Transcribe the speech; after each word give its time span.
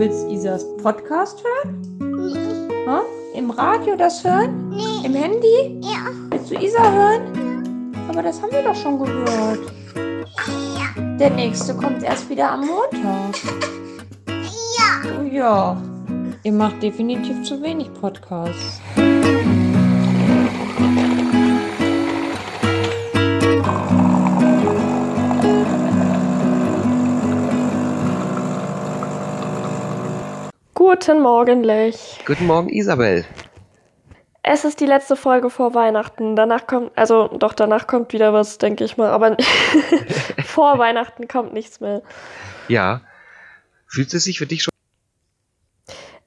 willst 0.00 0.30
Isas 0.30 0.64
Podcast 0.78 1.44
hören? 1.44 2.86
Ha? 2.86 3.02
Im 3.34 3.50
Radio 3.50 3.96
das 3.96 4.24
hören? 4.24 4.72
Im 5.04 5.12
Handy? 5.12 5.78
Ja. 5.82 6.06
Willst 6.30 6.50
du 6.50 6.54
Isa 6.54 6.90
hören? 6.90 7.94
Aber 8.08 8.22
das 8.22 8.40
haben 8.40 8.50
wir 8.50 8.62
doch 8.62 8.74
schon 8.74 8.98
gehört. 8.98 9.60
Ja. 9.94 11.16
Der 11.18 11.28
nächste 11.28 11.74
kommt 11.74 12.02
erst 12.02 12.30
wieder 12.30 12.50
am 12.50 12.60
Montag. 12.60 13.36
Ja. 14.26 15.20
Oh 15.20 15.22
ja. 15.22 15.76
Ihr 16.44 16.52
macht 16.52 16.82
definitiv 16.82 17.42
zu 17.42 17.60
wenig 17.62 17.92
Podcasts. 18.00 18.80
Guten 30.92 31.20
Morgen, 31.20 31.62
Lech. 31.62 32.18
Guten 32.26 32.48
Morgen, 32.48 32.68
Isabel. 32.68 33.24
Es 34.42 34.64
ist 34.64 34.80
die 34.80 34.86
letzte 34.86 35.14
Folge 35.14 35.48
vor 35.48 35.72
Weihnachten. 35.72 36.34
Danach 36.34 36.66
kommt, 36.66 36.90
also 36.98 37.28
doch, 37.28 37.54
danach 37.54 37.86
kommt 37.86 38.12
wieder 38.12 38.32
was, 38.32 38.58
denke 38.58 38.82
ich 38.82 38.96
mal. 38.96 39.08
Aber 39.10 39.36
vor 40.44 40.80
Weihnachten 40.80 41.28
kommt 41.28 41.52
nichts 41.52 41.78
mehr. 41.78 42.02
Ja. 42.66 43.02
Fühlt 43.86 44.12
es 44.12 44.24
sich 44.24 44.40
für 44.40 44.48
dich 44.48 44.64
schon? 44.64 44.72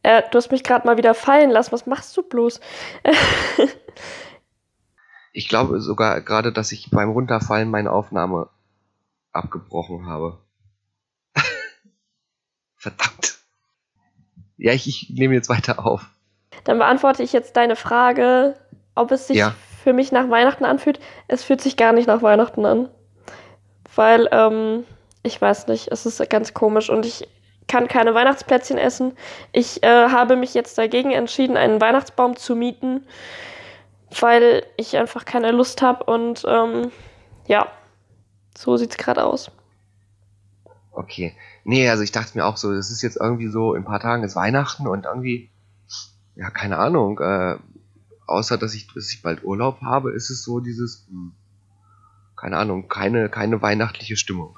Äh, 0.02 0.24
du 0.32 0.38
hast 0.38 0.50
mich 0.50 0.64
gerade 0.64 0.88
mal 0.88 0.96
wieder 0.96 1.14
fallen 1.14 1.52
lassen. 1.52 1.74
Was 1.74 1.86
machst 1.86 2.16
du 2.16 2.24
bloß? 2.24 2.62
Ich 5.36 5.50
glaube 5.50 5.82
sogar 5.82 6.22
gerade, 6.22 6.54
dass 6.54 6.72
ich 6.72 6.92
beim 6.92 7.10
Runterfallen 7.10 7.72
meine 7.72 7.92
Aufnahme 7.92 8.50
abgebrochen 9.32 10.06
habe. 10.06 10.38
Verdammt. 12.76 13.33
Ja, 14.64 14.72
ich, 14.72 14.88
ich 14.88 15.10
nehme 15.10 15.34
jetzt 15.34 15.50
weiter 15.50 15.86
auf. 15.86 16.06
Dann 16.64 16.78
beantworte 16.78 17.22
ich 17.22 17.34
jetzt 17.34 17.58
deine 17.58 17.76
Frage, 17.76 18.56
ob 18.96 19.12
es 19.12 19.28
sich 19.28 19.36
Ja. 19.36 19.54
für 19.84 19.92
mich 19.92 20.14
nach 20.14 20.30
Weihnachten 20.30 20.64
anfühlt. 20.64 21.02
Es 21.28 21.44
fühlt 21.44 21.60
sich 21.60 21.76
gar 21.76 21.92
nicht 21.92 22.08
nach 22.08 22.22
Weihnachten 22.22 22.66
an. 22.66 22.88
Weil, 23.94 24.30
ähm, 24.32 24.86
ich 25.22 25.40
weiß 25.42 25.68
nicht, 25.68 25.90
es 25.92 26.06
ist 26.06 26.30
ganz 26.30 26.54
komisch 26.54 26.90
und 26.90 27.06
ich 27.06 27.28
kann 27.68 27.90
keine 27.90 28.14
Weihnachtsplätzchen 28.16 28.78
essen. 28.78 29.18
Ich 29.52 29.84
äh, 29.84 30.08
habe 30.08 30.38
mich 30.38 30.54
jetzt 30.54 30.78
dagegen 30.78 31.12
entschieden, 31.12 31.58
einen 31.58 31.82
Weihnachtsbaum 31.82 32.38
zu 32.38 32.56
mieten, 32.56 33.06
weil 34.22 34.66
ich 34.78 34.96
einfach 34.96 35.26
keine 35.26 35.52
Lust 35.52 35.82
habe 35.82 36.06
und 36.06 36.46
ähm, 36.48 36.90
ja, 37.48 37.68
so 38.58 38.78
sieht's 38.78 38.96
gerade 38.96 39.26
aus. 39.26 39.52
Okay. 40.94 41.36
Nee, 41.64 41.90
also 41.90 42.04
ich 42.04 42.12
dachte 42.12 42.38
mir 42.38 42.46
auch 42.46 42.58
so, 42.58 42.74
das 42.74 42.92
ist 42.92 43.02
jetzt 43.02 43.18
irgendwie 43.18 43.48
so, 43.48 43.74
in 43.74 43.84
ein 43.84 43.86
paar 43.86 44.00
Tagen 44.00 44.24
ist 44.24 44.36
Weihnachten 44.36 44.88
und 44.88 45.06
irgendwie, 45.06 45.50
ja, 46.36 46.50
keine 46.50 46.78
Ahnung, 46.78 47.20
äh, 47.20 47.58
außer 48.28 48.58
dass 48.58 48.74
ich, 48.74 48.88
dass 48.94 49.10
ich 49.12 49.22
bald 49.22 49.44
Urlaub 49.44 49.82
habe, 49.82 50.12
ist 50.12 50.30
es 50.30 50.44
so 50.44 50.60
dieses, 50.60 51.06
hm, 51.10 51.34
keine 52.36 52.58
Ahnung, 52.58 52.90
keine, 52.90 53.30
keine 53.30 53.62
weihnachtliche 53.62 54.18
Stimmung. 54.18 54.58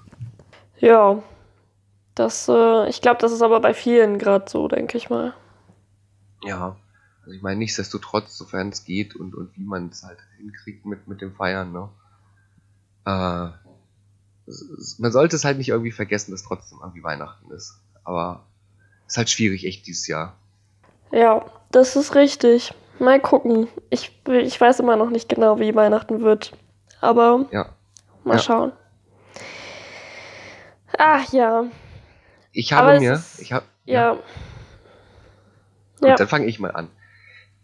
Ja, 0.80 1.22
das, 2.16 2.48
äh, 2.48 2.90
ich 2.90 3.02
glaube, 3.02 3.20
das 3.22 3.32
ist 3.32 3.42
aber 3.42 3.60
bei 3.60 3.74
vielen 3.74 4.18
gerade 4.18 4.50
so, 4.50 4.68
denke 4.68 4.98
ich 4.98 5.10
mal. 5.10 5.34
Ja. 6.44 6.78
Also 7.22 7.36
ich 7.36 7.42
meine, 7.42 7.58
nichtsdestotrotz, 7.58 8.38
sofern 8.38 8.70
es 8.70 8.84
geht 8.84 9.16
und, 9.16 9.34
und 9.36 9.56
wie 9.58 9.64
man 9.64 9.90
es 9.90 10.04
halt 10.04 10.20
hinkriegt 10.38 10.86
mit, 10.86 11.08
mit 11.08 11.22
dem 11.22 11.34
Feiern, 11.34 11.72
ne? 11.72 11.90
Äh, 13.06 13.46
es- 13.46 13.54
es- 13.54 13.65
man 15.00 15.12
sollte 15.12 15.36
es 15.36 15.44
halt 15.46 15.58
nicht 15.58 15.70
irgendwie 15.70 15.92
vergessen, 15.92 16.32
dass 16.32 16.44
trotzdem 16.44 16.80
irgendwie 16.82 17.04
Weihnachten 17.04 17.52
ist. 17.52 17.80
Aber 18.04 18.46
ist 19.08 19.18
halt 19.18 19.30
schwierig, 19.30 19.66
echt 19.66 19.88
dieses 19.88 20.08
Jahr. 20.08 20.36
Ja, 21.12 21.46
das 21.72 21.96
ist 21.96 22.16
richtig. 22.16 22.74
Mal 23.00 23.20
gucken. 23.20 23.68
Ich, 23.90 24.22
ich 24.28 24.60
weiß 24.62 24.80
immer 24.80 24.96
noch 24.96 25.10
nicht 25.10 25.28
genau, 25.30 25.60
wie 25.60 25.74
Weihnachten 25.76 26.22
wird. 26.22 26.54
Aber 27.02 27.46
Ja. 27.52 27.70
mal 28.24 28.36
Ja. 28.36 28.40
schauen. 28.40 28.72
Ach 30.98 31.32
ja, 31.34 31.66
Ich 32.52 32.72
Aber 32.74 32.88
habe 32.88 32.96
es 32.96 33.02
mir, 33.02 33.14
ist- 33.14 33.40
ich 33.42 33.52
habe, 33.52 33.66
ja. 33.84 34.14
Gut, 36.00 36.10
Ja. 36.10 36.16
dann 36.16 36.28
fange 36.28 36.46
ich 36.46 36.60
mal 36.60 36.72
an. 36.72 36.90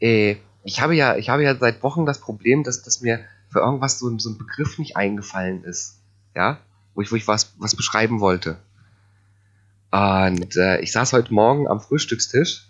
Äh, 0.01 0.35
ich 0.63 0.81
habe 0.81 0.95
ja, 0.95 1.15
ich 1.15 1.29
habe 1.29 1.43
ja 1.43 1.55
seit 1.55 1.81
Wochen 1.83 2.05
das 2.05 2.19
Problem, 2.19 2.63
dass, 2.63 2.83
dass 2.83 3.01
mir 3.01 3.19
für 3.49 3.59
irgendwas 3.59 3.99
so, 3.99 4.17
so 4.19 4.29
ein 4.31 4.37
Begriff 4.37 4.77
nicht 4.79 4.97
eingefallen 4.97 5.63
ist. 5.63 5.99
Ja? 6.35 6.59
Wo 6.95 7.01
ich, 7.01 7.11
wo 7.11 7.15
ich 7.15 7.27
was, 7.27 7.53
was 7.57 7.75
beschreiben 7.75 8.19
wollte. 8.19 8.57
Und 9.91 10.55
äh, 10.55 10.79
ich 10.81 10.91
saß 10.91 11.13
heute 11.13 11.33
Morgen 11.33 11.67
am 11.67 11.79
Frühstückstisch 11.81 12.67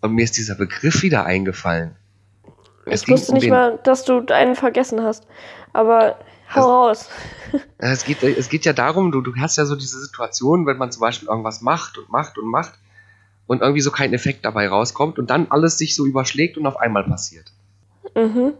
und 0.00 0.12
mir 0.14 0.24
ist 0.24 0.36
dieser 0.36 0.54
Begriff 0.54 1.02
wieder 1.02 1.24
eingefallen. 1.24 1.94
Es 2.86 3.02
Ich 3.02 3.08
wusste 3.08 3.32
um 3.32 3.38
nicht 3.38 3.48
mal, 3.50 3.78
dass 3.84 4.04
du 4.04 4.24
einen 4.26 4.56
vergessen 4.56 5.02
hast. 5.02 5.26
Aber 5.72 6.16
hau 6.54 6.88
Das- 6.88 7.08
raus. 7.08 7.08
Es 7.78 8.04
geht, 8.04 8.22
es 8.22 8.48
geht 8.48 8.64
ja 8.64 8.72
darum, 8.72 9.10
du, 9.10 9.20
du 9.22 9.34
hast 9.36 9.56
ja 9.56 9.64
so 9.64 9.74
diese 9.74 9.98
Situation, 10.00 10.66
wenn 10.66 10.76
man 10.76 10.92
zum 10.92 11.00
Beispiel 11.00 11.26
irgendwas 11.28 11.62
macht 11.62 11.98
und 11.98 12.08
macht 12.08 12.38
und 12.38 12.46
macht 12.48 12.74
und 13.48 13.60
irgendwie 13.62 13.80
so 13.80 13.90
kein 13.90 14.12
Effekt 14.12 14.44
dabei 14.44 14.68
rauskommt 14.68 15.18
und 15.18 15.30
dann 15.30 15.48
alles 15.50 15.76
sich 15.76 15.96
so 15.96 16.06
überschlägt 16.06 16.56
und 16.58 16.66
auf 16.66 16.76
einmal 16.76 17.02
passiert. 17.02 17.50
Mhm. 18.14 18.52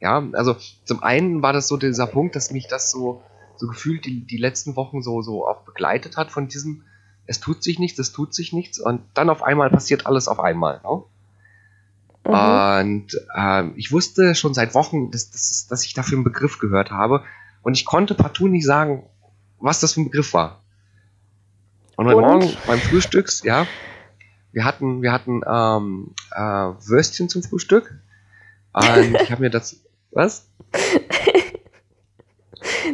Ja, 0.00 0.24
also 0.34 0.54
zum 0.84 1.02
einen 1.02 1.42
war 1.42 1.52
das 1.52 1.66
so 1.66 1.76
dieser 1.76 2.06
Punkt, 2.06 2.36
dass 2.36 2.52
mich 2.52 2.68
das 2.68 2.92
so, 2.92 3.20
so 3.58 3.66
gefühlt 3.66 4.04
die, 4.04 4.26
die 4.26 4.36
letzten 4.36 4.76
Wochen 4.76 5.02
so, 5.02 5.22
so 5.22 5.46
auch 5.46 5.62
begleitet 5.62 6.16
hat 6.16 6.30
von 6.30 6.48
diesem, 6.48 6.82
es 7.26 7.40
tut 7.40 7.62
sich 7.62 7.78
nichts, 7.78 7.98
es 7.98 8.12
tut 8.12 8.34
sich 8.34 8.52
nichts 8.52 8.78
und 8.78 9.02
dann 9.14 9.30
auf 9.30 9.42
einmal 9.42 9.70
passiert 9.70 10.06
alles 10.06 10.28
auf 10.28 10.40
einmal. 10.40 10.80
Ne? 10.84 11.02
Mhm. 12.26 12.34
Und 12.34 13.20
ähm, 13.36 13.72
ich 13.76 13.92
wusste 13.92 14.34
schon 14.34 14.54
seit 14.54 14.74
Wochen, 14.74 15.10
dass, 15.10 15.30
dass, 15.30 15.66
dass 15.68 15.84
ich 15.84 15.94
dafür 15.94 16.18
einen 16.18 16.24
Begriff 16.24 16.58
gehört 16.58 16.90
habe 16.90 17.24
und 17.62 17.74
ich 17.74 17.84
konnte 17.84 18.14
partout 18.14 18.48
nicht 18.48 18.66
sagen, 18.66 19.04
was 19.58 19.80
das 19.80 19.94
für 19.94 20.02
ein 20.02 20.04
Begriff 20.10 20.34
war. 20.34 20.62
Und 21.96 22.06
heute 22.06 22.16
Und? 22.16 22.22
Morgen 22.24 22.56
beim 22.66 22.78
Frühstücks, 22.78 23.42
ja, 23.42 23.66
wir 24.52 24.64
hatten, 24.64 25.02
wir 25.02 25.12
hatten 25.12 25.42
ähm, 25.46 26.14
äh, 26.32 26.40
Würstchen 26.40 27.28
zum 27.28 27.42
Frühstück 27.42 27.98
und 28.72 29.14
ich 29.22 29.30
habe 29.30 29.42
mir 29.42 29.50
das, 29.50 29.80
was? 30.10 30.48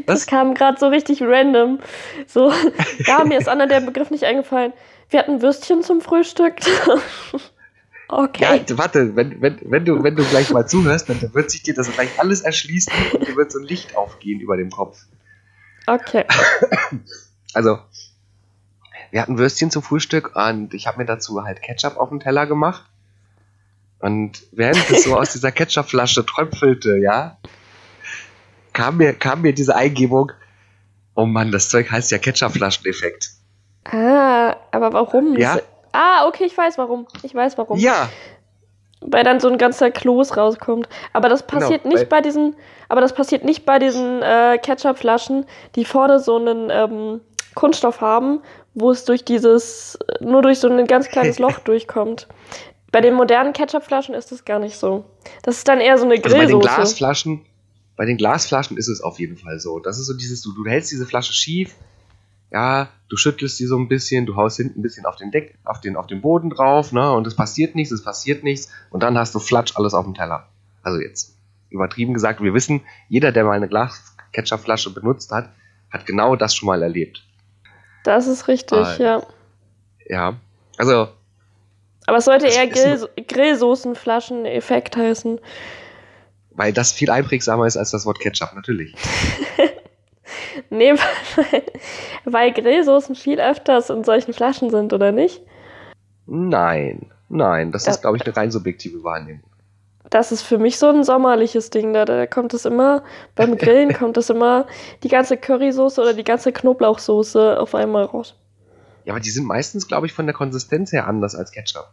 Das 0.06 0.26
kam 0.26 0.54
gerade 0.54 0.78
so 0.78 0.88
richtig 0.88 1.22
random. 1.22 1.80
So, 2.26 2.52
ja, 3.06 3.24
mir 3.24 3.38
ist 3.38 3.48
Anna 3.48 3.66
der 3.66 3.80
Begriff 3.80 4.10
nicht 4.10 4.24
eingefallen. 4.24 4.72
Wir 5.10 5.20
hatten 5.20 5.42
Würstchen 5.42 5.82
zum 5.82 6.00
Frühstück. 6.00 6.54
okay. 8.08 8.64
Ja, 8.68 8.78
warte, 8.78 9.14
wenn, 9.14 9.40
wenn, 9.42 9.58
wenn, 9.62 9.84
du, 9.84 10.02
wenn 10.02 10.16
du 10.16 10.24
gleich 10.24 10.50
mal 10.50 10.66
zuhörst, 10.66 11.08
dann 11.08 11.34
wird 11.34 11.50
sich 11.50 11.62
dir 11.62 11.74
das 11.74 11.92
gleich 11.92 12.18
alles 12.18 12.40
erschließen 12.40 12.92
und 13.12 13.28
dir 13.28 13.36
wird 13.36 13.52
so 13.52 13.58
ein 13.58 13.66
Licht 13.66 13.96
aufgehen 13.96 14.40
über 14.40 14.56
dem 14.56 14.70
Kopf. 14.70 14.98
Okay. 15.86 16.24
Also, 17.54 17.78
wir 19.10 19.20
hatten 19.20 19.36
Würstchen 19.36 19.70
zum 19.70 19.82
Frühstück 19.82 20.34
und 20.34 20.72
ich 20.72 20.86
habe 20.86 20.98
mir 20.98 21.04
dazu 21.04 21.44
halt 21.44 21.60
Ketchup 21.60 21.98
auf 21.98 22.08
den 22.08 22.20
Teller 22.20 22.46
gemacht. 22.46 22.84
Und 23.98 24.42
während 24.50 24.90
es 24.90 25.04
so 25.04 25.16
aus 25.16 25.32
dieser 25.32 25.52
Ketchupflasche 25.52 26.26
tröpfelte, 26.26 26.96
ja, 26.96 27.38
kam 28.72 28.97
mir, 28.99 29.12
kam 29.15 29.43
mir 29.43 29.53
diese 29.53 29.75
Eingebung, 29.77 30.33
oh 31.15 31.27
Mann, 31.27 31.50
das 31.53 31.69
Zeug 31.69 31.91
heißt 31.91 32.10
ja 32.10 32.19
Ketchupflascheneffekt. 32.19 33.31
Ah, 33.84 34.56
aber 34.71 34.93
warum? 34.93 35.37
Ja. 35.37 35.59
Ah, 35.93 36.27
okay, 36.27 36.44
ich 36.44 36.56
weiß 36.56 36.78
warum. 36.78 37.06
Ich 37.22 37.34
weiß 37.34 37.59
warum. 37.59 37.78
Ja, 37.78 38.09
Weil 39.00 39.25
dann 39.25 39.41
so 39.41 39.49
ein 39.49 39.59
ganzer 39.59 39.91
Kloß 39.91 40.37
rauskommt. 40.37 40.88
Aber 41.12 41.28
das 41.28 41.47
Genau, 41.47 41.61
passiert 41.61 41.84
weil- 41.84 41.93
nicht 41.93 42.09
bei 42.09 42.21
diesen, 42.21 42.55
aber 42.88 43.00
das 43.00 43.12
passiert 43.15 43.44
nicht 43.44 43.66
bei 43.66 43.78
diesen 43.81 44.22
äh, 44.22 44.59
Ketchupflaschen, 44.62 45.44
die 45.75 45.84
vorne 45.84 46.21
so 46.21 46.37
einen 46.37 46.71
ähm, 46.71 47.21
Kunststoff 47.56 48.00
haben, 48.00 48.41
wo 48.75 48.91
es 48.93 49.05
durch 49.05 49.25
dieses, 49.25 49.99
nur 50.20 50.41
durch 50.43 50.61
so 50.61 50.69
ein 50.69 50.87
ganz 50.87 51.08
kleines 51.08 51.38
Loch 51.41 51.58
durchkommt. 51.58 52.29
Bei 52.93 53.00
den 53.00 53.14
modernen 53.14 53.52
Ketchupflaschen 53.52 54.14
ist 54.14 54.31
das 54.32 54.44
gar 54.44 54.61
nicht 54.61 54.76
so. 54.79 55.05
Das 55.43 55.56
ist 55.56 55.67
dann 55.69 55.81
eher 55.81 55.99
so 55.99 56.05
eine 56.05 56.14
also 56.14 56.23
bei 56.37 56.46
den 56.46 56.61
Grillsoße. 56.61 56.69
Glasflaschen, 56.76 57.44
bei 58.02 58.06
den 58.06 58.16
Glasflaschen 58.16 58.76
ist 58.78 58.88
es 58.88 59.00
auf 59.00 59.20
jeden 59.20 59.37
Fall 59.37 59.60
so. 59.60 59.78
Das 59.78 59.96
ist 59.96 60.06
so 60.06 60.12
dieses, 60.12 60.43
du, 60.43 60.52
du 60.54 60.69
hältst 60.69 60.90
diese 60.90 61.06
Flasche 61.06 61.32
schief, 61.32 61.76
ja, 62.50 62.88
du 63.08 63.16
schüttelst 63.16 63.60
die 63.60 63.66
so 63.66 63.78
ein 63.78 63.87
bisschen, 63.87 64.26
du 64.26 64.34
haust 64.34 64.56
hinten 64.56 64.81
ein 64.81 64.82
bisschen 64.82 65.06
auf 65.06 65.14
den 65.14 65.31
Deck, 65.31 65.56
auf 65.62 65.81
den, 65.81 65.94
auf 65.94 66.08
den 66.08 66.20
Boden 66.20 66.50
drauf, 66.50 66.90
ne, 66.90 67.12
und 67.12 67.28
es 67.28 67.37
passiert 67.37 67.76
nichts, 67.76 67.93
es 67.93 68.02
passiert 68.02 68.43
nichts, 68.43 68.72
und 68.90 69.04
dann 69.04 69.16
hast 69.16 69.37
du 69.37 69.38
flatsch 69.38 69.76
alles 69.76 69.94
auf 69.94 70.04
dem 70.04 70.14
Teller. 70.14 70.49
Also 70.82 70.99
jetzt 70.99 71.37
übertrieben 71.70 72.12
gesagt, 72.12 72.43
wir 72.43 72.52
wissen, 72.54 72.81
jeder, 73.08 73.31
der 73.31 73.44
mal 73.44 73.52
eine 73.52 73.69
Glas-Ketchup-Flasche 73.69 74.93
benutzt 74.93 75.31
hat, 75.31 75.50
hat 75.88 76.05
genau 76.05 76.34
das 76.34 76.56
schon 76.56 76.66
mal 76.66 76.82
erlebt. 76.82 77.22
Das 78.02 78.26
ist 78.26 78.48
richtig, 78.48 78.78
Ah, 78.78 78.96
ja. 78.98 79.22
Ja, 80.08 80.40
also, 80.76 81.06
Aber 82.08 82.16
es 82.16 82.25
sollte 82.25 82.48
eher 82.48 82.66
Grill 82.66 83.08
Grillsoßenflaschen-Effekt 83.28 84.96
heißen. 84.96 85.38
Weil 86.54 86.72
das 86.72 86.93
viel 86.93 87.10
einprägsamer 87.10 87.66
ist 87.66 87.76
als 87.76 87.90
das 87.90 88.06
Wort 88.06 88.20
Ketchup, 88.20 88.52
natürlich. 88.54 88.94
Nee, 90.70 90.93
weil, 90.94 91.62
weil 92.25 92.52
Grillsoßen 92.52 93.14
viel 93.14 93.40
öfters 93.40 93.90
in 93.90 94.04
solchen 94.04 94.32
Flaschen 94.32 94.70
sind, 94.70 94.93
oder 94.93 95.12
nicht? 95.12 95.43
Nein, 96.26 97.10
nein, 97.28 97.72
das 97.72 97.87
Ja. 97.87 97.93
ist, 97.93 98.00
glaube 98.02 98.16
ich, 98.16 98.25
eine 98.25 98.37
rein 98.37 98.50
subjektive 98.50 99.02
Wahrnehmung. 99.02 99.43
Das 100.10 100.31
ist 100.31 100.43
für 100.43 100.58
mich 100.58 100.78
so 100.78 100.88
ein 100.88 101.04
sommerliches 101.04 101.70
Ding. 101.70 101.93
Da, 101.94 102.04
da 102.04 102.26
kommt 102.26 102.52
es 102.55 102.64
immer, 102.66 103.02
beim 103.34 103.56
Grillen 103.58 103.93
kommt 103.94 104.16
es 104.19 104.28
immer 104.31 104.66
die 105.02 105.08
ganze 105.08 105.37
Currysoße 105.37 106.00
oder 106.00 106.12
die 106.14 106.25
ganze 106.25 106.52
Knoblauchsoße 106.52 107.58
auf 107.58 107.75
einmal 107.75 108.05
raus. 108.05 108.34
Ja, 109.05 109.14
aber 109.14 109.20
die 109.20 109.31
sind 109.31 109.46
meistens, 109.46 109.88
glaube 109.88 110.06
ich, 110.06 110.12
von 110.12 110.26
der 110.26 110.34
Konsistenz 110.34 110.93
her 110.93 111.06
anders 111.06 111.34
als 111.34 111.50
Ketchup. 111.50 111.88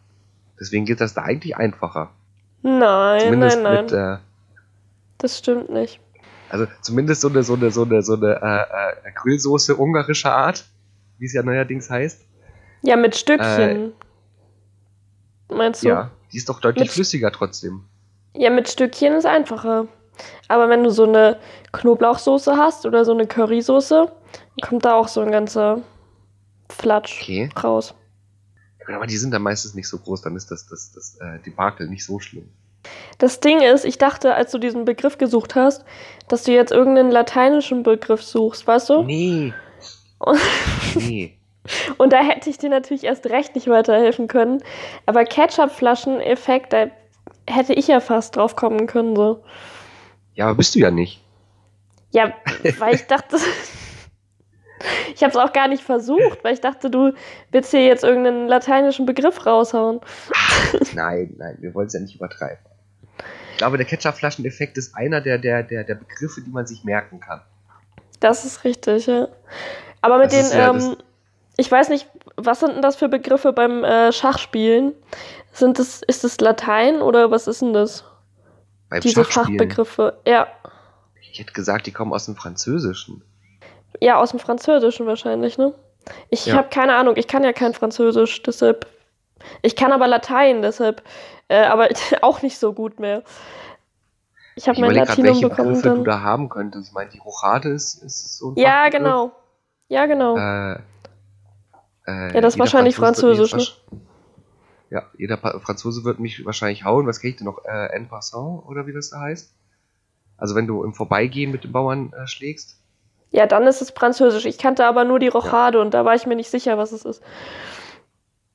Deswegen 0.59 0.85
geht 0.85 1.00
das 1.01 1.13
da 1.13 1.23
eigentlich 1.23 1.55
einfacher. 1.55 2.12
Nein, 2.62 3.21
Zumindest 3.21 3.62
nein, 3.62 3.73
nein. 3.73 3.83
mit, 3.85 3.94
äh, 3.94 4.17
das 5.19 5.38
stimmt 5.38 5.69
nicht. 5.69 6.00
also 6.50 6.66
zumindest 6.81 7.21
so 7.21 7.30
eine, 7.30 7.44
so 7.44 7.54
eine, 7.54 7.69
so 7.71 7.83
eine, 7.83 8.01
so 8.01 8.13
eine 8.16 8.36
äh, 8.42 9.07
äh, 9.07 9.12
Grillsoße 9.13 9.75
ungarischer 9.75 10.33
Art, 10.36 10.66
wie 11.19 11.25
es 11.25 11.33
ja 11.33 11.44
neuerdings 11.44 11.89
heißt. 11.89 12.25
Ja, 12.81 12.95
mit 12.95 13.16
Stückchen. 13.16 13.94
Meinst 15.50 15.83
du? 15.83 15.89
Ja, 15.89 16.12
die 16.31 16.38
ist 16.38 16.50
doch 16.50 16.60
deutlich 16.60 16.86
Mit- 16.88 16.92
flüssiger 16.94 17.31
trotzdem. 17.31 17.83
Ja, 18.36 18.50
mit 18.50 18.69
Stückchen 18.69 19.13
ist 19.13 19.25
einfacher. 19.25 19.88
Aber 20.48 20.69
wenn 20.69 20.83
du 20.83 20.92
so 20.92 21.04
eine 21.06 21.39
Knoblauchsoße 21.72 22.56
hast 22.57 22.86
oder 22.86 23.04
so 23.06 23.12
eine 23.13 23.25
Currysoße, 23.25 24.12
kommt 24.62 24.86
da 24.86 24.94
auch 24.94 25.07
so 25.07 25.22
ein 25.22 25.31
ganzer 25.31 25.81
Flatsch 26.69 27.22
Okay. 27.22 27.50
raus. 27.63 27.94
Aber 28.88 29.07
die 29.07 29.18
sind 29.18 29.31
dann 29.31 29.42
meistens 29.44 29.74
nicht 29.75 29.88
so 29.88 29.98
groß, 30.00 30.22
dann 30.22 30.36
ist 30.36 30.50
das, 30.51 30.68
das, 30.68 30.92
das 30.94 31.18
äh, 31.22 31.39
Debakel 31.39 31.88
nicht 31.89 32.04
so 32.06 32.19
schlimm. 32.19 32.50
Das 33.17 33.39
Ding 33.39 33.61
ist, 33.61 33.83
ich 33.85 33.97
dachte, 33.97 34.33
als 34.35 34.51
du 34.51 34.57
diesen 34.57 34.85
Begriff 34.85 35.17
gesucht 35.17 35.55
hast, 35.55 35.83
dass 36.27 36.43
du 36.43 36.51
jetzt 36.51 36.71
irgendeinen 36.71 37.11
lateinischen 37.11 37.83
Begriff 37.83 38.23
suchst, 38.23 38.65
weißt 38.67 38.89
du? 38.89 39.03
Nee. 39.03 39.53
Und- 40.19 40.39
nee. 40.95 41.35
Und 41.97 42.13
da 42.13 42.19
hätte 42.23 42.49
ich 42.49 42.57
dir 42.57 42.69
natürlich 42.69 43.03
erst 43.03 43.27
recht 43.27 43.53
nicht 43.55 43.67
weiterhelfen 43.67 44.27
können. 44.27 44.63
Aber 45.05 45.23
Ketchup-Flaschen-Effekt, 45.25 46.73
da 46.73 46.87
hätte 47.47 47.73
ich 47.73 47.87
ja 47.87 47.99
fast 47.99 48.35
drauf 48.35 48.55
kommen 48.55 48.87
können, 48.87 49.15
so. 49.15 49.43
Ja, 50.33 50.45
aber 50.45 50.55
bist 50.55 50.73
du 50.73 50.79
ja 50.79 50.89
nicht. 50.89 51.21
Ja, 52.11 52.33
weil 52.79 52.95
ich 52.95 53.05
dachte. 53.05 53.37
ich 55.13 55.21
habe 55.21 55.31
es 55.31 55.35
auch 55.35 55.53
gar 55.53 55.67
nicht 55.67 55.83
versucht, 55.83 56.43
weil 56.43 56.53
ich 56.53 56.61
dachte, 56.61 56.89
du 56.89 57.11
willst 57.51 57.71
hier 57.71 57.85
jetzt 57.85 58.03
irgendeinen 58.03 58.47
lateinischen 58.47 59.05
Begriff 59.05 59.45
raushauen. 59.45 59.99
Nein, 60.95 61.35
nein, 61.37 61.57
wir 61.59 61.73
wollen 61.75 61.87
es 61.87 61.93
ja 61.93 61.99
nicht 61.99 62.15
übertreiben. 62.15 62.57
Ich 63.59 63.61
glaube, 63.61 63.75
der 63.75 63.85
Ketchup-Flaschen-Effekt 63.85 64.77
ist 64.77 64.95
einer 64.95 65.19
der, 65.19 65.38
der, 65.38 65.63
der, 65.63 65.83
der 65.83 65.95
Begriffe, 65.95 66.39
die 66.39 66.50
man 66.50 66.65
sich 66.65 66.85
merken 66.85 67.19
kann. 67.19 67.41
Das 68.21 68.45
ist 68.45 68.63
richtig, 68.63 69.07
ja. 69.07 69.27
Aber 70.00 70.17
mit 70.17 70.27
Das 70.31 70.50
den, 70.50 70.77
ist 70.77 70.85
ähm, 70.85 70.95
ich 71.57 71.69
weiß 71.69 71.89
nicht, 71.89 72.07
was 72.38 72.61
sind 72.61 72.75
denn 72.75 72.81
das 72.81 72.95
für 72.95 73.09
Begriffe 73.09 73.51
beim 73.51 73.83
äh, 73.83 74.13
Schachspielen? 74.13 74.94
Sind 75.51 75.77
das, 75.77 76.01
ist 76.03 76.23
das 76.23 76.39
Latein 76.39 77.01
oder 77.01 77.31
was 77.31 77.47
ist 77.47 77.61
denn 77.61 77.73
das? 77.73 78.06
Beim 78.89 79.01
Diese. 79.01 79.25
Fachbegriffe. 79.25 80.17
Ja. 80.25 80.47
Ich 81.29 81.39
hätte 81.39 81.51
gesagt, 81.51 81.85
die 81.85 81.91
kommen 81.91 82.13
aus 82.13 82.27
dem 82.27 82.38
Französischen. 82.38 83.23
Ja, 84.00 84.21
aus 84.21 84.29
dem 84.29 84.39
Französischen 84.39 85.05
wahrscheinlich, 85.05 85.57
ne? 85.57 85.73
Ich 86.29 86.45
Ja. 86.45 86.55
habe 86.55 86.69
keine 86.69 86.95
Ahnung, 86.95 87.17
ich 87.17 87.27
kann 87.27 87.44
ja 87.44 87.51
kein 87.51 87.73
Französisch, 87.73 88.41
deshalb. 88.41 88.88
Ich 89.63 89.75
kann 89.75 89.91
aber 89.91 90.07
Latein, 90.07 90.62
deshalb. 90.62 91.03
Äh, 91.50 91.63
aber 91.66 91.90
auch 92.22 92.42
nicht 92.42 92.57
so 92.57 92.72
gut 92.74 93.00
mehr. 93.00 93.24
Ich 94.56 94.68
habe 94.69 94.80
mein 94.81 94.92
Latinum 94.94 95.28
welche 95.34 95.50
bekommen. 95.50 95.69
Begriffe 95.74 95.90
du 95.90 95.96
Dann. 95.96 96.04
da 96.06 96.22
haben 96.22 96.50
könntest. 96.50 96.88
Ich 96.88 96.94
meine, 96.94 97.10
die 97.10 97.19
Rochade 97.19 97.69
ist, 97.69 98.01
ist 98.04 98.38
so 98.38 98.51
ein 98.51 98.56
Ja, 98.57 98.84
Fachbegriff. 98.84 99.00
genau. 99.00 99.31
Ja, 99.88 100.06
genau. 100.06 100.38
Äh, 100.38 100.74
äh, 102.07 102.34
Ja, 102.36 102.42
das 102.42 102.54
ist 102.56 102.60
wahrscheinlich 102.60 102.98
mich 102.98 103.06
Französisch, 103.06 103.54
wahrsch- 103.54 103.74
Ja, 104.90 105.04
jeder 105.18 105.38
Pa- 105.38 105.60
Franzose 105.60 106.04
wird 106.04 106.19
mich 106.19 106.46
wahrscheinlich 106.46 106.84
hauen. 106.84 107.07
Was 107.07 107.19
krieg 107.22 107.31
ich 107.31 107.38
denn 107.38 107.46
noch? 107.46 107.63
Äh, 107.66 107.88
en 107.96 108.07
passant 108.10 108.66
oder 108.68 108.86
wie 108.88 108.94
das 108.94 109.10
da 109.12 109.19
heißt? 109.22 109.51
Also 110.38 110.56
wenn 110.56 110.68
du 110.68 110.84
im 110.84 110.94
Vorbeigehen 110.94 111.51
mit 111.51 111.63
den 111.63 111.72
Bauern 111.72 112.13
äh, 112.13 112.28
schlägst. 112.28 112.78
Ja, 113.31 113.46
dann 113.46 113.66
ist 113.68 113.81
es 113.81 113.92
Französisch. 113.92 114.46
Ich 114.46 114.57
kannte 114.57 114.86
aber 114.86 115.04
nur 115.06 115.19
die 115.19 115.28
Rochade 115.28 115.80
und 115.80 115.94
da 115.94 116.04
war 116.06 116.16
ich 116.16 116.25
mir 116.25 116.36
nicht 116.36 116.50
sicher, 116.50 116.78
was 116.78 116.92
es 116.92 117.06
ist. 117.06 117.22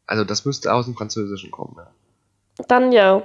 Also 0.06 0.24
das 0.24 0.44
müsste 0.44 0.72
aus 0.72 0.84
dem 0.86 0.94
Französischen 0.96 1.50
kommen. 1.50 1.74
Ja. 1.78 1.86
Dann 2.68 2.92
ja. 2.92 3.22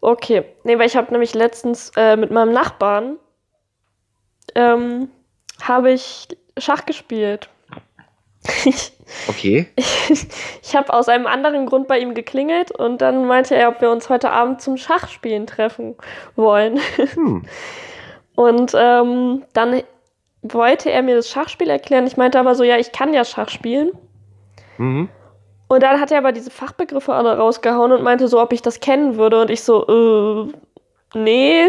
Okay. 0.00 0.44
Nee, 0.64 0.78
weil 0.78 0.86
ich 0.86 0.96
habe 0.96 1.12
nämlich 1.12 1.34
letztens 1.34 1.92
äh, 1.96 2.16
mit 2.16 2.30
meinem 2.30 2.52
Nachbarn 2.52 3.18
ähm, 4.54 5.10
habe 5.62 5.92
ich 5.92 6.28
Schach 6.58 6.86
gespielt. 6.86 7.48
ich 8.64 8.92
Okay. 9.28 9.66
ich 10.62 10.76
habe 10.76 10.92
aus 10.92 11.08
einem 11.08 11.26
anderen 11.26 11.66
Grund 11.66 11.88
bei 11.88 11.98
ihm 11.98 12.14
geklingelt 12.14 12.70
und 12.70 13.00
dann 13.00 13.26
meinte 13.26 13.54
er, 13.54 13.68
ob 13.68 13.80
wir 13.80 13.90
uns 13.90 14.08
heute 14.08 14.30
Abend 14.30 14.60
zum 14.60 14.76
Schachspielen 14.76 15.46
treffen 15.46 15.96
wollen. 16.36 16.80
Hm. 17.14 17.44
Und 18.36 18.72
ähm, 18.74 19.44
dann 19.52 19.82
wollte 20.40 20.90
er 20.90 21.02
mir 21.02 21.14
das 21.14 21.28
Schachspiel 21.28 21.68
erklären. 21.68 22.06
Ich 22.06 22.16
meinte 22.16 22.40
aber 22.40 22.54
so, 22.54 22.64
ja, 22.64 22.78
ich 22.78 22.90
kann 22.90 23.12
ja 23.12 23.22
Schach 23.24 23.50
spielen. 23.50 23.90
Mhm. 24.78 25.10
Und 25.70 25.84
dann 25.84 26.00
hat 26.00 26.10
er 26.10 26.18
aber 26.18 26.32
diese 26.32 26.50
Fachbegriffe 26.50 27.14
alle 27.14 27.38
rausgehauen 27.38 27.92
und 27.92 28.02
meinte 28.02 28.26
so, 28.26 28.42
ob 28.42 28.52
ich 28.52 28.60
das 28.60 28.80
kennen 28.80 29.16
würde. 29.16 29.40
Und 29.40 29.50
ich 29.50 29.62
so, 29.62 30.50
äh, 31.14 31.16
nee. 31.16 31.66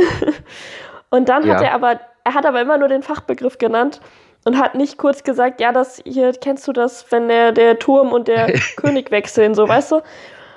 Und 1.11 1.29
dann 1.29 1.47
hat 1.47 1.61
Ja. 1.61 1.67
er 1.67 1.73
aber, 1.75 1.99
er 2.23 2.33
hat 2.33 2.47
aber 2.47 2.61
immer 2.61 2.79
nur 2.79 2.87
den 2.87 3.03
Fachbegriff 3.03 3.59
genannt 3.59 4.01
und 4.43 4.57
hat 4.57 4.73
nicht 4.73 4.97
kurz 4.97 5.23
gesagt, 5.23 5.61
ja, 5.61 5.71
das 5.71 6.01
hier, 6.03 6.31
kennst 6.31 6.67
du 6.67 6.73
das, 6.73 7.11
wenn 7.11 7.27
der, 7.27 7.51
der 7.51 7.77
Turm 7.77 8.11
und 8.11 8.27
der 8.27 8.47
König 8.77 9.11
wechseln, 9.11 9.53
so, 9.53 9.67
weißt 9.67 9.91
du? 9.91 10.01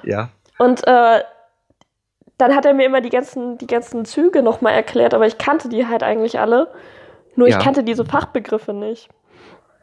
Ja. 0.04 0.30
Und 0.58 0.86
äh, 0.86 1.22
dann 2.38 2.56
hat 2.56 2.64
er 2.64 2.72
mir 2.72 2.86
immer 2.86 3.02
die 3.02 3.10
ganzen, 3.10 3.58
die 3.58 3.66
ganzen 3.66 4.06
Züge 4.06 4.42
nochmal 4.42 4.72
erklärt, 4.72 5.12
aber 5.12 5.26
ich 5.26 5.36
kannte 5.36 5.68
die 5.68 5.86
halt 5.86 6.02
eigentlich 6.02 6.40
alle. 6.40 6.68
Nur 7.36 7.48
Ja. 7.48 7.58
ich 7.58 7.62
kannte 7.62 7.82
diese 7.84 8.06
Fachbegriffe 8.06 8.72
nicht. 8.72 9.10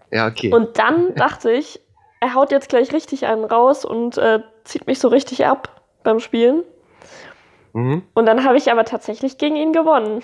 Ja, 0.09 0.25
okay. 0.25 0.51
Und 0.51 0.79
dann 0.79 1.13
dachte 1.15 1.51
ich, 1.51 1.79
er 2.21 2.33
haut 2.35 2.51
jetzt 2.51 2.69
gleich 2.69 2.93
richtig 2.93 3.25
einen 3.25 3.43
raus 3.43 3.83
und 3.83 4.17
äh, 4.17 4.39
zieht 4.63 4.87
mich 4.87 4.99
so 4.99 5.09
richtig 5.09 5.45
ab 5.45 5.81
beim 6.03 6.19
Spielen. 6.19 6.63
mhm. 7.73 8.03
Und 8.13 8.25
dann 8.27 8.45
habe 8.45 8.57
ich 8.57 8.71
aber 8.71 8.85
tatsächlich 8.85 9.37
gegen 9.37 9.57
ihn 9.57 9.73
gewonnen. 9.73 10.23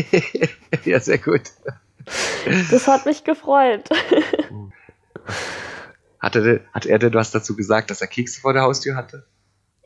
ja, 0.84 1.00
sehr 1.00 1.18
gut. 1.18 1.42
Das 2.70 2.86
hat 2.86 3.06
mich 3.06 3.24
gefreut. 3.24 3.88
Hatte, 6.20 6.60
hat 6.74 6.84
er 6.84 6.98
denn 6.98 7.14
was 7.14 7.30
dazu 7.30 7.56
gesagt, 7.56 7.90
dass 7.90 8.02
er 8.02 8.06
Kekse 8.06 8.42
vor 8.42 8.52
der 8.52 8.60
Haustür 8.62 8.94
hatte? 8.94 9.24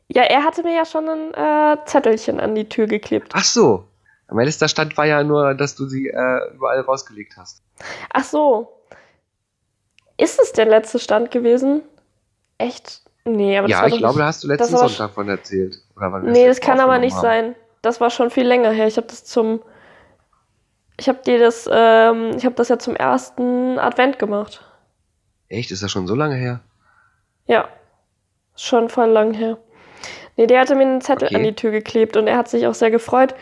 Ja, 0.09 0.23
er 0.23 0.43
hatte 0.43 0.63
mir 0.63 0.75
ja 0.75 0.83
schon 0.85 1.07
ein 1.07 1.33
äh, 1.33 1.77
Zettelchen 1.85 2.41
an 2.41 2.55
die 2.55 2.67
Tür 2.67 2.87
geklebt. 2.87 3.31
Ach 3.33 3.45
so. 3.45 3.87
Mein 4.29 4.45
letzter 4.45 4.67
Stand 4.67 4.97
war 4.97 5.05
ja 5.05 5.23
nur, 5.23 5.53
dass 5.53 5.75
du 5.75 5.87
sie 5.87 6.07
äh, 6.07 6.53
überall 6.53 6.81
rausgelegt 6.81 7.37
hast. 7.37 7.63
Ach 8.11 8.25
so. 8.25 8.75
Ist 10.17 10.39
es 10.39 10.53
der 10.53 10.65
letzte 10.65 10.99
Stand 10.99 11.31
gewesen? 11.31 11.81
Echt? 12.57 13.01
Nee, 13.25 13.57
aber 13.57 13.67
das 13.67 13.77
ja, 13.77 13.81
war 13.81 13.87
ich 13.89 13.97
glaube, 13.97 14.19
da 14.19 14.25
hast 14.27 14.43
du 14.43 14.47
letzten 14.47 14.77
Sonntag 14.77 15.11
von 15.11 15.27
erzählt. 15.27 15.79
Oder 15.97 16.19
Nee, 16.19 16.47
das 16.47 16.61
kann 16.61 16.79
aber 16.79 16.99
nicht 16.99 17.15
haben. 17.15 17.21
sein. 17.21 17.55
Das 17.81 17.99
war 17.99 18.09
schon 18.09 18.29
viel 18.29 18.45
länger 18.47 18.71
her. 18.71 18.87
Ich 18.87 18.97
habe 18.97 19.07
das 19.07 19.25
zum. 19.25 19.61
Ich 20.97 21.09
habe 21.09 21.19
dir 21.25 21.39
das. 21.39 21.67
Ähm, 21.71 22.31
ich 22.37 22.45
habe 22.45 22.55
das 22.55 22.69
ja 22.69 22.77
zum 22.79 22.95
ersten 22.95 23.77
Advent 23.79 24.19
gemacht. 24.19 24.61
Echt? 25.49 25.71
Ist 25.71 25.83
das 25.83 25.91
schon 25.91 26.07
so 26.07 26.15
lange 26.15 26.35
her? 26.35 26.61
Ja. 27.47 27.67
Schon 28.55 28.89
voll 28.89 29.09
lang 29.09 29.33
her. 29.33 29.57
Nee, 30.37 30.47
der 30.47 30.61
hatte 30.61 30.75
mir 30.75 30.83
einen 30.83 31.01
Zettel 31.01 31.27
Okay. 31.27 31.35
an 31.35 31.43
die 31.43 31.55
Tür 31.55 31.71
geklebt 31.71 32.15
und 32.15 32.27
er 32.27 32.37
hat 32.37 32.47
sich 32.47 32.67
auch 32.67 32.73
sehr 32.73 32.91
gefreut. 32.91 33.35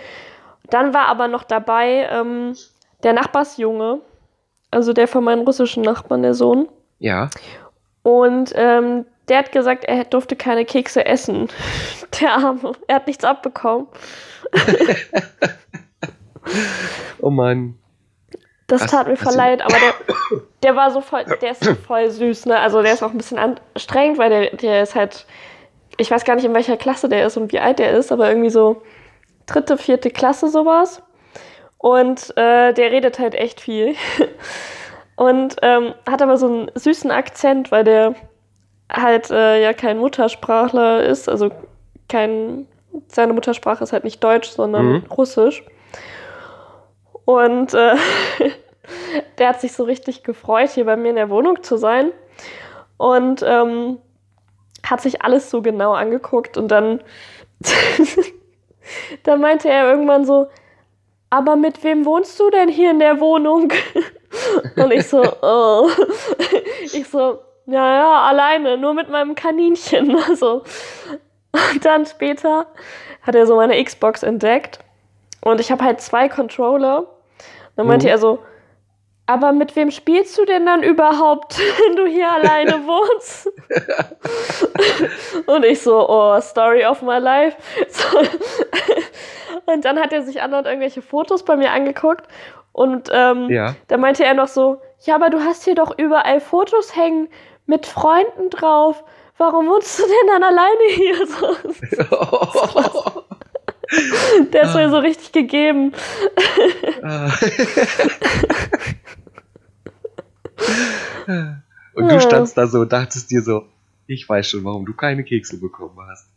Dann 0.70 0.94
war 0.94 1.08
aber 1.08 1.28
noch 1.28 1.44
dabei 1.44 2.08
ähm, 2.10 2.56
der 3.04 3.14
Nachbarsjunge, 3.14 4.00
also 4.74 4.94
der 4.94 5.08
von 5.08 5.24
meinen 5.24 5.46
russischen 5.46 5.84
Nachbarn, 5.84 6.24
der 6.24 6.34
Sohn. 6.34 6.68
Ja. 7.00 7.30
Und 8.04 8.52
ähm, 8.56 9.06
der 9.30 9.40
hat 9.40 9.52
gesagt, 9.52 9.86
er 9.86 10.04
durfte 10.04 10.36
keine 10.36 10.66
Kekse 10.66 11.06
essen. 11.06 11.48
Der 12.22 12.34
Arme. 12.34 12.74
Er 12.88 12.96
hat 12.98 13.08
nichts 13.08 13.24
abbekommen. 13.24 13.88
Oh 17.22 17.30
Mann. 17.30 17.80
Das 18.68 18.86
tat 18.86 19.08
mir 19.08 19.16
voll 19.16 19.34
leid, 19.36 19.62
aber 19.62 19.76
der, 19.76 20.42
der 20.62 20.76
war 20.76 20.92
so 20.92 21.00
voll, 21.00 21.24
der 21.42 21.52
ist 21.52 21.64
so 21.64 21.74
voll 21.74 22.10
süß, 22.10 22.48
ne? 22.48 22.60
Also 22.60 22.82
der 22.82 22.94
ist 22.94 23.02
auch 23.04 23.12
ein 23.12 23.18
bisschen 23.18 23.38
anstrengend, 23.38 24.18
weil 24.18 24.30
der, 24.30 24.56
der 24.56 24.84
ist 24.84 24.94
halt, 24.94 25.26
ich 25.98 26.12
weiß 26.12 26.26
gar 26.26 26.36
nicht, 26.36 26.46
in 26.46 26.54
welcher 26.54 26.76
Klasse 26.76 27.08
der 27.08 27.26
ist 27.26 27.38
und 27.38 27.54
wie 27.54 27.60
alt 27.60 27.80
der 27.80 27.92
ist, 27.92 28.12
aber 28.12 28.28
irgendwie 28.28 28.50
so 28.50 28.82
dritte, 29.46 29.78
vierte 29.78 30.10
Klasse 30.10 30.50
sowas. 30.50 31.02
Und 31.84 32.30
äh, 32.38 32.72
der 32.72 32.92
redet 32.92 33.20
halt 33.20 33.36
echt 33.36 33.60
viel. 33.60 33.96
Und 35.18 35.58
ähm, 35.62 35.94
hat 36.10 36.22
aber 36.22 36.38
so 36.38 36.48
einen 36.48 36.72
süßen 36.76 37.12
Akzent, 37.12 37.74
weil 37.74 37.84
der 37.84 38.16
halt 38.90 39.30
äh, 39.30 39.62
ja 39.62 39.74
kein 39.74 39.98
Muttersprachler 39.98 41.04
ist, 41.04 41.28
also 41.28 41.52
kein, 42.08 42.68
seine 43.10 43.34
Muttersprache 43.34 43.84
ist 43.84 43.92
halt 43.92 44.06
nicht 44.06 44.24
Deutsch, 44.24 44.48
sondern 44.48 44.86
Mhm. 44.86 45.04
Russisch. 45.12 45.66
Und 47.26 47.74
äh, 47.74 47.96
der 49.38 49.50
hat 49.50 49.60
sich 49.60 49.74
so 49.74 49.84
richtig 49.84 50.24
gefreut, 50.24 50.70
hier 50.70 50.86
bei 50.86 50.96
mir 50.96 51.10
in 51.10 51.18
der 51.18 51.30
Wohnung 51.30 51.64
zu 51.64 51.76
sein. 51.76 52.14
Und 52.96 53.44
ähm, 53.46 53.98
hat 54.86 55.02
sich 55.02 55.22
alles 55.22 55.50
so 55.50 55.62
genau 55.62 55.92
angeguckt 55.92 56.56
und 56.56 56.70
dann, 56.70 57.02
dann 59.24 59.42
meinte 59.42 59.68
er 59.68 59.90
irgendwann 59.90 60.24
so, 60.24 60.48
aber 61.34 61.56
mit 61.56 61.84
wem 61.84 62.06
wohnst 62.06 62.40
du 62.40 62.52
denn 62.52 62.70
hier 62.70 62.92
in 62.92 63.00
der 63.00 63.20
Wohnung? 63.20 63.74
Und 64.76 64.92
ich 64.92 65.08
so, 65.08 65.24
oh. 65.42 65.90
Ich 66.94 67.08
so, 67.08 67.40
ja, 67.66 67.96
ja, 67.96 68.22
alleine, 68.22 68.78
nur 68.78 68.94
mit 68.94 69.10
meinem 69.10 69.34
Kaninchen. 69.34 70.16
Also. 70.30 70.62
Und 71.52 71.84
dann 71.84 72.06
später 72.06 72.68
hat 73.24 73.34
er 73.34 73.48
so 73.48 73.56
meine 73.56 73.84
Xbox 73.84 74.22
entdeckt 74.22 74.80
und 75.42 75.60
ich 75.60 75.72
habe 75.72 75.84
halt 75.84 76.02
zwei 76.02 76.30
Controller. 76.30 77.08
Dann 77.76 77.88
meinte 77.88 78.08
mhm. 78.08 78.12
er 78.12 78.18
so, 78.18 78.40
aber 79.26 79.54
mit 79.54 79.76
wem 79.76 79.90
spielst 79.90 80.38
du 80.38 80.46
denn 80.46 80.66
dann 80.66 80.84
überhaupt, 80.84 81.58
wenn 81.86 81.96
du 81.96 82.06
hier 82.06 82.32
alleine 82.32 82.74
wohnst? 82.86 83.50
und 85.48 85.66
ich 85.66 85.82
so, 85.82 86.10
oh, 86.10 86.40
Story 86.42 86.86
of 86.86 87.02
my 87.02 87.20
life. 87.20 87.58
So. 87.90 88.20
Und 89.66 89.86
dann 89.86 90.00
hat 90.00 90.12
er 90.12 90.24
sich 90.24 90.42
andauernd 90.42 90.68
irgendwelche 90.68 91.02
Fotos 91.02 91.44
bei 91.44 91.56
mir 91.56 91.72
angeguckt. 91.72 92.28
Und 92.74 93.10
ähm, 93.12 93.50
ja. 93.50 93.76
da 93.88 93.98
meinte 93.98 94.26
er 94.26 94.34
noch 94.34 94.48
so, 94.48 94.82
ja, 95.02 95.16
aber 95.16 95.30
du 95.30 95.40
hast 95.40 95.64
hier 95.64 95.76
doch 95.76 95.98
überall 95.98 96.40
Fotos 96.40 96.96
hängen 96.96 97.30
mit 97.66 97.86
Freunden 97.86 98.50
drauf. 98.50 99.04
Warum 99.38 99.68
wohnst 99.68 100.00
du 100.00 100.04
denn 100.04 100.28
dann 100.28 100.44
alleine 100.44 100.84
hier? 100.90 101.28
So, 101.28 101.56
Der 104.54 104.64
ist 104.64 104.76
mir 104.76 104.90
so 104.90 104.98
richtig 105.00 105.32
gegeben. 105.32 105.94
Ah. 107.04 107.32
Und 111.94 112.10
du 112.10 112.20
standst 112.22 112.58
da 112.58 112.68
so 112.68 112.80
und 112.80 112.92
dachtest 112.92 113.30
dir 113.32 113.42
so, 113.42 113.68
ich 114.08 114.28
weiß 114.28 114.50
schon, 114.50 114.64
warum 114.64 114.86
du 114.86 114.94
keine 114.94 115.24
Kekse 115.24 115.60
bekommen 115.60 115.98
hast. 116.10 116.30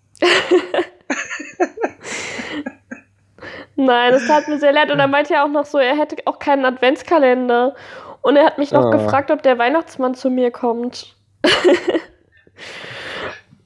Nein, 3.76 4.12
das 4.12 4.26
tat 4.26 4.48
mir 4.48 4.58
sehr 4.58 4.72
leid. 4.72 4.90
Und 4.90 4.98
er 4.98 5.06
meinte 5.06 5.34
ja 5.34 5.44
auch 5.44 5.50
noch 5.50 5.66
so, 5.66 5.78
er 5.78 5.96
hätte 5.96 6.16
auch 6.24 6.38
keinen 6.38 6.64
Adventskalender. 6.64 7.74
Und 8.22 8.36
er 8.36 8.46
hat 8.46 8.58
mich 8.58 8.72
noch 8.72 8.86
oh. 8.86 8.90
gefragt, 8.90 9.30
ob 9.30 9.42
der 9.42 9.58
Weihnachtsmann 9.58 10.14
zu 10.14 10.30
mir 10.30 10.50
kommt. 10.50 11.14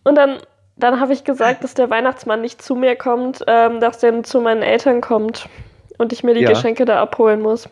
und 0.04 0.16
dann, 0.16 0.38
dann 0.82 1.00
habe 1.00 1.12
ich 1.12 1.24
gesagt, 1.24 1.64
dass 1.64 1.74
der 1.74 1.90
Weihnachtsmann 1.90 2.40
nicht 2.40 2.62
zu 2.62 2.74
mir 2.74 2.96
kommt, 2.96 3.44
ähm, 3.46 3.80
dass 3.80 3.98
der 3.98 4.22
zu 4.22 4.40
meinen 4.40 4.62
Eltern 4.62 5.00
kommt 5.00 5.48
und 5.98 6.12
ich 6.12 6.24
mir 6.24 6.34
die 6.34 6.42
ja. 6.42 6.50
Geschenke 6.50 6.84
da 6.84 7.00
abholen 7.00 7.40
muss. 7.40 7.66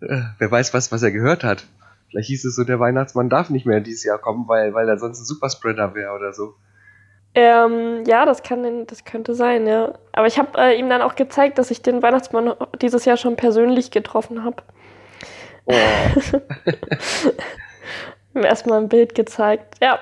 Äh, 0.00 0.22
wer 0.38 0.50
weiß 0.50 0.74
was, 0.74 0.92
was 0.92 1.02
er 1.02 1.12
gehört 1.12 1.44
hat. 1.44 1.64
Vielleicht 2.08 2.28
hieß 2.28 2.44
es 2.44 2.56
so, 2.56 2.64
der 2.64 2.80
Weihnachtsmann 2.80 3.28
darf 3.28 3.50
nicht 3.50 3.66
mehr 3.66 3.80
dieses 3.80 4.04
Jahr 4.04 4.18
kommen, 4.18 4.48
weil, 4.48 4.74
weil 4.74 4.88
er 4.88 4.98
sonst 4.98 5.20
ein 5.20 5.24
Superspreader 5.24 5.94
wäre 5.94 6.12
oder 6.12 6.32
so. 6.32 6.54
Ähm, 7.34 8.02
ja, 8.06 8.26
das 8.26 8.42
kann, 8.42 8.86
das 8.86 9.04
könnte 9.04 9.34
sein, 9.34 9.66
ja. 9.66 9.94
Aber 10.12 10.26
ich 10.26 10.38
habe 10.38 10.58
äh, 10.58 10.76
ihm 10.76 10.88
dann 10.88 11.02
auch 11.02 11.14
gezeigt, 11.14 11.58
dass 11.58 11.70
ich 11.70 11.82
den 11.82 12.02
Weihnachtsmann 12.02 12.54
dieses 12.82 13.04
Jahr 13.04 13.16
schon 13.16 13.36
persönlich 13.36 13.92
getroffen 13.92 14.42
habe. 14.42 14.62
Oh. 15.66 15.74
erstmal 18.34 18.80
ein 18.80 18.88
Bild 18.88 19.14
gezeigt, 19.14 19.76
ja. 19.80 19.98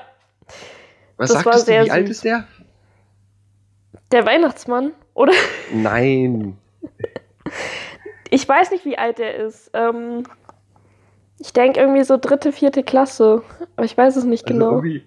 Was 1.19 1.33
das 1.33 1.43
sagtest 1.43 1.69
du, 1.69 1.73
wie 1.73 1.83
süß. 1.83 1.91
alt 1.91 2.09
ist 2.09 2.25
der? 2.25 2.45
Der 4.13 4.25
Weihnachtsmann, 4.25 4.93
oder? 5.15 5.35
Nein. 5.73 6.57
Ich 8.31 8.49
weiß 8.49 8.71
nicht, 8.71 8.85
wie 8.85 8.97
alt 8.97 9.21
er 9.21 9.35
ist. 9.35 9.71
Ähm, 9.75 10.25
ich 11.39 11.53
denke 11.53 11.81
irgendwie 11.81 12.05
so 12.05 12.17
dritte, 12.17 12.53
vierte 12.53 12.83
Klasse. 12.83 13.43
Aber 13.77 13.85
ich 13.85 13.97
weiß 13.97 14.17
es 14.17 14.25
nicht 14.25 14.45
also 14.45 14.55
genau. 14.55 14.71
Irgendwie, 14.77 15.05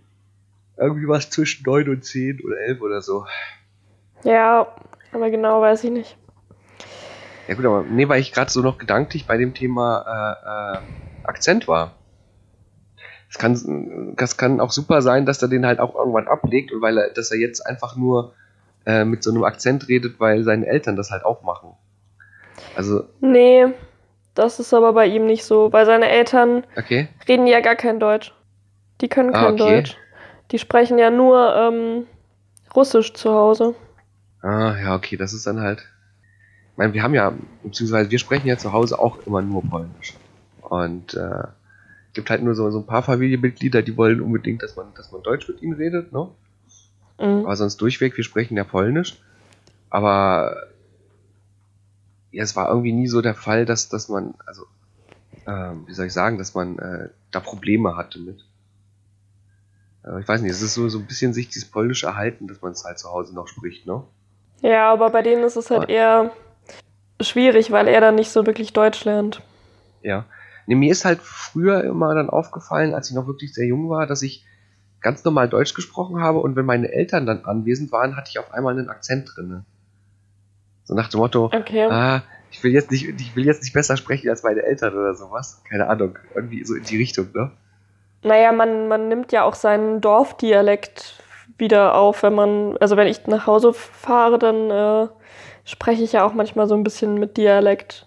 irgendwie 0.77 1.07
was 1.07 1.29
zwischen 1.29 1.63
9 1.63 1.89
und 1.89 2.05
10 2.05 2.41
oder 2.43 2.57
11 2.59 2.81
oder 2.81 3.01
so. 3.01 3.25
Ja, 4.23 4.67
aber 5.11 5.29
genau 5.29 5.61
weiß 5.61 5.83
ich 5.83 5.91
nicht. 5.91 6.17
Ja 7.47 7.55
gut, 7.55 7.65
aber 7.65 7.83
nee, 7.83 8.07
weil 8.07 8.21
ich 8.21 8.31
gerade 8.31 8.51
so 8.51 8.61
noch 8.61 8.77
gedanklich 8.77 9.27
bei 9.27 9.37
dem 9.37 9.53
Thema 9.53 10.75
äh, 10.75 10.77
äh, 10.77 11.27
Akzent 11.27 11.67
war. 11.67 11.95
Es 13.31 13.37
kann, 13.37 14.13
das 14.17 14.35
kann 14.35 14.59
auch 14.59 14.71
super 14.71 15.01
sein, 15.01 15.25
dass 15.25 15.41
er 15.41 15.47
den 15.47 15.65
halt 15.65 15.79
auch 15.79 15.95
irgendwann 15.95 16.27
ablegt 16.27 16.73
und 16.73 16.81
weil 16.81 16.97
er, 16.97 17.09
dass 17.11 17.31
er 17.31 17.37
jetzt 17.37 17.65
einfach 17.65 17.95
nur 17.95 18.33
äh, 18.85 19.05
mit 19.05 19.23
so 19.23 19.31
einem 19.31 19.45
Akzent 19.45 19.87
redet, 19.87 20.19
weil 20.19 20.43
seine 20.43 20.67
Eltern 20.67 20.97
das 20.97 21.11
halt 21.11 21.23
auch 21.23 21.41
machen. 21.41 21.69
Also. 22.75 23.05
Nee, 23.21 23.67
das 24.35 24.59
ist 24.59 24.73
aber 24.73 24.91
bei 24.91 25.07
ihm 25.07 25.25
nicht 25.25 25.45
so, 25.45 25.71
weil 25.71 25.85
seine 25.85 26.09
Eltern 26.09 26.65
okay. 26.77 27.07
reden 27.25 27.47
ja 27.47 27.61
gar 27.61 27.77
kein 27.77 28.01
Deutsch. 28.01 28.33
Die 28.99 29.07
können 29.07 29.29
ah, 29.29 29.45
kein 29.45 29.61
ah, 29.61 29.63
okay. 29.63 29.75
Deutsch. 29.75 29.97
Die 30.51 30.59
sprechen 30.59 30.97
ja 30.97 31.09
nur 31.09 31.55
ähm, 31.55 32.07
Russisch 32.75 33.13
zu 33.13 33.31
Hause. 33.31 33.75
Ah, 34.41 34.75
ja, 34.77 34.95
okay, 34.95 35.15
das 35.15 35.31
ist 35.31 35.47
dann 35.47 35.61
halt. 35.61 35.79
Ich 36.71 36.77
meine, 36.77 36.93
wir 36.93 37.01
haben 37.01 37.13
ja, 37.13 37.31
beziehungsweise 37.63 38.11
wir 38.11 38.19
sprechen 38.19 38.47
ja 38.47 38.57
zu 38.57 38.73
Hause 38.73 38.99
auch 38.99 39.25
immer 39.25 39.41
nur 39.41 39.63
Polnisch. 39.63 40.15
Und 40.61 41.13
äh, 41.13 41.43
gibt 42.13 42.29
halt 42.29 42.43
nur 42.43 42.55
so, 42.55 42.69
so 42.71 42.79
ein 42.79 42.85
paar 42.85 43.03
Familienmitglieder, 43.03 43.81
die 43.81 43.95
wollen 43.97 44.21
unbedingt, 44.21 44.63
dass 44.63 44.75
man, 44.75 44.93
dass 44.95 45.11
man 45.11 45.23
Deutsch 45.23 45.47
mit 45.47 45.61
ihnen 45.61 45.73
redet, 45.73 46.11
ne? 46.11 46.29
Mhm. 47.19 47.45
Aber 47.45 47.55
sonst 47.55 47.77
durchweg, 47.77 48.17
wir 48.17 48.23
sprechen 48.23 48.57
ja 48.57 48.63
Polnisch. 48.63 49.17
Aber 49.89 50.67
ja, 52.31 52.43
es 52.43 52.55
war 52.55 52.69
irgendwie 52.69 52.93
nie 52.93 53.07
so 53.07 53.21
der 53.21 53.35
Fall, 53.35 53.65
dass, 53.65 53.89
dass 53.89 54.09
man, 54.09 54.33
also, 54.45 54.63
äh, 55.45 55.73
wie 55.85 55.93
soll 55.93 56.07
ich 56.07 56.13
sagen, 56.13 56.37
dass 56.37 56.53
man 56.53 56.79
äh, 56.79 57.09
da 57.31 57.39
Probleme 57.39 57.95
hatte 57.95 58.19
mit. 58.19 58.45
Äh, 60.05 60.21
ich 60.21 60.27
weiß 60.27 60.41
nicht, 60.41 60.51
es 60.51 60.61
ist 60.61 60.73
so, 60.73 60.89
so 60.89 60.99
ein 60.99 61.05
bisschen 61.05 61.33
sich 61.33 61.49
dieses 61.49 61.69
Polnisch 61.69 62.03
erhalten, 62.03 62.47
dass 62.47 62.61
man 62.61 62.71
es 62.71 62.83
halt 62.83 62.99
zu 62.99 63.09
Hause 63.09 63.35
noch 63.35 63.47
spricht, 63.47 63.85
ne? 63.85 64.03
Ja, 64.61 64.91
aber 64.91 65.09
bei 65.09 65.21
denen 65.21 65.43
ist 65.43 65.55
es 65.55 65.71
halt 65.71 65.89
eher 65.89 66.31
schwierig, 67.19 67.71
weil 67.71 67.87
er 67.87 67.99
dann 67.99 68.15
nicht 68.15 68.31
so 68.31 68.45
wirklich 68.45 68.73
Deutsch 68.73 69.03
lernt. 69.05 69.41
Ja. 70.03 70.25
Nee, 70.67 70.75
mir 70.75 70.91
ist 70.91 71.05
halt 71.05 71.21
früher 71.21 71.83
immer 71.83 72.13
dann 72.15 72.29
aufgefallen, 72.29 72.93
als 72.93 73.09
ich 73.09 73.15
noch 73.15 73.27
wirklich 73.27 73.53
sehr 73.53 73.65
jung 73.65 73.89
war, 73.89 74.07
dass 74.07 74.21
ich 74.21 74.45
ganz 75.01 75.23
normal 75.23 75.49
Deutsch 75.49 75.73
gesprochen 75.73 76.21
habe 76.21 76.39
und 76.39 76.55
wenn 76.55 76.65
meine 76.65 76.91
Eltern 76.91 77.25
dann 77.25 77.45
anwesend 77.45 77.91
waren, 77.91 78.15
hatte 78.15 78.29
ich 78.29 78.39
auf 78.39 78.53
einmal 78.53 78.77
einen 78.77 78.89
Akzent 78.89 79.31
drin. 79.35 79.65
So 80.83 80.93
nach 80.93 81.09
dem 81.09 81.19
Motto, 81.19 81.45
okay. 81.45 81.85
ah, 81.85 82.23
ich 82.51 82.63
will 82.63 82.71
jetzt 82.71 82.91
nicht, 82.91 83.07
ich 83.07 83.35
will 83.35 83.45
jetzt 83.45 83.63
nicht 83.63 83.73
besser 83.73 83.97
sprechen 83.97 84.29
als 84.29 84.43
meine 84.43 84.61
Eltern 84.63 84.93
oder 84.93 85.15
sowas. 85.15 85.61
Keine 85.69 85.87
Ahnung. 85.87 86.19
Irgendwie 86.35 86.63
so 86.65 86.75
in 86.75 86.83
die 86.83 86.97
Richtung, 86.97 87.29
ne? 87.33 87.51
Naja, 88.23 88.51
man, 88.51 88.87
man 88.87 89.07
nimmt 89.07 89.31
ja 89.31 89.43
auch 89.43 89.55
seinen 89.55 90.01
Dorfdialekt 90.01 91.23
wieder 91.57 91.95
auf, 91.95 92.23
wenn 92.23 92.33
man, 92.35 92.77
also 92.77 92.97
wenn 92.97 93.07
ich 93.07 93.25
nach 93.27 93.47
Hause 93.47 93.73
fahre, 93.73 94.37
dann 94.37 94.69
äh, 94.69 95.07
spreche 95.63 96.03
ich 96.03 96.11
ja 96.11 96.25
auch 96.25 96.33
manchmal 96.33 96.67
so 96.67 96.75
ein 96.75 96.83
bisschen 96.83 97.15
mit 97.15 97.37
Dialekt. 97.37 98.05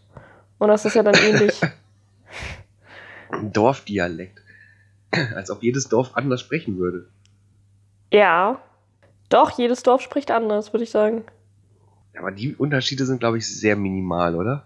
Und 0.58 0.68
das 0.68 0.84
ist 0.84 0.94
ja 0.94 1.02
dann 1.02 1.14
ähnlich. 1.26 1.61
Dorfdialekt. 3.42 4.42
Als 5.34 5.50
ob 5.50 5.62
jedes 5.62 5.88
Dorf 5.88 6.12
anders 6.14 6.40
sprechen 6.40 6.78
würde. 6.78 7.08
Ja. 8.12 8.60
Doch, 9.28 9.50
jedes 9.58 9.82
Dorf 9.82 10.02
spricht 10.02 10.30
anders, 10.30 10.72
würde 10.72 10.84
ich 10.84 10.90
sagen. 10.90 11.24
Aber 12.18 12.30
die 12.30 12.54
Unterschiede 12.54 13.06
sind, 13.06 13.18
glaube 13.18 13.38
ich, 13.38 13.48
sehr 13.48 13.76
minimal, 13.76 14.36
oder? 14.36 14.64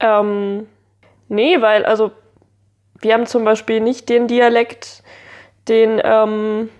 Ähm, 0.00 0.66
nee, 1.28 1.60
weil, 1.60 1.84
also, 1.84 2.10
wir 3.00 3.14
haben 3.14 3.26
zum 3.26 3.44
Beispiel 3.44 3.80
nicht 3.80 4.08
den 4.08 4.26
Dialekt, 4.26 5.02
den, 5.68 6.00
ähm, 6.02 6.70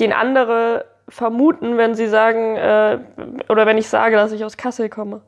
den 0.00 0.12
andere 0.12 0.86
vermuten, 1.08 1.76
wenn 1.76 1.94
sie 1.94 2.08
sagen, 2.08 2.56
äh, 2.56 2.98
oder 3.48 3.66
wenn 3.66 3.78
ich 3.78 3.88
sage, 3.88 4.16
dass 4.16 4.32
ich 4.32 4.44
aus 4.44 4.56
Kassel 4.56 4.88
komme. 4.88 5.22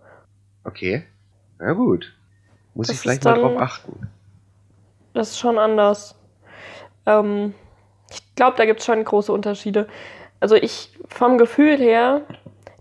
Okay. 0.65 1.05
Na 1.59 1.73
gut. 1.73 2.13
Muss 2.75 2.89
das 2.89 2.97
ich 2.97 3.01
vielleicht 3.03 3.25
mal 3.25 3.39
drauf 3.39 3.61
achten. 3.61 4.09
Das 5.15 5.31
ist 5.31 5.39
schon 5.39 5.59
anders. 5.59 6.15
Ähm, 7.07 7.55
ich 8.11 8.35
glaube, 8.35 8.57
da 8.57 8.65
gibt 8.65 8.81
es 8.81 8.87
schon 8.87 9.03
große 9.05 9.33
Unterschiede. 9.33 9.87
Also 10.41 10.55
ich, 10.57 10.99
vom 11.09 11.39
Gefühl 11.39 11.77
her, 11.77 12.23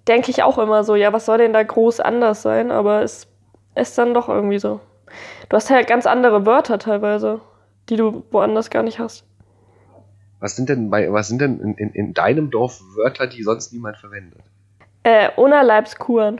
denke 0.08 0.32
ich 0.32 0.44
auch 0.44 0.58
immer 0.58 0.84
so, 0.84 0.96
ja, 0.96 1.14
was 1.14 1.26
soll 1.26 1.38
denn 1.38 1.54
da 1.54 1.62
groß 1.62 2.00
anders 2.00 2.42
sein? 2.42 2.72
Aber 2.72 3.04
es 3.04 3.28
ist 3.76 3.98
dann 3.98 4.14
doch 4.14 4.30
irgendwie 4.30 4.60
so. 4.60 4.80
Du 5.50 5.56
hast 5.56 5.70
halt 5.70 5.88
ganz 5.88 6.06
andere 6.06 6.46
Wörter 6.46 6.80
teilweise, 6.80 7.42
die 7.90 7.96
du 7.96 8.24
woanders 8.32 8.70
gar 8.70 8.84
nicht 8.84 9.00
hast. 9.00 9.26
Was 10.40 10.56
sind 10.56 10.70
denn 10.70 10.90
bei, 10.90 11.12
was 11.12 11.28
sind 11.28 11.42
denn 11.42 11.60
in, 11.60 11.74
in, 11.76 11.92
in 11.92 12.14
deinem 12.14 12.50
Dorf 12.50 12.80
Wörter, 12.96 13.28
die 13.28 13.44
sonst 13.44 13.74
niemand 13.74 13.98
verwendet? 13.98 14.40
Äh, 15.04 15.30
Unerleibskuren. 15.36 16.40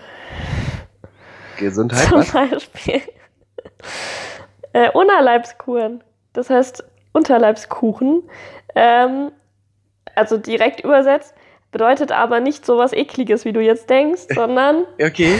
Gesundheit, 1.58 2.08
Zum 2.08 2.20
was? 2.20 2.32
Beispiel. 2.32 3.02
Äh, 4.74 4.90
Unerleibskuren. 4.92 6.04
Das 6.34 6.50
heißt 6.50 6.84
Unterleibskuchen. 7.14 8.24
Ähm, 8.76 9.32
also 10.16 10.38
direkt 10.38 10.82
übersetzt 10.82 11.34
Bedeutet 11.72 12.12
aber 12.12 12.40
nicht 12.40 12.66
so 12.66 12.78
was 12.78 12.94
Ekliges, 12.94 13.46
wie 13.46 13.54
du 13.54 13.62
jetzt 13.62 13.90
denkst, 13.90 14.24
sondern. 14.34 14.86
okay. 15.02 15.40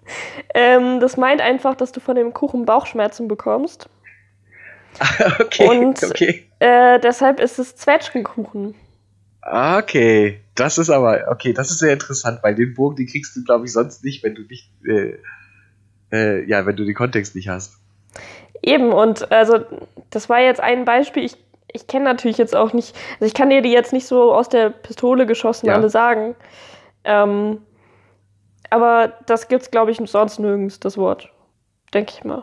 ähm, 0.54 1.00
das 1.00 1.16
meint 1.16 1.40
einfach, 1.40 1.74
dass 1.74 1.92
du 1.92 2.00
von 2.00 2.16
dem 2.16 2.32
Kuchen 2.32 2.64
Bauchschmerzen 2.64 3.28
bekommst. 3.28 3.88
okay, 5.40 5.68
Und- 5.68 6.02
okay. 6.02 6.44
Äh, 6.58 6.98
deshalb 7.00 7.40
ist 7.40 7.58
es 7.58 7.76
Zwetschgenkuchen. 7.76 8.74
Okay, 9.42 10.40
das 10.54 10.78
ist 10.78 10.90
aber, 10.90 11.26
okay, 11.30 11.52
das 11.52 11.70
ist 11.70 11.78
sehr 11.78 11.92
interessant, 11.92 12.40
weil 12.42 12.54
den 12.54 12.74
Bogen, 12.74 12.96
den 12.96 13.06
kriegst 13.06 13.36
du, 13.36 13.44
glaube 13.44 13.66
ich, 13.66 13.72
sonst 13.72 14.02
nicht, 14.02 14.24
wenn 14.24 14.34
du 14.34 14.42
nicht, 14.42 14.70
äh, 14.88 15.18
äh, 16.10 16.44
ja, 16.48 16.66
wenn 16.66 16.74
du 16.74 16.84
den 16.84 16.94
Kontext 16.94 17.36
nicht 17.36 17.48
hast. 17.48 17.74
Eben, 18.66 18.92
und 18.92 19.30
also 19.32 19.60
das 20.10 20.28
war 20.28 20.40
jetzt 20.40 20.60
ein 20.60 20.84
Beispiel. 20.84 21.24
Ich, 21.24 21.36
ich 21.72 21.86
kenne 21.86 22.04
natürlich 22.04 22.36
jetzt 22.36 22.54
auch 22.54 22.72
nicht, 22.72 22.94
also 23.14 23.24
ich 23.26 23.32
kann 23.34 23.48
dir 23.48 23.62
die 23.62 23.72
jetzt 23.72 23.92
nicht 23.92 24.06
so 24.06 24.34
aus 24.34 24.48
der 24.48 24.70
Pistole 24.70 25.24
geschossen 25.24 25.66
Ja. 25.66 25.74
alle 25.74 25.88
sagen. 25.88 26.34
Ähm, 27.04 27.62
aber 28.70 29.12
das 29.26 29.46
gibt's, 29.48 29.70
glaube 29.70 29.92
ich, 29.92 30.00
sonst 30.04 30.40
nirgends, 30.40 30.80
das 30.80 30.98
Wort. 30.98 31.30
Denke 31.94 32.12
ich 32.16 32.24
mal. 32.24 32.42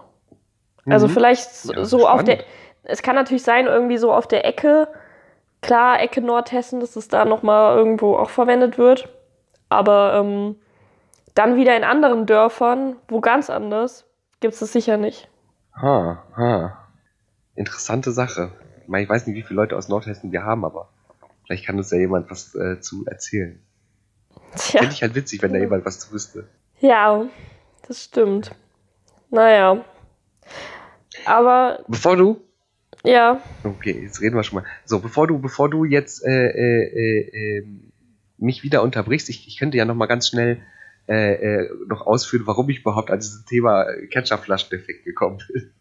Also 0.90 1.08
Mhm. 1.08 1.12
vielleicht 1.12 1.54
so, 1.54 1.74
Ja, 1.74 1.86
so 1.86 2.08
auf 2.08 2.24
der. 2.24 2.40
Es 2.86 3.02
kann 3.02 3.16
natürlich 3.16 3.44
sein, 3.44 3.66
irgendwie 3.68 3.98
so 3.98 4.12
auf 4.14 4.28
der 4.28 4.46
Ecke. 4.46 4.88
Klar, 5.62 6.02
Ecke 6.02 6.22
Nordhessen, 6.22 6.80
dass 6.82 6.96
es 6.98 7.08
da 7.08 7.24
nochmal 7.26 7.78
irgendwo 7.78 8.16
auch 8.18 8.30
verwendet 8.30 8.78
wird. 8.78 9.08
Aber 9.70 10.14
ähm, 10.16 10.58
dann 11.36 11.56
wieder 11.56 11.76
in 11.76 11.84
anderen 11.84 12.26
Dörfern, 12.26 12.98
wo 13.08 13.22
ganz 13.22 13.50
anders, 13.50 14.06
gibt 14.42 14.54
es 14.54 14.60
das 14.62 14.74
sicher 14.74 14.98
nicht. 14.98 15.30
Ha, 15.76 16.24
ha. 16.36 16.88
Interessante 17.56 18.12
Sache. 18.12 18.52
Ich 18.82 18.88
meine, 18.88 19.04
ich 19.04 19.10
weiß 19.10 19.28
nicht, 19.28 19.36
wie 19.36 19.44
viele 19.44 19.56
Leute 19.56 19.78
aus 19.78 19.90
Nordhessen 19.90 20.32
wir 20.32 20.44
haben, 20.44 20.66
aber 20.66 20.90
vielleicht 21.46 21.66
kann 21.66 21.78
uns 21.78 21.92
ja 21.92 21.98
jemand 21.98 22.30
was 22.30 22.56
äh, 22.56 22.80
zu 22.80 23.06
erzählen. 23.06 23.60
Tja. 24.56 24.82
Fände 24.82 24.94
ich 24.94 25.02
halt 25.02 25.16
witzig, 25.16 25.42
wenn 25.42 25.54
da 25.54 25.60
jemand 25.60 25.86
was 25.86 26.00
zu 26.00 26.12
wüsste. 26.12 26.48
Ja, 26.80 27.26
das 27.88 28.04
stimmt. 28.04 28.56
Naja. 29.30 29.84
Aber 31.26 31.84
Bevor 31.88 32.18
du, 32.18 32.42
ja, 33.04 33.42
okay, 33.64 34.02
jetzt 34.02 34.22
reden 34.22 34.36
wir 34.36 34.44
schon 34.44 34.62
mal. 34.62 34.66
So, 34.86 35.00
bevor 35.00 35.28
du, 35.28 35.40
bevor 35.40 35.70
du 35.70 35.84
jetzt 35.86 36.24
äh, 36.24 36.48
äh, 36.48 36.84
äh, 36.84 37.60
ähm, 37.60 37.92
mich 38.38 38.64
wieder 38.64 38.82
unterbrichst, 38.82 39.30
ich, 39.30 39.48
ich 39.48 39.58
könnte 39.58 39.78
ja 39.78 39.86
noch 39.86 39.96
mal 39.96 40.06
ganz 40.06 40.28
schnell 40.28 40.62
äh, 41.08 41.34
äh, 41.34 41.70
noch 41.88 42.06
ausführen, 42.06 42.44
warum 42.46 42.70
ich 42.70 42.80
überhaupt 42.80 43.12
an 43.12 43.20
dieses 43.20 43.44
Thema 43.46 43.86
Ketchup-Flaschendefekt 44.12 45.04
gekommen 45.04 45.40
bin. 45.52 45.72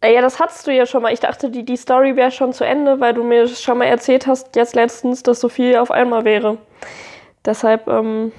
äh, 0.00 0.14
ja, 0.14 0.22
das 0.22 0.40
hattest 0.40 0.66
du 0.66 0.72
ja 0.72 0.86
schon 0.86 1.02
mal. 1.02 1.12
Ich 1.12 1.20
dachte, 1.20 1.50
die, 1.50 1.64
die 1.64 1.76
Story 1.76 2.16
wäre 2.16 2.30
schon 2.30 2.52
zu 2.52 2.64
Ende, 2.64 3.00
weil 3.00 3.12
du 3.12 3.22
mir 3.22 3.48
schon 3.48 3.78
mal 3.78 3.84
erzählt 3.84 4.26
hast, 4.26 4.56
jetzt 4.56 4.74
letztens, 4.74 5.22
dass 5.22 5.40
so 5.40 5.48
viel 5.48 5.76
auf 5.76 5.90
einmal 5.90 6.24
wäre. 6.24 6.58
Deshalb, 7.44 7.86
ähm, 7.88 8.32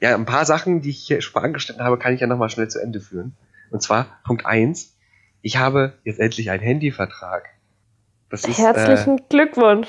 Ja, 0.00 0.14
ein 0.14 0.26
paar 0.26 0.46
Sachen, 0.46 0.80
die 0.80 0.90
ich 0.90 1.00
hier 1.00 1.20
schon 1.20 1.40
mal 1.40 1.46
angeschnitten 1.46 1.84
habe, 1.84 1.98
kann 1.98 2.14
ich 2.14 2.20
ja 2.20 2.26
noch 2.26 2.38
mal 2.38 2.48
schnell 2.48 2.68
zu 2.68 2.80
Ende 2.80 3.00
führen. 3.00 3.36
Und 3.70 3.82
zwar 3.82 4.20
Punkt 4.24 4.46
eins: 4.46 4.96
Ich 5.42 5.58
habe 5.58 5.94
jetzt 6.04 6.18
endlich 6.18 6.50
einen 6.50 6.62
Handyvertrag. 6.62 7.48
Das 8.30 8.44
ist, 8.44 8.58
äh, 8.58 8.62
herzlichen 8.62 9.20
Glückwunsch. 9.28 9.88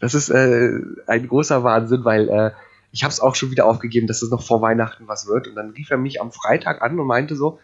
das 0.00 0.14
ist 0.14 0.28
äh, 0.28 0.70
ein 1.06 1.28
großer 1.28 1.62
Wahnsinn, 1.62 2.04
weil 2.04 2.28
äh, 2.28 2.50
ich 2.92 3.04
habe 3.04 3.12
es 3.12 3.20
auch 3.20 3.34
schon 3.34 3.50
wieder 3.50 3.66
aufgegeben, 3.66 4.06
dass 4.06 4.22
es 4.22 4.30
noch 4.30 4.42
vor 4.42 4.60
Weihnachten 4.62 5.06
was 5.08 5.26
wird. 5.26 5.46
Und 5.48 5.54
dann 5.54 5.70
rief 5.70 5.90
er 5.90 5.96
mich 5.96 6.20
am 6.20 6.32
Freitag 6.32 6.82
an 6.82 6.98
und 6.98 7.06
meinte 7.06 7.36
so, 7.36 7.58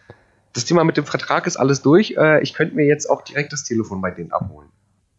das 0.53 0.65
Thema 0.65 0.83
mit 0.83 0.97
dem 0.97 1.05
Vertrag 1.05 1.45
ist 1.47 1.57
alles 1.57 1.81
durch. 1.81 2.15
Äh, 2.17 2.41
ich 2.41 2.53
könnte 2.53 2.75
mir 2.75 2.85
jetzt 2.85 3.09
auch 3.09 3.21
direkt 3.21 3.51
das 3.53 3.63
Telefon 3.63 4.01
bei 4.01 4.11
denen 4.11 4.31
abholen. 4.31 4.69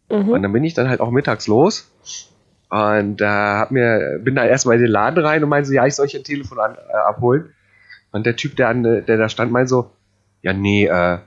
Und 0.09 0.27
Mhm. 0.27 0.41
dann 0.43 0.53
bin 0.53 0.63
ich 0.63 0.73
dann 0.73 0.89
halt 0.89 1.01
auch 1.01 1.11
mittags 1.11 1.45
los 1.45 1.91
und 2.69 3.21
äh, 3.21 3.25
hab 3.25 3.69
mir, 3.71 4.19
bin 4.23 4.33
da 4.35 4.43
erstmal 4.45 4.77
in 4.77 4.81
den 4.81 4.91
Laden 4.91 5.23
rein 5.23 5.43
und 5.43 5.49
meinte 5.49 5.67
so, 5.67 5.73
ja, 5.73 5.85
ich 5.85 5.93
soll 5.95 6.05
euch 6.07 6.15
ein 6.15 6.23
Telefon 6.23 6.59
an, 6.59 6.75
äh, 6.75 6.97
abholen. 6.97 7.53
Und 8.11 8.25
der 8.25 8.35
Typ, 8.35 8.55
der, 8.55 8.69
an, 8.69 8.81
der 8.81 9.01
da 9.01 9.29
stand, 9.29 9.51
meinte 9.51 9.69
so, 9.69 9.91
ja, 10.41 10.51
nee, 10.53 10.87
äh, 10.87 11.19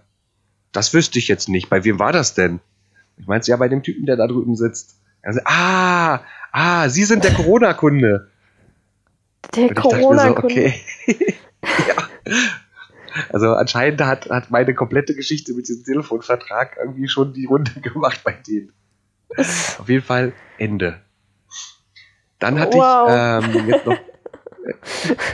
das 0.73 0.93
wüsste 0.95 1.21
ich 1.21 1.29
jetzt 1.29 1.49
nicht. 1.49 1.71
Bei 1.71 1.85
wem 1.85 2.01
war 2.01 2.11
das 2.13 2.35
denn? 2.35 2.59
Ich 3.19 3.29
meinte, 3.29 3.49
ja, 3.51 3.57
bei 3.57 3.69
dem 3.69 3.85
Typen, 3.85 4.07
der 4.07 4.17
da 4.17 4.27
drüben 4.27 4.57
sitzt. 4.57 4.97
Er 5.23 5.35
so, 5.35 5.41
ah, 5.45 6.21
ah, 6.51 6.89
Sie 6.89 7.05
sind 7.05 7.23
der 7.23 7.35
Corona-Kunde. 7.35 8.32
Der 9.55 9.65
mir 9.65 10.19
so, 10.19 10.37
okay. 10.37 10.75
ja. 11.65 12.09
Also 13.31 13.55
anscheinend 13.55 14.01
hat, 14.01 14.31
hat 14.31 14.51
meine 14.51 14.75
komplette 14.75 15.15
Geschichte 15.15 15.53
mit 15.53 15.69
diesem 15.69 15.85
Telefonvertrag 15.85 16.77
irgendwie 16.79 17.09
schon 17.09 17.33
die 17.35 17.45
Runde 17.45 17.73
gemacht 17.81 18.23
bei 18.25 18.33
denen. 18.33 18.73
Auf 19.37 19.89
jeden 19.89 20.05
Fall 20.05 20.33
Ende. 20.59 21.01
Dann 22.39 22.59
hatte 22.59 22.77
Wow. 22.77 23.45
ich 23.45 23.55
ähm, 23.57 23.69
jetzt 23.69 23.87
noch. 23.87 23.99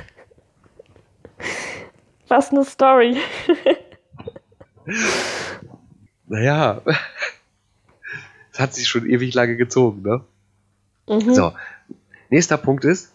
Was 2.28 2.50
eine 2.50 2.64
Story. 2.64 3.16
Naja. 6.26 6.82
Es 8.52 8.58
hat 8.60 8.74
sich 8.74 8.88
schon 8.88 9.06
ewig 9.06 9.32
lange 9.34 9.56
gezogen, 9.56 10.02
ne? 10.02 10.24
Mhm. 11.08 11.34
So. 11.34 11.54
Nächster 12.28 12.58
Punkt 12.58 12.84
ist, 12.84 13.14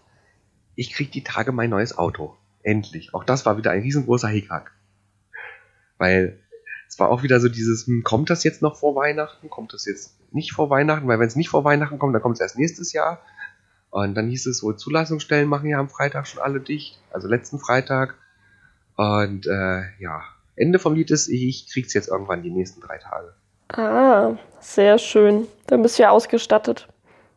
ich 0.75 0.93
krieg 0.93 1.11
die 1.11 1.23
Tage 1.23 1.51
mein 1.51 1.69
neues 1.69 1.97
Auto. 1.97 2.35
Endlich. 2.63 3.13
Auch 3.13 3.23
das 3.23 3.45
war 3.45 3.57
wieder 3.57 3.71
ein 3.71 3.81
riesengroßer 3.81 4.29
Hickhack. 4.29 4.71
Weil 5.97 6.39
es 6.87 6.99
war 6.99 7.09
auch 7.09 7.23
wieder 7.23 7.39
so 7.39 7.49
dieses, 7.49 7.87
hm, 7.87 8.03
kommt 8.03 8.29
das 8.29 8.43
jetzt 8.43 8.61
noch 8.61 8.77
vor 8.77 8.95
Weihnachten? 8.95 9.49
Kommt 9.49 9.73
das 9.73 9.85
jetzt 9.85 10.15
nicht 10.31 10.53
vor 10.53 10.69
Weihnachten? 10.69 11.07
Weil 11.07 11.19
wenn 11.19 11.27
es 11.27 11.35
nicht 11.35 11.49
vor 11.49 11.63
Weihnachten 11.63 11.99
kommt, 11.99 12.15
dann 12.15 12.21
kommt 12.21 12.35
es 12.35 12.41
erst 12.41 12.57
nächstes 12.57 12.93
Jahr. 12.93 13.21
Und 13.89 14.15
dann 14.15 14.29
hieß 14.29 14.47
es 14.47 14.63
wohl, 14.63 14.75
Zulassungsstellen 14.75 15.47
machen 15.47 15.69
ja 15.69 15.79
am 15.79 15.89
Freitag 15.89 16.27
schon 16.27 16.41
alle 16.41 16.59
dicht. 16.59 16.99
Also 17.11 17.27
letzten 17.27 17.59
Freitag. 17.59 18.15
Und 18.95 19.45
äh, 19.47 19.81
ja, 19.99 20.23
Ende 20.55 20.79
vom 20.79 20.95
Lied 20.95 21.11
ist, 21.11 21.27
ich 21.27 21.71
krieg's 21.71 21.93
jetzt 21.93 22.07
irgendwann 22.07 22.43
die 22.43 22.51
nächsten 22.51 22.81
drei 22.81 22.97
Tage. 22.97 23.33
Ah, 23.69 24.37
sehr 24.59 24.97
schön. 24.97 25.47
Dann 25.67 25.81
bist 25.81 25.97
du 25.97 26.03
ja 26.03 26.09
ausgestattet. 26.11 26.87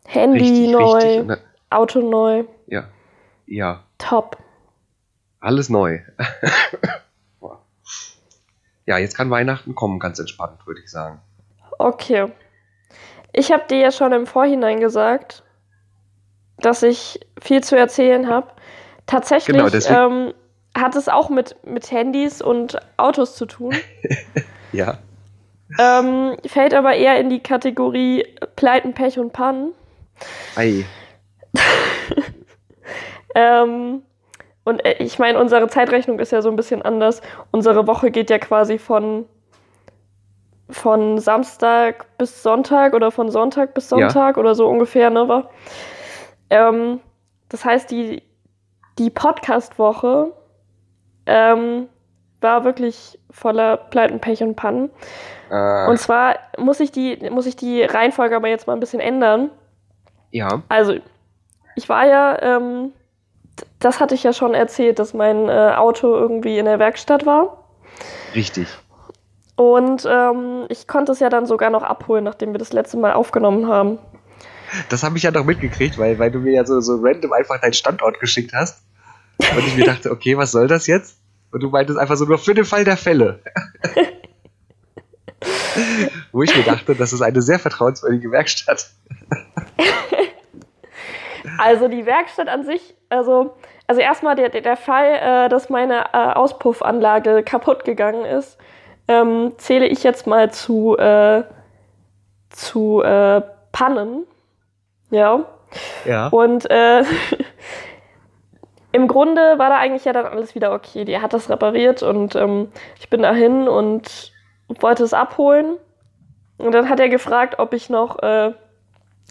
Handy 0.07 0.38
Richtig, 0.38 0.70
neu, 0.70 0.92
richtig. 0.94 1.27
Dann, 1.27 1.38
Auto 1.70 2.01
neu, 2.01 2.44
ja, 2.66 2.88
ja, 3.47 3.83
top. 3.99 4.39
alles 5.41 5.69
neu. 5.69 6.01
Ja, 8.89 8.99
jetzt 8.99 9.17
kann 9.17 9.31
Weihnachten 9.31 9.75
kommen, 9.75 9.99
ganz 9.99 10.21
entspannt, 10.21 10.65
würde 10.65 10.81
ich 10.81 10.89
sagen. 10.89 11.21
Okay. 11.79 12.27
Ich 13.33 13.51
habe 13.51 13.65
dir 13.69 13.79
ja 13.79 13.91
schon 13.91 14.13
im 14.13 14.27
Vorhinein 14.27 14.79
gesagt, 14.79 15.43
dass 16.59 16.85
ich 16.85 17.19
viel 17.43 17.65
zu 17.65 17.77
erzählen 17.77 18.29
habe. 18.29 18.47
Tatsächlich 19.07 19.57
Genau, 19.57 20.07
ähm, 20.07 20.35
hat 20.77 20.95
es 20.95 21.09
auch 21.09 21.31
mit, 21.31 21.57
mit 21.67 21.91
Handys 21.91 22.41
und 22.41 22.79
Autos 22.97 23.35
zu 23.37 23.47
tun. 23.47 23.75
Ja, 24.73 24.99
ähm, 25.79 26.37
fällt 26.45 26.75
aber 26.75 26.95
eher 26.95 27.19
in 27.19 27.31
die 27.31 27.41
Kategorie 27.41 28.27
Pleiten, 28.57 28.95
Pech 28.95 29.19
und 29.19 29.33
Pannen. 29.33 29.73
ei. 30.57 30.85
Ähm, 33.38 34.03
und 34.64 34.83
äh, 34.85 34.94
ich 34.99 35.18
meine, 35.18 35.38
unsere 35.38 35.68
Zeitrechnung 35.68 36.18
ist 36.18 36.33
ja 36.33 36.40
so 36.40 36.49
ein 36.49 36.57
bisschen 36.57 36.81
anders. 36.81 37.20
Unsere 37.51 37.87
Woche 37.87 38.11
geht 38.11 38.31
ja 38.31 38.38
quasi 38.38 38.79
von, 38.79 39.27
von 40.70 41.18
Samstag 41.18 42.07
bis 42.16 42.42
Sonntag 42.42 42.94
oder 42.94 43.11
von 43.11 43.31
Sonntag 43.31 43.75
bis 43.75 43.90
Ja. 43.90 43.99
Sonntag 44.09 44.38
oder 44.38 44.55
so 44.55 44.66
ungefähr, 44.66 45.11
ne? 45.11 45.44
Ähm, 46.49 47.01
das 47.51 47.64
heißt, 47.64 47.90
die, 47.90 48.22
die 48.99 49.11
Podcast-Woche 49.11 50.33
ähm, 51.27 51.88
war 52.40 52.64
wirklich 52.64 53.18
voller 53.31 53.77
Pleiten, 53.77 54.18
Pech 54.20 54.42
und 54.42 54.57
Pannen. 54.57 54.90
Äh, 55.51 55.88
Und 55.88 55.99
zwar 55.99 56.37
muss 56.57 56.81
ich, 56.81 56.90
die, 56.90 57.18
muss 57.31 57.44
ich 57.46 57.57
die 57.57 57.83
Reihenfolge 57.83 58.35
aber 58.35 58.49
jetzt 58.49 58.66
mal 58.66 58.72
ein 58.72 58.81
bisschen 58.81 59.01
ändern. 59.01 59.51
ja, 60.31 60.62
Also, 60.68 60.94
ich 61.75 61.88
war 61.90 62.07
ja, 62.07 62.40
ähm, 62.42 62.92
das 63.79 64.01
hatte 64.01 64.14
ich 64.14 64.23
ja 64.23 64.33
schon 64.33 64.55
erzählt, 64.55 64.99
dass 64.99 65.14
mein 65.14 65.49
äh, 65.49 65.75
Auto 65.77 66.14
irgendwie 66.14 66.59
in 66.59 66.64
der 66.66 66.79
Werkstatt 66.79 67.27
war. 67.27 67.64
richtig. 68.35 68.69
Und 69.57 70.07
ähm, 70.07 70.66
ich 70.69 70.87
konnte 70.87 71.12
es 71.12 71.21
ja 71.21 71.31
dann 71.31 71.47
sogar 71.47 71.71
noch 71.71 71.83
abholen, 71.83 72.25
nachdem 72.25 72.53
wir 72.53 72.59
das 72.59 72.75
letzte 72.75 72.99
Mal 72.99 73.14
aufgenommen 73.14 73.69
haben. 73.69 73.99
Das 74.90 75.03
habe 75.03 75.16
ich 75.16 75.23
ja 75.23 75.31
noch 75.31 75.45
mitgekriegt, 75.45 75.97
weil, 75.97 76.19
weil 76.19 76.31
du 76.31 76.40
mir 76.40 76.53
ja 76.53 76.66
so, 76.66 76.81
so 76.81 76.99
random 77.01 77.33
einfach 77.33 77.61
deinen 77.61 77.73
Standort 77.73 78.21
geschickt 78.21 78.53
hast. 78.53 78.83
Und 79.38 79.66
ich 79.66 79.77
mir 79.77 79.85
dachte, 79.85 80.11
okay, 80.11 80.37
was 80.37 80.53
soll 80.53 80.69
das 80.69 80.87
jetzt? 80.87 81.16
Und 81.53 81.62
du 81.62 81.71
meintest 81.71 81.99
einfach 81.99 82.16
so 82.16 82.25
nur 82.27 82.38
für 82.38 82.55
den 82.55 82.64
Fall 82.64 82.85
der 82.85 82.97
Fälle. 82.97 83.40
Wo 86.33 86.42
ich 86.42 86.55
mir 86.57 86.64
dachte, 86.64 86.95
das 86.95 87.12
ist 87.12 87.23
eine 87.23 87.40
sehr 87.42 87.59
vertrauenswürdige 87.59 88.31
Werkstatt. 88.31 88.90
Also 91.59 91.88
die 91.88 92.07
Werkstatt 92.07 92.49
an 92.49 92.64
sich, 92.64 92.95
also, 93.09 93.57
also 93.87 94.01
erstmal 94.01 94.35
der, 94.35 94.49
der, 94.49 94.61
der 94.61 94.77
Fall, 94.77 95.14
äh, 95.14 95.49
dass 95.49 95.71
meine 95.71 96.07
äh, 96.12 96.33
Auspuffanlage 96.33 97.42
kaputt 97.42 97.85
gegangen 97.85 98.25
ist, 98.25 98.59
ähm, 99.09 99.53
zähle 99.59 99.87
ich 99.87 100.03
jetzt 100.03 100.27
mal 100.27 100.51
zu, 100.51 100.97
äh, 100.97 101.45
zu 102.51 103.03
äh, 103.03 103.42
Pannen. 103.73 104.25
Ja. 105.11 105.45
Ja. 106.05 106.29
Und 106.29 106.69
äh, 106.71 107.05
im 108.92 109.09
Grunde 109.09 109.59
war 109.59 109.69
da 109.69 109.79
eigentlich 109.79 110.05
ja 110.05 110.12
dann 110.12 110.27
alles 110.27 110.55
wieder 110.55 110.73
okay. 110.73 111.05
Die 111.05 111.21
hat 111.21 111.33
das 111.33 111.51
repariert 111.51 112.03
und 112.03 112.35
ähm, 112.35 112.73
ich 112.99 113.11
bin 113.11 113.23
dahin 113.23 113.69
und 113.69 114.33
wollte 114.81 115.05
es 115.05 115.14
abholen. 115.14 115.77
Und 116.59 116.73
dann 116.73 116.88
hat 116.88 117.01
er 117.01 117.09
gefragt, 117.09 117.59
ob 117.59 117.75
ich 117.75 117.90
noch, 117.90 118.19
äh, 118.23 118.53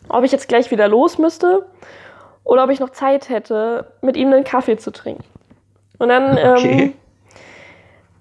ob 0.09 0.23
ich 0.23 0.31
jetzt 0.31 0.47
gleich 0.47 0.69
wieder 0.71 0.87
los 0.87 1.17
müsste 1.17 1.65
oder 2.45 2.63
ob 2.63 2.69
ich 2.69 2.79
noch 2.79 2.91
Zeit 2.91 3.27
hätte, 3.29 3.91
mit 4.01 4.15
ihm 4.15 4.31
einen 4.31 4.45
Kaffee 4.45 4.77
zu 4.77 4.91
trinken. 4.91 5.23
Und 5.99 6.09
dann, 6.09 6.31
Okay. 6.57 6.83
ähm, 6.83 6.93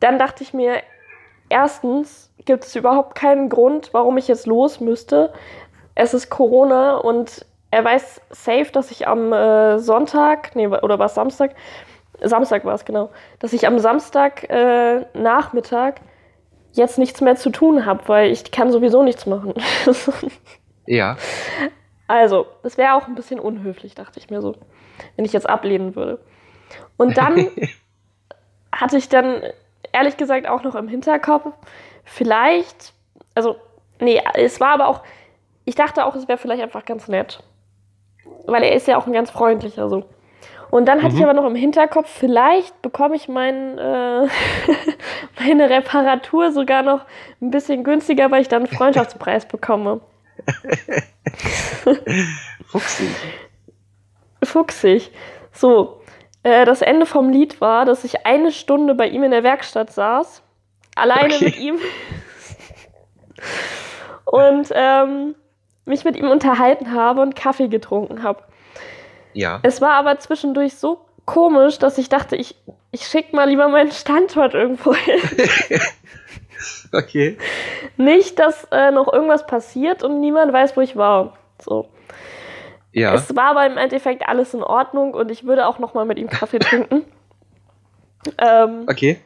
dann 0.01 0.19
dachte 0.19 0.43
ich 0.43 0.53
mir, 0.53 0.79
erstens 1.49 2.33
gibt 2.45 2.65
es 2.65 2.75
überhaupt 2.75 3.15
keinen 3.15 3.49
Grund, 3.49 3.91
warum 3.93 4.17
ich 4.19 4.27
jetzt 4.27 4.47
los 4.47 4.81
müsste. 4.81 5.33
Es 5.95 6.13
ist 6.13 6.29
Corona 6.31 6.97
und 6.97 7.47
er 7.71 7.85
weiß 7.85 8.21
safe, 8.31 8.71
dass 8.73 8.91
ich 8.91 9.07
am 9.07 9.33
äh, 9.33 9.79
Sonntag, 9.79 10.55
nee, 10.57 10.67
oder 10.67 10.99
war 10.99 11.07
es 11.07 11.15
Samstag? 11.15 11.55
Samstag 12.23 12.65
war 12.65 12.75
es 12.75 12.85
genau, 12.85 13.11
dass 13.41 13.53
ich 13.53 13.67
am 13.67 13.79
Samstag 13.79 14.49
äh, 14.49 15.05
Nachmittag 15.15 16.01
jetzt 16.73 16.99
nichts 16.99 17.21
mehr 17.21 17.37
zu 17.37 17.51
tun 17.51 17.87
habe, 17.87 18.03
weil 18.07 18.31
ich 18.31 18.51
kann 18.51 18.71
sowieso 18.71 19.03
nichts 19.03 19.27
machen. 19.27 19.55
Ja. 20.87 21.17
Also, 22.07 22.47
das 22.63 22.77
wäre 22.77 22.95
auch 22.95 23.07
ein 23.09 23.15
bisschen 23.15 23.41
unhöflich, 23.41 23.95
dachte 23.95 24.19
ich 24.19 24.31
mir 24.31 24.41
so, 24.43 24.55
wenn 25.17 25.25
ich 25.25 25.33
jetzt 25.33 25.49
ablehnen 25.49 25.97
würde. 25.97 26.19
Und 26.97 27.17
dann 27.17 27.49
hatte 28.73 28.97
ich 28.99 29.09
dann 29.09 29.43
ehrlich 29.93 30.17
gesagt 30.17 30.47
auch 30.49 30.63
noch 30.63 30.75
im 30.75 30.89
Hinterkopf, 30.89 31.53
vielleicht, 32.05 32.93
also, 33.35 33.57
nee, 34.01 34.21
es 34.35 34.61
war 34.61 34.71
aber 34.71 34.89
auch, 34.89 35.03
ich 35.65 35.75
dachte 35.77 36.05
auch, 36.05 36.15
es 36.15 36.29
wäre 36.29 36.39
vielleicht 36.39 36.63
einfach 36.63 36.85
ganz 36.85 37.09
nett. 37.09 37.43
Weil 38.47 38.63
er 38.63 38.75
ist 38.75 38.87
ja 38.87 38.99
auch 38.99 39.07
ein 39.07 39.13
ganz 39.13 39.31
freundlicher 39.31 39.89
so. 39.89 40.05
Und 40.71 40.87
dann 40.87 41.03
hatte 41.03 41.15
ich 41.15 41.21
Mhm. 41.21 41.25
aber 41.29 41.35
noch 41.35 41.47
im 41.47 41.55
Hinterkopf, 41.55 42.09
vielleicht 42.09 42.83
bekomme 42.83 43.15
ich 43.17 43.29
mein, 43.29 43.79
äh, 43.79 44.27
meine 45.41 45.71
Reparatur 45.71 46.51
sogar 46.53 46.83
noch 46.83 47.03
ein 47.41 47.51
bisschen 47.51 47.85
günstiger, 47.85 48.31
weil 48.31 48.43
ich 48.43 48.49
dann 48.49 48.65
einen 48.65 48.77
Freundschaftspreis 48.77 49.47
bekomme. 49.47 50.01
Fuchsig. 52.67 53.09
fuchsig. 54.43 55.11
So, 55.53 56.03
äh, 56.43 56.65
das 56.65 56.83
Ende 56.83 57.07
vom 57.07 57.31
Lied 57.31 57.61
war, 57.61 57.85
dass 57.85 58.05
ich 58.05 58.27
eine 58.27 58.53
Stunde 58.53 58.95
bei 58.95 59.09
ihm 59.09 59.23
in 59.23 59.31
der 59.31 59.43
Werkstatt 59.43 59.93
saß, 59.93 60.43
alleine 60.97 61.35
Okay. 61.35 61.45
mit 61.45 61.59
ihm 61.59 61.79
und 64.25 64.69
ähm, 64.75 65.35
mich 65.87 66.05
mit 66.05 66.17
ihm 66.17 66.29
unterhalten 66.31 66.93
habe 66.93 67.21
und 67.21 67.37
Kaffee 67.37 67.69
getrunken 67.69 68.23
habe. 68.23 68.43
Ja. 69.33 69.61
Es 69.63 69.81
war 69.81 69.93
aber 69.95 70.19
zwischendurch 70.19 70.75
so 70.77 71.05
komisch, 71.25 71.79
dass 71.79 71.99
ich 71.99 72.09
dachte, 72.09 72.37
ich, 72.37 72.57
ich 72.91 73.07
schicke 73.07 73.35
mal 73.35 73.49
lieber 73.49 73.69
meinen 73.69 73.93
Standort 73.93 74.55
irgendwo 74.55 74.95
hin. 74.95 75.21
Okay. 76.93 77.39
Nicht, 77.97 78.39
dass 78.39 78.65
äh, 78.71 78.91
noch 78.91 79.13
irgendwas 79.13 79.47
passiert 79.47 80.03
und 80.03 80.21
niemand 80.21 80.53
weiß, 80.53 80.77
wo 80.77 80.81
ich 80.81 80.97
war. 80.97 81.37
So. 81.61 81.89
Ja. 82.93 83.15
Es 83.15 83.35
war 83.35 83.51
aber 83.51 83.67
im 83.67 83.77
Endeffekt 83.77 84.29
alles 84.29 84.55
in 84.55 84.63
Ordnung 84.63 85.15
und 85.15 85.31
ich 85.31 85.45
würde 85.45 85.67
auch 85.67 85.79
noch 85.79 85.95
mal 85.95 86.05
mit 86.05 86.19
ihm 86.19 86.29
Kaffee 86.29 86.59
trinken. 86.61 87.05
ähm, 88.39 88.87
Okay. 88.89 89.19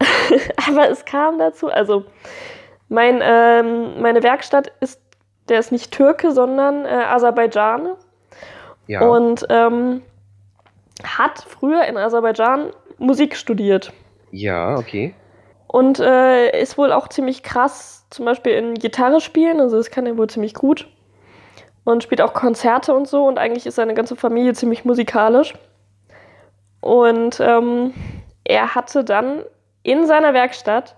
aber 0.68 0.88
es 0.90 1.04
kam 1.04 1.38
dazu, 1.38 1.68
also 1.68 2.04
mein, 2.88 3.20
ähm, 3.22 4.00
meine 4.00 4.22
Werkstatt 4.22 4.72
ist, 4.80 5.00
der 5.48 5.58
ist 5.58 5.72
nicht 5.72 5.92
Türke, 5.92 6.32
sondern 6.32 6.84
äh, 6.84 6.88
Aserbaidschane 6.88 7.96
Ja. 8.86 9.00
und 9.06 9.46
ähm, 9.48 10.02
hat 11.04 11.40
früher 11.40 11.84
in 11.84 11.96
Aserbaidschan 11.96 12.70
Musik 12.98 13.36
studiert 13.36 13.92
ja, 14.32 14.76
okay. 14.76 15.14
Und 15.72 16.00
äh, 16.00 16.60
ist 16.60 16.76
wohl 16.76 16.92
auch 16.92 17.08
ziemlich 17.08 17.42
krass, 17.42 18.06
zum 18.10 18.26
Beispiel 18.26 18.52
in 18.52 18.74
Gitarre 18.74 19.22
spielen, 19.22 19.58
also 19.58 19.78
das 19.78 19.90
kann 19.90 20.04
er 20.04 20.18
wohl 20.18 20.28
ziemlich 20.28 20.52
gut 20.52 20.86
und 21.84 22.02
spielt 22.02 22.20
auch 22.20 22.34
Konzerte 22.34 22.94
und 22.94 23.08
so 23.08 23.24
und 23.24 23.38
eigentlich 23.38 23.64
ist 23.64 23.76
seine 23.76 23.94
ganze 23.94 24.14
Familie 24.14 24.52
ziemlich 24.52 24.84
musikalisch. 24.84 25.54
Und 26.82 27.40
ähm, 27.40 27.94
er 28.44 28.74
hatte 28.74 29.02
dann 29.02 29.44
in 29.82 30.06
seiner 30.06 30.34
Werkstatt 30.34 30.94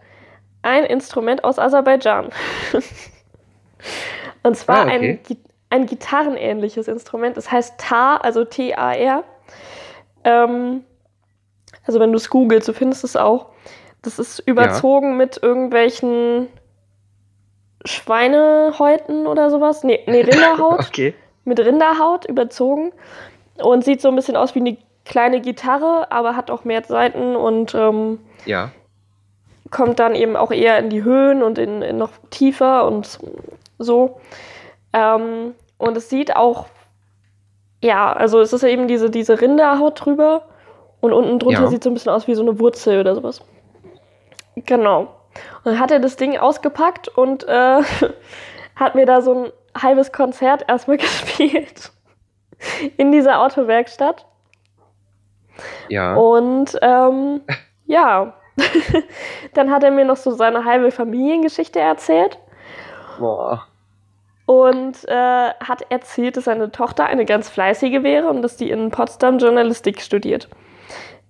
ein 0.63 0.85
Instrument 0.85 1.45
aus 1.45 1.61
Aserbaidschan. 1.61 2.31
und 4.43 4.57
zwar 4.57 4.79
Ah, 4.79 4.83
okay. 4.87 5.21
ein, 5.29 5.37
ein 5.71 5.87
gitarrenähnliches 5.87 6.89
Instrument. 6.89 7.37
Das 7.37 7.53
heißt 7.53 7.79
Tar, 7.79 8.25
also 8.25 8.45
T-A-R. 8.45 9.23
Ähm, 10.25 10.85
also 11.87 12.01
wenn 12.01 12.11
du 12.11 12.17
es 12.17 12.29
googelst, 12.29 12.67
du 12.67 12.73
findest 12.73 13.05
es 13.05 13.15
auch. 13.15 13.51
Das 14.05 14.19
ist 14.19 14.39
überzogen 14.41 15.17
mit 15.17 15.43
irgendwelchen 15.43 16.49
Schweinehäuten 17.85 19.27
oder 19.27 19.51
sowas. 19.51 19.83
Nee, 19.83 20.01
nee 20.07 20.21
Rinderhaut 20.21 20.81
Okay. 20.89 21.15
mit 21.45 21.59
Rinderhaut 21.59 22.27
überzogen 22.27 22.93
und 23.63 23.85
sieht 23.85 24.01
so 24.01 24.09
ein 24.09 24.17
bisschen 24.17 24.37
aus 24.37 24.55
wie 24.55 24.61
eine 24.61 24.77
kleine 25.05 25.41
Gitarre, 25.41 26.11
aber 26.11 26.37
hat 26.37 26.51
auch 26.51 26.65
mehr 26.65 26.83
Seiten 26.85 27.35
und 27.37 27.75
ähm, 27.75 28.19
Ja. 28.47 28.71
kommt 29.71 29.99
dann 29.99 30.15
eben 30.15 30.37
auch 30.37 30.51
eher 30.51 30.79
in 30.79 30.91
die 30.91 31.03
Höhen 31.03 31.43
und 31.43 31.59
in, 31.59 31.83
in 31.83 31.97
noch 31.99 32.11
tiefer 32.31 32.87
und 32.87 33.19
so. 33.79 34.19
Ähm, 34.93 35.55
und 35.79 35.97
es 35.97 36.09
sieht 36.09 36.37
auch, 36.37 36.67
ja, 37.83 38.13
also 38.13 38.41
es 38.41 38.53
ist 38.53 38.63
eben 38.65 38.87
diese, 38.89 39.11
diese 39.11 39.41
Rinderhaut 39.41 40.05
drüber 40.05 40.43
und 41.01 41.13
unten 41.13 41.39
drunter 41.39 41.63
Ja. 41.63 41.69
sieht 41.69 41.83
so 41.83 41.91
ein 41.91 41.95
bisschen 41.95 42.13
aus 42.13 42.27
wie 42.29 42.35
so 42.35 42.43
eine 42.43 42.59
Wurzel 42.59 43.01
oder 43.01 43.15
sowas. 43.15 43.43
Genau. 44.57 45.01
Und 45.65 45.65
dann 45.65 45.81
hat 45.81 45.91
er 45.91 46.01
das 46.01 46.17
Ding 46.17 46.37
ausgepackt 46.39 47.09
und 47.09 47.47
äh, 47.49 47.83
hat 48.77 48.95
mir 48.95 49.07
da 49.07 49.21
so 49.21 49.45
ein 49.45 49.53
halbes 49.81 50.13
Konzert 50.13 50.65
erstmal 50.69 50.97
gespielt. 50.99 51.91
In 52.97 53.13
dieser 53.13 53.41
Autowerkstatt. 53.41 54.27
Ja. 55.89 56.15
Und 56.15 56.79
ähm, 56.83 57.43
ja, 57.87 58.35
dann 59.55 59.71
hat 59.71 59.83
er 59.83 59.91
mir 59.91 60.05
noch 60.05 60.17
so 60.17 60.31
seine 60.31 60.65
halbe 60.65 60.91
Familiengeschichte 60.91 61.81
erzählt 61.81 62.39
Boah. 63.19 63.67
und 64.47 65.07
äh, 65.09 65.51
hat 65.51 65.83
erzählt, 65.91 66.37
dass 66.37 66.45
seine 66.45 66.71
Tochter 66.71 67.07
eine 67.07 67.25
ganz 67.25 67.49
fleißige 67.49 68.03
wäre 68.03 68.29
und 68.29 68.43
dass 68.43 68.57
die 68.57 68.71
in 68.71 68.91
Potsdam 68.91 69.39
Journalistik 69.39 70.01
studiert. 70.01 70.49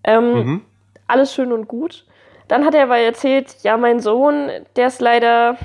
Ähm, 0.05 0.33
Mhm. 0.35 0.65
Alles 1.07 1.35
schön 1.35 1.53
und 1.53 1.67
gut. 1.69 2.07
Dann 2.49 2.65
hat 2.65 2.75
er 2.75 2.85
aber 2.85 2.99
erzählt, 2.99 3.57
ja, 3.63 3.77
mein 3.77 4.01
Sohn, 4.01 4.51
der 4.77 4.89
ist 4.89 5.01
leider, 5.01 5.57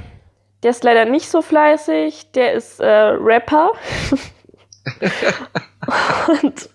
der 0.63 0.71
ist 0.71 0.83
leider 0.83 1.05
nicht 1.05 1.29
so 1.29 1.41
fleißig, 1.41 2.31
der 2.31 2.53
ist 2.53 2.79
äh, 2.79 2.87
Rapper. 2.89 3.71
und 6.43 6.69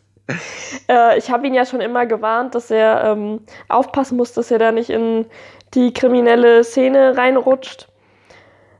äh, 0.88 1.18
ich 1.18 1.30
habe 1.30 1.46
ihn 1.46 1.54
ja 1.54 1.64
schon 1.64 1.80
immer 1.80 2.06
gewarnt, 2.06 2.54
dass 2.54 2.70
er 2.70 3.04
ähm, 3.04 3.40
aufpassen 3.68 4.16
muss, 4.16 4.32
dass 4.32 4.50
er 4.50 4.58
da 4.58 4.72
nicht 4.72 4.90
in 4.90 5.26
die 5.74 5.92
kriminelle 5.92 6.64
Szene 6.64 7.16
reinrutscht. 7.16 7.88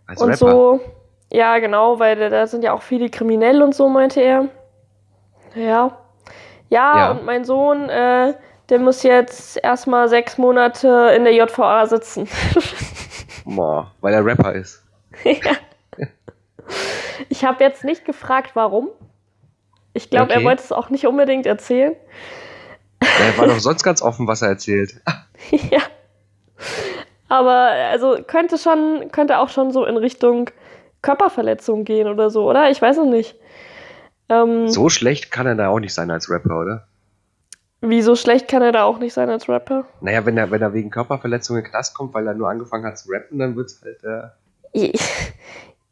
Als 0.06 0.20
und 0.20 0.30
Rapper. 0.30 0.36
so, 0.50 0.80
ja, 1.32 1.58
genau, 1.58 1.98
weil 1.98 2.30
da- 2.30 2.46
sind 2.46 2.62
ja 2.64 2.72
auch 2.72 2.82
viele 2.82 3.08
kriminell 3.08 3.62
und 3.62 3.74
so, 3.74 3.88
meinte 3.88 4.20
er. 4.20 4.46
Ja. 5.54 5.98
Ja, 6.68 6.98
Ja. 6.98 7.10
und 7.12 7.24
mein 7.24 7.44
Sohn, 7.44 7.88
äh, 7.88 8.34
der 8.70 8.78
muss 8.78 9.02
jetzt 9.02 9.56
erstmal 9.62 10.08
sechs 10.08 10.38
Monate 10.38 11.12
in 11.16 11.24
der 11.24 11.34
JVA 11.34 11.86
sitzen. 11.86 12.28
Boah, 13.44 13.90
weil 14.00 14.14
er 14.14 14.24
Rapper 14.24 14.52
ist. 14.54 14.82
ja. 15.24 15.52
Ich 17.28 17.44
habe 17.44 17.62
jetzt 17.62 17.84
nicht 17.84 18.04
gefragt, 18.04 18.52
warum. 18.54 18.88
Ich 19.92 20.10
glaube, 20.10 20.32
er 20.32 20.38
Okay. 20.38 20.46
wollte 20.46 20.62
es 20.62 20.72
auch 20.72 20.88
nicht 20.90 21.06
unbedingt 21.06 21.46
erzählen. 21.46 21.94
Er 23.00 23.38
war 23.38 23.46
doch 23.46 23.58
sonst 23.60 23.82
ganz 23.84 24.02
offen, 24.02 24.26
was 24.26 24.42
er 24.42 24.48
erzählt. 24.48 24.94
ja. 25.50 25.80
Aber 27.28 27.52
also 27.90 28.18
könnte 28.26 28.58
schon, 28.58 29.10
könnte 29.12 29.38
auch 29.38 29.48
schon 29.50 29.72
so 29.72 29.84
in 29.84 29.96
Richtung 29.96 30.50
Körperverletzung 31.02 31.84
gehen 31.84 32.08
oder 32.08 32.30
so, 32.30 32.48
oder? 32.48 32.70
Ich 32.70 32.80
weiß 32.80 32.96
es 32.98 33.06
nicht. 33.06 33.36
Ähm, 34.30 34.68
So 34.68 34.88
schlecht 34.88 35.30
kann 35.30 35.46
er 35.46 35.54
da 35.54 35.68
auch 35.68 35.80
nicht 35.80 35.92
sein 35.94 36.10
als 36.10 36.30
Rapper, 36.30 36.58
oder? 36.60 36.86
Wieso 37.86 38.16
schlecht 38.16 38.48
kann 38.48 38.62
er 38.62 38.72
da 38.72 38.84
auch 38.84 38.98
nicht 38.98 39.12
sein 39.12 39.28
als 39.28 39.48
Rapper? 39.48 39.84
Naja, 40.00 40.24
wenn 40.24 40.38
er, 40.38 40.50
wenn 40.50 40.62
er 40.62 40.72
wegen 40.72 40.90
Körperverletzung 40.90 41.56
in 41.58 41.64
den 41.64 41.70
Knast 41.70 41.94
kommt, 41.94 42.14
weil 42.14 42.26
er 42.26 42.32
nur 42.34 42.48
angefangen 42.48 42.86
hat 42.86 42.98
zu 42.98 43.10
rappen, 43.10 43.38
dann 43.38 43.56
wird's 43.56 43.82
halt, 43.84 44.02
äh, 44.74 44.92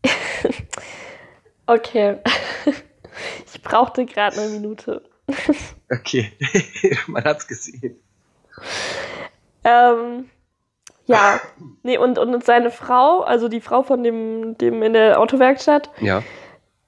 okay. 1.67 2.19
Ich 3.55 3.63
brauchte 3.63 4.07
gerade 4.07 4.41
eine 4.41 4.49
Minute. 4.53 5.03
okay. 5.91 6.33
Man 7.07 7.23
hat's 7.23 7.47
gesehen. 7.47 7.97
Ähm, 9.65 10.31
ja, 11.05 11.39
nee, 11.83 11.99
und, 11.99 12.19
und 12.19 12.43
seine 12.45 12.71
Frau, 12.71 13.21
also 13.21 13.49
die 13.49 13.61
Frau 13.61 13.83
von 13.83 14.03
dem, 14.03 14.57
dem 14.57 14.83
in 14.83 14.95
der 14.95 15.21
Autowerkstatt, 15.21 15.91
Ja. 16.01 16.23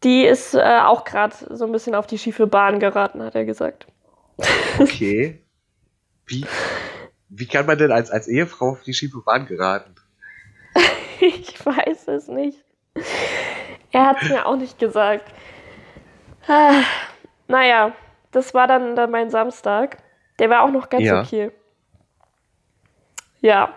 die 0.03 0.25
ist 0.25 0.55
äh, 0.55 0.81
auch 0.83 1.05
gerade 1.05 1.35
so 1.51 1.67
ein 1.67 1.73
bisschen 1.73 1.95
auf 1.95 2.07
die 2.07 2.19
schiefe 2.19 2.47
Bahn 2.47 2.81
geraten, 2.81 3.23
hat 3.23 3.35
er 3.35 3.45
gesagt. 3.45 3.87
Okay. 4.79 5.41
Wie, 6.27 6.45
wie 7.29 7.47
kann 7.47 7.67
man 7.67 7.79
denn 7.79 7.93
als, 7.93 8.11
als 8.11 8.29
Ehefrau 8.29 8.71
auf 8.71 8.83
die 8.83 8.95
schiefe 8.95 9.21
Bahn 9.21 9.47
geraten? 9.47 9.95
ich 11.21 11.65
weiß 11.65 12.09
es 12.09 12.29
nicht. 12.29 12.59
Er 13.93 14.07
hat 14.07 14.23
es 14.23 14.29
mir 14.29 14.47
auch 14.47 14.57
nicht 14.57 14.79
gesagt. 14.79 15.33
Ah, 16.47 16.83
naja, 17.47 17.95
das 18.33 18.55
war 18.55 18.67
dann, 18.67 18.97
dann 18.97 19.11
mein 19.11 19.31
Samstag. 19.31 19.99
Der 20.39 20.51
war 20.51 20.63
auch 20.63 20.71
noch 20.71 20.89
ganz 20.89 21.05
Ja. 21.05 21.23
okay. 21.23 21.53
Ja. 23.41 23.75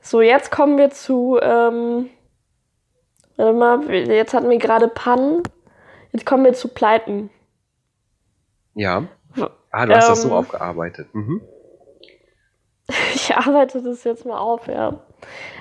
So, 0.00 0.20
jetzt 0.20 0.50
kommen 0.50 0.78
wir 0.78 0.90
zu. 0.90 1.38
Ähm, 1.40 2.10
warte 3.36 3.52
mal, 3.52 3.90
jetzt 3.90 4.34
hatten 4.34 4.50
wir 4.50 4.58
gerade 4.58 4.88
Pannen. 4.88 5.42
Jetzt 6.12 6.26
kommen 6.26 6.44
wir 6.44 6.54
zu 6.54 6.68
Pleiten. 6.68 7.30
Ja. 8.74 9.06
Ah, 9.70 9.86
du 9.86 9.94
hast 9.94 10.08
das 10.08 10.22
so 10.22 10.28
Ähm. 10.28 10.34
aufgearbeitet. 10.34 11.14
Mhm. 11.14 11.40
Ich 13.14 13.36
arbeite 13.36 13.80
das 13.82 14.02
jetzt 14.02 14.26
mal 14.26 14.38
auf, 14.38 14.66
ja. 14.66 14.98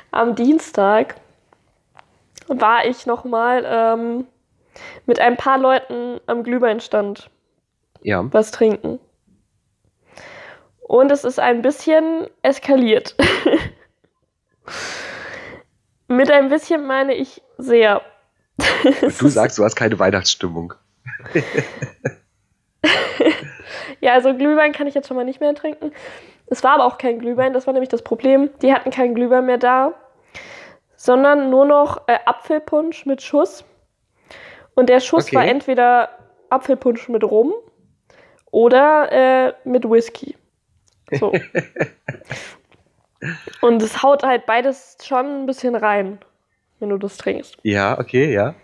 Am 0.10 0.34
Dienstag 0.36 1.16
war 2.48 2.86
ich 2.86 3.06
nochmal 3.06 3.64
ähm, 3.68 4.26
mit 5.06 5.20
ein 5.20 5.38
paar 5.38 5.60
Leuten 5.60 6.20
am 6.26 6.44
Glühweinstand 6.44 7.30
Ja. 8.02 8.26
was 8.34 8.50
trinken. 8.50 9.00
Und 10.80 11.12
es 11.12 11.24
ist 11.24 11.40
ein 11.40 11.62
bisschen 11.62 12.26
eskaliert. 12.42 13.16
mit 16.08 16.32
ein 16.32 16.50
bisschen 16.50 16.88
meine 16.88 17.14
ich 17.14 17.44
sehr. 17.60 18.02
Du 19.20 19.28
sagst, 19.28 19.60
du 19.60 19.64
hast 19.64 19.76
keine 19.76 20.00
Weihnachtsstimmung. 20.00 20.74
Ja, 24.02 24.14
also 24.14 24.34
Glühwein 24.34 24.72
kann 24.72 24.88
ich 24.88 24.94
jetzt 24.96 25.08
schon 25.08 25.18
mal 25.18 25.24
nicht 25.26 25.40
mehr 25.40 25.54
trinken. 25.56 25.92
Es 26.48 26.64
war 26.64 26.74
aber 26.76 26.86
auch 26.86 26.98
kein 26.98 27.20
Glühwein, 27.20 27.54
das 27.54 27.68
war 27.68 27.74
nämlich 27.74 27.90
das 27.90 28.02
Problem. 28.02 28.50
Die 28.62 28.74
hatten 28.74 28.90
keinen 28.92 29.14
Glühwein 29.16 29.46
mehr 29.46 29.58
da, 29.58 29.94
sondern 30.96 31.50
nur 31.50 31.66
noch 31.66 32.08
äh, 32.08 32.18
Apfelpunsch 32.26 33.06
mit 33.06 33.22
Schuss. 33.22 33.64
Und 34.76 34.90
der 34.90 35.00
Schuss 35.00 35.28
Okay. 35.28 35.36
war 35.36 35.46
entweder 35.46 36.10
Apfelpunsch 36.50 37.08
mit 37.10 37.24
Rum 37.24 37.54
oder 38.52 39.12
äh, 39.12 39.54
mit 39.64 39.90
Whisky. 39.90 40.36
So. 41.12 41.32
Und 43.62 43.82
es 43.82 44.02
haut 44.02 44.24
halt 44.24 44.46
beides 44.46 44.98
schon 45.04 45.42
ein 45.42 45.46
bisschen 45.46 45.76
rein, 45.76 46.20
wenn 46.80 46.90
du 46.90 46.98
das 46.98 47.18
trinkst. 47.18 47.58
Ja, 47.64 48.00
okay, 48.00 48.34
ja. 48.34 48.56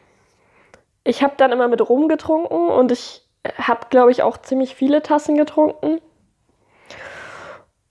Ich 1.04 1.22
habe 1.22 1.34
dann 1.38 1.52
immer 1.52 1.68
mit 1.68 1.88
Rum 1.88 2.08
getrunken 2.08 2.70
und 2.70 2.92
ich 2.92 3.25
habe, 3.58 3.88
glaube 3.90 4.12
ich, 4.12 4.24
auch 4.24 4.38
ziemlich 4.38 4.76
viele 4.76 5.02
Tassen 5.02 5.38
getrunken. 5.38 6.02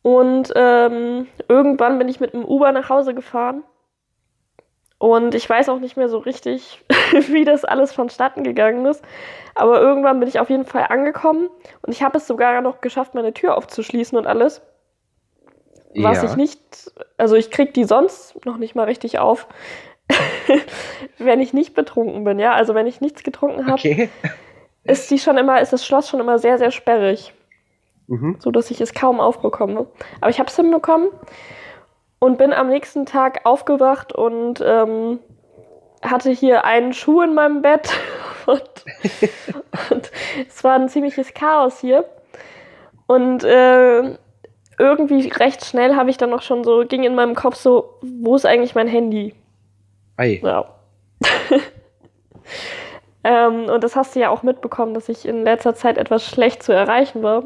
Und 0.02 0.52
ähm, 0.54 1.28
irgendwann 1.48 1.98
bin 1.98 2.08
ich 2.08 2.20
mit 2.20 2.34
dem 2.34 2.44
Uber 2.44 2.72
nach 2.72 2.90
Hause 2.90 3.14
gefahren. 3.14 3.64
Und 4.98 5.34
ich 5.34 5.48
weiß 5.48 5.68
auch 5.68 5.80
nicht 5.80 5.96
mehr 5.96 6.08
so 6.08 6.18
richtig, 6.18 6.84
wie 7.28 7.44
das 7.44 7.64
alles 7.64 7.92
vonstatten 7.92 8.42
gegangen 8.42 8.86
ist. 8.86 9.02
Aber 9.54 9.80
irgendwann 9.80 10.20
bin 10.20 10.28
ich 10.28 10.40
auf 10.40 10.50
jeden 10.50 10.66
Fall 10.66 10.86
angekommen. 10.88 11.48
Und 11.82 11.92
ich 11.92 12.02
habe 12.02 12.18
es 12.18 12.26
sogar 12.26 12.60
noch 12.60 12.80
geschafft, 12.80 13.14
meine 13.14 13.32
Tür 13.32 13.56
aufzuschließen 13.56 14.16
und 14.16 14.26
alles. 14.26 14.62
Was 15.96 16.22
ja. 16.22 16.28
ich 16.28 16.36
nicht, 16.36 16.60
also 17.18 17.36
ich 17.36 17.50
krieg 17.50 17.72
die 17.72 17.84
sonst 17.84 18.44
noch 18.44 18.56
nicht 18.56 18.74
mal 18.74 18.84
richtig 18.84 19.20
auf, 19.20 19.46
wenn 21.18 21.40
ich 21.40 21.52
nicht 21.52 21.74
betrunken 21.74 22.24
bin, 22.24 22.38
ja. 22.38 22.52
Also 22.52 22.74
wenn 22.74 22.86
ich 22.86 23.00
nichts 23.00 23.22
getrunken 23.22 23.66
habe, 23.66 23.74
Okay. 23.74 24.10
Ist 24.84 25.10
die 25.10 25.18
schon 25.18 25.36
immer, 25.38 25.60
ist 25.60 25.72
das 25.72 25.84
Schloss 25.84 26.08
schon 26.08 26.20
immer 26.20 26.38
sehr, 26.38 26.58
sehr 26.58 26.70
sperrig, 26.70 27.32
Mhm. 28.06 28.36
so 28.38 28.50
dass 28.50 28.70
ich 28.70 28.80
es 28.80 28.92
kaum 28.92 29.18
aufbekomme. 29.20 29.86
Aber 30.20 30.30
ich 30.30 30.38
habe 30.38 30.48
es 30.50 30.56
hinbekommen 30.56 31.08
und 32.18 32.36
bin 32.38 32.52
am 32.52 32.68
nächsten 32.68 33.06
Tag 33.06 33.40
aufgewacht 33.44 34.12
und 34.12 34.62
ähm, 34.64 35.18
hatte 36.02 36.30
hier 36.30 36.64
einen 36.64 36.92
Schuh 36.92 37.22
in 37.22 37.34
meinem 37.34 37.62
Bett 37.62 37.90
und, 38.46 38.62
und 39.90 40.10
es 40.48 40.62
war 40.64 40.74
ein 40.74 40.88
ziemliches 40.90 41.32
Chaos 41.32 41.80
hier. 41.80 42.04
Und 43.06 43.42
äh, 43.44 44.16
irgendwie 44.78 45.28
recht 45.28 45.64
schnell 45.64 45.94
habe 45.96 46.10
ich 46.10 46.16
dann 46.18 46.30
noch 46.30 46.42
schon 46.42 46.62
so, 46.64 46.84
ging 46.86 47.04
in 47.04 47.14
meinem 47.14 47.34
Kopf 47.34 47.56
so, 47.56 47.98
wo 48.02 48.34
ist 48.36 48.44
eigentlich 48.46 48.74
mein 48.74 48.88
Handy? 48.88 49.34
Ei. 50.16 50.40
Ja. 50.42 50.66
ähm, 53.24 53.64
und 53.66 53.82
das 53.82 53.96
hast 53.96 54.14
du 54.14 54.20
ja 54.20 54.28
auch 54.30 54.42
mitbekommen, 54.42 54.94
dass 54.94 55.08
ich 55.08 55.26
in 55.26 55.42
letzter 55.44 55.74
Zeit 55.74 55.98
etwas 55.98 56.24
schlecht 56.24 56.62
zu 56.62 56.72
erreichen 56.72 57.22
war. 57.22 57.44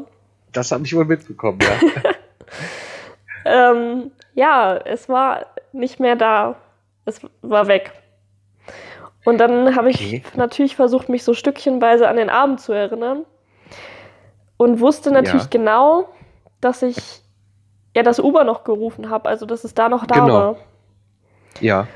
Das 0.51 0.71
habe 0.71 0.83
ich 0.83 0.95
wohl 0.95 1.05
mitbekommen, 1.05 1.59
ja. 1.61 2.11
Ähm, 3.45 4.11
ja, 4.33 4.75
es 4.75 5.07
war 5.09 5.45
nicht 5.71 5.99
mehr 5.99 6.15
da. 6.15 6.55
Es 7.05 7.21
war 7.41 7.67
weg. 7.67 7.93
Und 9.23 9.37
dann 9.37 9.75
habe 9.75 9.89
ich 9.89 9.97
Okay. 10.05 10.23
natürlich 10.35 10.75
versucht, 10.75 11.09
mich 11.09 11.23
so 11.23 11.33
stückchenweise 11.33 12.07
an 12.07 12.17
den 12.17 12.29
Abend 12.29 12.59
zu 12.59 12.73
erinnern. 12.73 13.25
Und 14.57 14.79
wusste 14.81 15.11
natürlich 15.11 15.43
Ja. 15.43 15.49
genau, 15.51 16.09
dass 16.61 16.81
ich 16.81 17.21
ja 17.95 18.03
das 18.03 18.19
Uber 18.19 18.43
noch 18.43 18.63
gerufen 18.65 19.09
habe, 19.09 19.29
also 19.29 19.45
dass 19.45 19.63
es 19.63 19.73
da 19.73 19.87
noch 19.89 20.05
da 20.05 20.15
Genau. 20.15 20.33
war. 20.33 20.55
ja. 21.61 21.87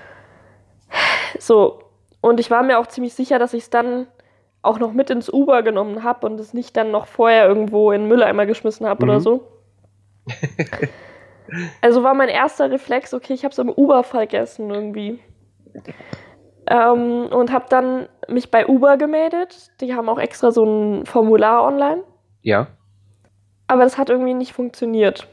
So, 1.40 1.83
und 2.24 2.40
ich 2.40 2.50
war 2.50 2.64
mir 2.64 2.80
auch 2.80 2.88
ziemlich 2.88 3.14
sicher, 3.14 3.38
dass 3.38 3.54
ich 3.54 3.64
es 3.64 3.70
dann 3.70 4.08
auch 4.62 4.80
noch 4.80 4.94
mit 4.94 5.10
ins 5.10 5.32
Uber 5.32 5.62
genommen 5.62 6.04
habe 6.04 6.26
und 6.26 6.40
es 6.40 6.54
nicht 6.54 6.76
dann 6.78 6.90
noch 6.90 7.06
vorher 7.06 7.46
irgendwo 7.48 7.92
in 7.92 8.04
den 8.04 8.08
Mülleimer 8.08 8.46
geschmissen 8.46 8.88
habe 8.88 9.04
oder 9.04 9.16
Mhm. 9.16 9.20
so. 9.20 9.48
also 11.82 12.02
war 12.04 12.14
mein 12.14 12.30
erster 12.30 12.72
Reflex, 12.72 13.14
okay, 13.14 13.34
ich 13.34 13.44
habe 13.44 13.52
es 13.52 13.58
im 13.58 13.70
Uber 13.70 14.04
vergessen 14.04 14.70
irgendwie. 14.70 15.20
Ähm, 16.68 17.28
und 17.30 17.52
habe 17.52 17.66
dann 17.70 18.08
mich 18.30 18.52
bei 18.52 18.66
Uber 18.68 18.96
gemeldet. 18.96 19.72
Die 19.82 19.94
haben 19.94 20.08
auch 20.08 20.20
extra 20.20 20.52
so 20.52 20.64
ein 20.64 21.06
Formular 21.06 21.64
online. 21.66 22.04
Ja. 22.42 22.68
Aber 23.68 23.84
das 23.84 23.98
hat 23.98 24.10
irgendwie 24.10 24.34
nicht 24.34 24.54
funktioniert. 24.54 25.28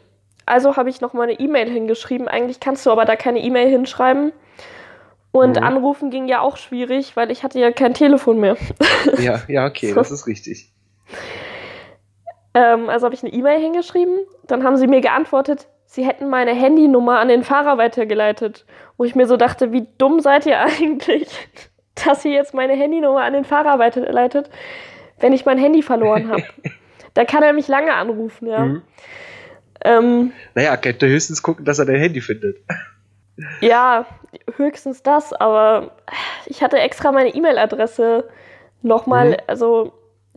Also 0.44 0.76
habe 0.76 0.90
ich 0.90 1.00
noch 1.00 1.12
mal 1.12 1.22
eine 1.24 1.38
E-Mail 1.38 1.70
hingeschrieben. 1.70 2.26
Eigentlich 2.26 2.58
kannst 2.58 2.84
du 2.84 2.90
aber 2.90 3.04
da 3.04 3.14
keine 3.14 3.38
E-Mail 3.38 3.68
hinschreiben. 3.68 4.32
Und 5.32 5.56
Mhm. 5.56 5.62
anrufen 5.62 6.10
ging 6.10 6.26
ja 6.26 6.40
auch 6.40 6.56
schwierig, 6.56 7.16
weil 7.16 7.30
ich 7.30 7.42
hatte 7.44 7.60
ja 7.60 7.70
kein 7.70 7.94
Telefon 7.94 8.38
mehr. 8.40 8.56
Ja, 9.18 9.40
ja, 9.48 9.66
okay, 9.66 9.90
So. 9.90 9.94
das 9.96 10.10
ist 10.10 10.26
richtig. 10.26 10.72
Ähm, 12.54 12.88
also 12.88 13.04
habe 13.06 13.14
ich 13.14 13.22
eine 13.22 13.32
E-Mail 13.32 13.60
hingeschrieben. 13.60 14.18
Dann 14.46 14.64
haben 14.64 14.76
sie 14.76 14.86
mir 14.88 15.00
geantwortet, 15.00 15.68
sie 15.86 16.04
hätten 16.04 16.28
meine 16.28 16.52
Handynummer 16.52 17.18
an 17.20 17.28
den 17.28 17.44
Fahrer 17.44 17.78
weitergeleitet. 17.78 18.64
Wo 18.96 19.04
ich 19.04 19.14
mir 19.14 19.26
so 19.26 19.36
dachte, 19.36 19.72
wie 19.72 19.86
dumm 19.98 20.20
seid 20.20 20.46
ihr 20.46 20.58
eigentlich, 20.64 21.28
dass 22.04 22.24
ihr 22.24 22.32
jetzt 22.32 22.52
meine 22.54 22.72
Handynummer 22.74 23.22
an 23.22 23.32
den 23.32 23.44
Fahrer 23.44 23.78
weiterleitet, 23.78 24.50
wenn 25.20 25.32
ich 25.32 25.44
mein 25.46 25.58
Handy 25.58 25.82
verloren 25.82 26.28
habe. 26.28 26.42
da 27.14 27.24
kann 27.24 27.42
er 27.42 27.52
mich 27.52 27.68
lange 27.68 27.94
anrufen, 27.94 28.48
ja. 28.48 28.64
Mhm. 28.64 28.82
Ähm, 29.82 30.32
Naja, 30.54 30.76
könnte 30.76 31.08
höchstens 31.08 31.42
gucken, 31.42 31.64
dass 31.64 31.78
er 31.78 31.86
dein 31.86 31.96
Handy 32.00 32.20
findet. 32.20 32.58
Ja, 33.60 34.04
höchstens 34.56 35.02
das, 35.02 35.32
aber 35.32 35.92
ich 36.46 36.62
hatte 36.62 36.78
extra 36.78 37.12
meine 37.12 37.34
E-Mail-Adresse 37.34 38.28
nochmal, 38.82 39.30
Mhm. 39.30 39.36
also, 39.46 39.92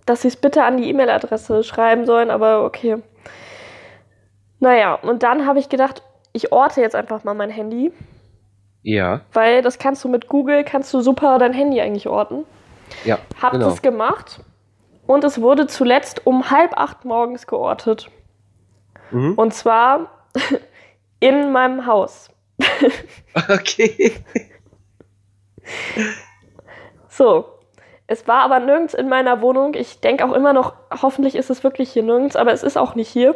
dass 0.05 0.21
sie 0.23 0.27
es 0.29 0.35
bitte 0.35 0.63
an 0.63 0.77
die 0.77 0.89
E-Mail-Adresse 0.89 1.63
schreiben 1.63 2.05
sollen, 2.05 2.29
aber 2.31 2.65
okay. 2.65 2.97
Naja, 4.59 4.95
und 4.95 5.23
dann 5.23 5.45
habe 5.45 5.59
ich 5.59 5.69
gedacht, 5.69 6.03
ich 6.31 6.51
orte 6.51 6.81
jetzt 6.81 6.95
einfach 6.95 7.23
mal 7.23 7.33
mein 7.33 7.49
Handy, 7.49 7.91
Ja, 8.81 9.21
weil 9.33 9.61
das 9.61 9.77
kannst 9.79 10.03
du 10.03 10.09
mit 10.09 10.27
Google, 10.27 10.63
kannst 10.63 10.93
du 10.93 11.01
super 11.01 11.37
dein 11.37 11.53
Handy 11.53 11.79
eigentlich 11.81 12.07
orten. 12.07 12.45
ja. 13.05 13.17
Hab 13.41 13.51
genau. 13.53 13.65
das 13.69 13.81
gemacht 13.81 14.39
und 15.07 15.23
es 15.23 15.41
wurde 15.41 15.67
zuletzt 15.67 16.25
um 16.25 16.49
halb 16.49 16.77
acht 16.77 17.05
morgens 17.05 17.47
geortet. 17.47 18.09
Mhm. 19.11 19.33
Und 19.35 19.53
zwar 19.53 20.07
in 21.19 21.51
meinem 21.51 21.85
Haus. 21.85 22.29
Okay. 23.49 24.13
So, 27.09 27.45
es 28.07 28.27
war 28.27 28.41
aber 28.41 28.59
nirgends 28.59 28.93
in 28.93 29.09
meiner 29.09 29.41
Wohnung. 29.41 29.73
Ich 29.75 30.01
denke 30.01 30.25
auch 30.25 30.33
immer 30.33 30.53
noch, 30.53 30.73
hoffentlich 31.01 31.35
ist 31.35 31.49
es 31.49 31.63
wirklich 31.63 31.91
hier 31.91 32.03
nirgends, 32.03 32.35
aber 32.35 32.51
es 32.51 32.63
ist 32.63 32.77
auch 32.77 32.95
nicht 32.95 33.09
hier. 33.09 33.35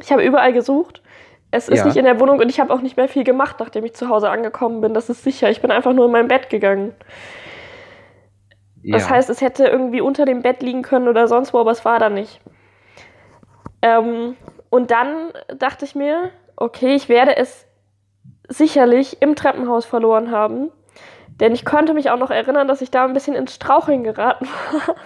Ich 0.00 0.12
habe 0.12 0.24
überall 0.24 0.52
gesucht. 0.52 1.02
Es 1.50 1.68
ist 1.68 1.78
Ja. 1.78 1.84
nicht 1.86 1.96
in 1.96 2.04
der 2.04 2.20
Wohnung 2.20 2.38
und 2.40 2.48
ich 2.48 2.60
habe 2.60 2.72
auch 2.72 2.80
nicht 2.80 2.96
mehr 2.96 3.08
viel 3.08 3.24
gemacht, 3.24 3.56
nachdem 3.58 3.84
ich 3.84 3.94
zu 3.94 4.08
Hause 4.08 4.28
angekommen 4.30 4.80
bin. 4.80 4.92
Das 4.94 5.08
ist 5.08 5.24
sicher. 5.24 5.50
Ich 5.50 5.62
bin 5.62 5.70
einfach 5.70 5.92
nur 5.92 6.06
in 6.06 6.12
mein 6.12 6.28
Bett 6.28 6.50
gegangen. 6.50 6.94
Das 8.84 9.04
ja. 9.04 9.10
heißt, 9.10 9.30
es 9.30 9.40
hätte 9.40 9.66
irgendwie 9.66 10.00
unter 10.00 10.24
dem 10.24 10.42
Bett 10.42 10.62
liegen 10.62 10.82
können 10.82 11.08
oder 11.08 11.26
sonst 11.26 11.52
wo, 11.52 11.58
aber 11.58 11.70
es 11.72 11.84
war 11.84 11.98
da 11.98 12.10
nicht. 12.10 12.40
Ähm, 13.82 14.36
und 14.70 14.90
dann 14.90 15.32
dachte 15.56 15.84
ich 15.84 15.94
mir, 15.94 16.30
okay, 16.56 16.94
ich 16.94 17.08
werde 17.08 17.36
es 17.36 17.66
sicherlich 18.48 19.20
im 19.22 19.34
Treppenhaus 19.36 19.84
verloren 19.86 20.30
haben. 20.30 20.70
Denn 21.40 21.52
ich 21.52 21.64
konnte 21.64 21.94
mich 21.94 22.10
auch 22.10 22.18
noch 22.18 22.30
erinnern, 22.30 22.66
dass 22.66 22.80
ich 22.82 22.90
da 22.90 23.04
ein 23.04 23.12
bisschen 23.12 23.34
ins 23.36 23.54
Straucheln 23.54 24.02
geraten 24.02 24.46
war. 24.72 24.96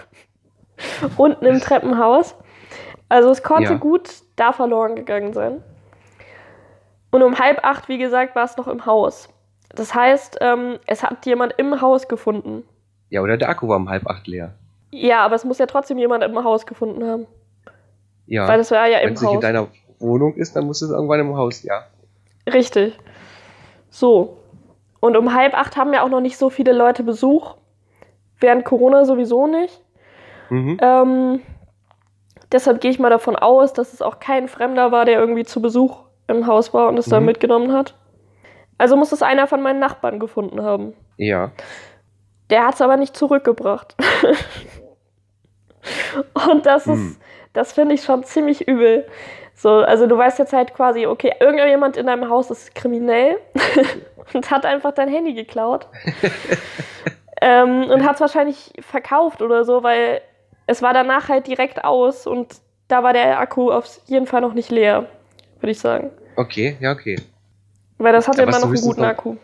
Unten 1.17 1.45
im 1.45 1.59
Treppenhaus. 1.59 2.35
Also 3.09 3.29
es 3.29 3.43
konnte 3.43 3.73
Ja. 3.73 3.77
gut 3.77 4.09
da 4.35 4.51
verloren 4.53 4.95
gegangen 4.95 5.33
sein. 5.33 5.61
Und 7.11 7.21
um 7.21 7.37
halb 7.37 7.63
acht, 7.63 7.89
wie 7.89 7.99
gesagt, 7.99 8.35
war 8.35 8.45
es 8.45 8.57
noch 8.57 8.67
im 8.67 8.85
Haus. 8.87 9.29
Das 9.75 9.93
heißt, 9.93 10.37
ähm, 10.41 10.79
es 10.87 11.03
hat 11.03 11.25
jemand 11.25 11.53
im 11.57 11.79
Haus 11.81 12.07
gefunden. 12.07 12.63
Ja, 13.09 13.21
oder 13.21 13.37
der 13.37 13.49
Akku 13.49 13.67
war 13.67 13.77
um 13.77 13.89
halb 13.89 14.07
acht 14.09 14.25
leer. 14.27 14.53
Ja, 14.89 15.19
aber 15.23 15.35
es 15.35 15.45
muss 15.45 15.59
ja 15.59 15.67
trotzdem 15.67 15.99
jemand 15.99 16.23
im 16.23 16.43
Haus 16.43 16.65
gefunden 16.65 17.05
haben. 17.07 17.27
Ja. 18.25 18.47
Weil 18.47 18.57
das 18.57 18.71
war 18.71 18.87
ja 18.87 18.99
Wenn 18.99 19.09
im 19.09 19.13
es 19.13 19.21
nicht 19.21 19.29
in 19.29 19.35
Haus. 19.35 19.41
deiner 19.41 19.67
Wohnung 19.99 20.33
ist, 20.35 20.55
dann 20.55 20.65
muss 20.65 20.81
es 20.81 20.89
irgendwann 20.89 21.19
im 21.19 21.35
Haus, 21.37 21.61
ja. 21.63 21.83
Richtig. 22.51 22.97
So. 23.93 24.39
Und 24.99 25.15
um 25.15 25.35
halb 25.35 25.53
acht 25.53 25.77
haben 25.77 25.93
ja 25.93 26.03
auch 26.03 26.09
noch 26.09 26.19
nicht 26.19 26.37
so 26.37 26.49
viele 26.49 26.73
Leute 26.73 27.03
Besuch. 27.03 27.55
Während 28.39 28.65
Corona 28.65 29.05
sowieso 29.05 29.45
nicht. 29.45 29.79
Mhm. 30.49 30.77
Ähm, 30.81 31.41
deshalb 32.51 32.81
gehe 32.81 32.89
ich 32.89 32.97
mal 32.99 33.11
davon 33.11 33.35
aus, 33.35 33.71
dass 33.73 33.93
es 33.93 34.01
auch 34.01 34.19
kein 34.19 34.47
Fremder 34.47 34.91
war, 34.91 35.05
der 35.05 35.19
irgendwie 35.19 35.45
zu 35.45 35.61
Besuch 35.61 36.05
im 36.27 36.47
Haus 36.47 36.73
war 36.73 36.89
und 36.89 36.97
es 36.97 37.05
dann 37.05 37.21
Mhm. 37.21 37.27
mitgenommen 37.27 37.71
hat. 37.71 37.93
Also 38.79 38.97
muss 38.97 39.11
es 39.11 39.21
einer 39.21 39.45
von 39.45 39.61
meinen 39.61 39.79
Nachbarn 39.79 40.19
gefunden 40.19 40.63
haben. 40.63 40.93
Ja. 41.17 41.51
Der 42.49 42.65
hat 42.65 42.73
es 42.73 42.81
aber 42.81 42.97
nicht 42.97 43.15
zurückgebracht. 43.15 43.95
und 46.51 46.65
das 46.65 46.87
Hm. 46.87 46.93
ist, 46.93 47.21
das 47.53 47.73
finde 47.73 47.93
ich 47.93 48.03
schon 48.03 48.23
ziemlich 48.23 48.67
übel. 48.67 49.05
So, 49.55 49.69
also 49.79 50.07
du 50.07 50.17
weißt 50.17 50.39
jetzt 50.39 50.53
halt 50.53 50.73
quasi, 50.73 51.05
okay, 51.05 51.33
irgendjemand 51.39 51.95
in 51.97 52.07
deinem 52.07 52.29
Haus 52.29 52.49
ist 52.51 52.73
kriminell 52.75 53.37
und 54.33 54.51
hat 54.51 54.65
einfach 54.65 54.93
dein 54.93 55.07
Handy 55.09 55.33
geklaut. 55.33 55.87
ähm, 57.41 57.83
und 57.89 58.03
hat 58.03 58.15
es 58.15 58.21
wahrscheinlich 58.21 58.73
verkauft 58.79 59.41
oder 59.41 59.63
so, 59.65 59.83
weil 59.83 60.21
es 60.67 60.81
war 60.81 60.93
danach 60.93 61.29
halt 61.29 61.47
direkt 61.47 61.83
aus 61.83 62.25
und 62.27 62.55
da 62.87 63.03
war 63.03 63.13
der 63.13 63.39
Akku 63.39 63.71
auf 63.71 63.99
jeden 64.05 64.27
Fall 64.27 64.41
noch 64.41 64.53
nicht 64.53 64.69
leer, 64.71 65.07
würde 65.59 65.71
ich 65.71 65.79
sagen. 65.79 66.11
Okay, 66.35 66.77
ja, 66.79 66.91
okay. 66.91 67.19
Weil 67.97 68.13
das 68.13 68.27
hatte 68.27 68.39
Ja, 68.41 68.47
immer 68.47 68.59
noch 68.59 68.65
einen 68.67 68.81
guten 68.81 69.01
noch- 69.01 69.07
Akku. 69.07 69.35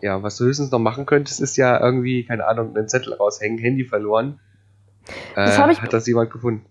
Ja, 0.00 0.22
was 0.22 0.36
du 0.36 0.44
höchstens 0.44 0.70
noch 0.70 0.78
machen 0.78 1.06
könntest, 1.06 1.40
ist 1.40 1.56
ja 1.56 1.80
irgendwie, 1.80 2.24
keine 2.24 2.46
Ahnung, 2.46 2.76
einen 2.76 2.88
Zettel 2.88 3.14
raushängen, 3.14 3.58
Handy 3.58 3.84
verloren. 3.84 4.38
Das 5.34 5.56
Äh, 5.56 5.60
hab 5.60 5.70
ich- 5.70 5.82
Hat 5.82 5.92
das 5.92 6.06
jemand 6.06 6.30
gefunden? 6.30 6.64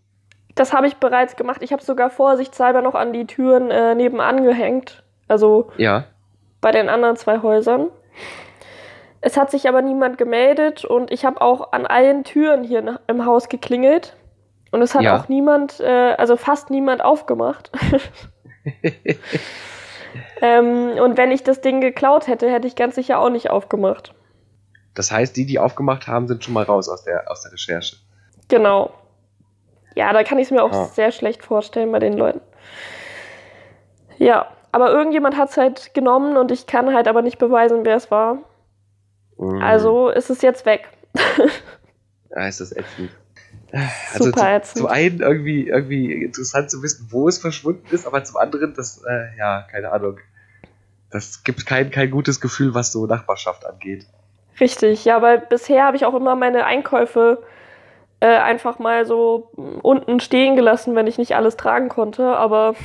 Das 0.58 0.74
habe 0.74 0.88
ich 0.88 0.98
bereits 0.98 1.36
gemacht. 1.36 1.62
Ich 1.62 1.72
habe 1.72 1.84
sogar 1.84 2.10
vorsichtshalber 2.10 2.82
noch 2.82 2.96
an 2.96 3.14
die 3.14 3.26
Türen 3.26 3.72
äh, 3.72 3.96
nebenan 3.96 4.44
gehängt. 4.44 5.04
Also 5.28 5.72
Ja. 5.78 6.06
bei 6.62 6.72
den 6.72 6.90
anderen 6.90 7.16
zwei 7.16 7.42
Häusern. 7.42 7.88
Es 9.22 9.38
hat 9.38 9.52
sich 9.52 9.68
aber 9.70 9.82
niemand 9.82 10.18
gemeldet 10.18 10.84
und 10.86 11.12
ich 11.12 11.26
habe 11.26 11.42
auch 11.42 11.72
an 11.74 11.86
allen 11.86 12.24
Türen 12.24 12.64
hier 12.64 13.00
im 13.08 13.26
Haus 13.26 13.50
geklingelt. 13.50 14.16
Und 14.72 14.82
es 14.82 14.96
hat 14.96 15.04
Ja. 15.04 15.16
auch 15.18 15.28
niemand, 15.30 15.80
äh, 15.80 16.14
also 16.18 16.36
fast 16.38 16.70
niemand 16.70 17.04
aufgemacht. 17.04 17.72
ähm, 20.42 20.92
und 21.00 21.18
wenn 21.18 21.32
ich 21.32 21.44
das 21.44 21.62
Ding 21.62 21.82
geklaut 21.82 22.28
hätte, 22.28 22.50
hätte 22.52 22.68
ich 22.68 22.76
ganz 22.76 22.96
sicher 22.96 23.20
auch 23.20 23.30
nicht 23.30 23.50
aufgemacht. 23.50 24.14
Das 24.94 25.12
heißt, 25.12 25.38
die, 25.38 25.46
die 25.46 25.60
aufgemacht 25.60 26.08
haben, 26.08 26.28
sind 26.28 26.44
schon 26.44 26.54
mal 26.54 26.64
raus 26.64 26.90
aus 26.90 27.04
der, 27.04 27.30
aus 27.30 27.44
der 27.44 27.52
Recherche. 27.54 27.98
Genau. 28.48 28.92
Ja, 29.98 30.14
da 30.14 30.24
kann 30.24 30.38
ich 30.38 30.46
es 30.46 30.52
mir 30.52 30.64
auch 30.64 30.72
Ah. 30.72 30.86
sehr 30.94 31.12
schlecht 31.12 31.44
vorstellen 31.44 31.92
bei 31.92 31.98
den 31.98 32.14
Leuten. 32.14 32.40
Ja, 34.20 34.48
aber 34.72 34.92
irgendjemand 34.92 35.36
hat 35.38 35.50
es 35.50 35.58
halt 35.58 35.94
genommen 35.96 36.38
und 36.38 36.52
ich 36.52 36.68
kann 36.68 36.94
halt 36.94 37.08
aber 37.08 37.24
nicht 37.24 37.40
beweisen, 37.40 37.84
wer 37.84 37.96
es 37.96 38.12
war. 38.12 38.38
Mhm. 39.38 39.60
Also 39.62 40.10
ist 40.10 40.30
es 40.30 40.44
jetzt 40.44 40.66
weg. 40.68 40.88
Ja, 42.30 42.48
ist 42.48 42.60
das 42.62 42.72
ätzend. 42.72 43.10
Also 44.14 44.26
Super 44.26 44.62
zu, 44.62 44.76
zum 44.80 44.88
einen 44.88 45.20
irgendwie, 45.20 45.68
irgendwie 45.68 46.14
interessant 46.24 46.70
zu 46.70 46.84
wissen, 46.84 47.08
wo 47.10 47.28
es 47.28 47.40
verschwunden 47.40 47.88
ist, 47.90 48.06
aber 48.06 48.24
zum 48.24 48.38
anderen, 48.38 48.74
das, 48.76 49.04
äh, 49.04 49.38
ja, 49.38 49.66
keine 49.72 49.92
Ahnung. 49.92 50.20
Das 51.10 51.44
gibt 51.44 51.66
kein, 51.66 51.90
kein 51.90 52.12
gutes 52.12 52.40
Gefühl, 52.40 52.76
was 52.76 52.92
so 52.92 53.08
Nachbarschaft 53.08 53.66
angeht. 53.66 54.06
Richtig, 54.60 55.06
ja, 55.06 55.22
weil 55.22 55.40
bisher 55.40 55.86
habe 55.86 55.98
ich 55.98 56.06
auch 56.06 56.14
immer 56.14 56.36
meine 56.36 56.66
Einkäufe 56.66 57.42
äh, 58.20 58.28
einfach 58.28 58.80
mal 58.80 59.06
so 59.06 59.52
mm, 59.56 59.80
unten 59.82 60.20
stehen 60.20 60.56
gelassen, 60.56 60.96
wenn 60.96 61.08
ich 61.08 61.18
nicht 61.18 61.36
alles 61.36 61.58
tragen 61.58 61.90
konnte. 61.90 62.36
Aber 62.36 62.76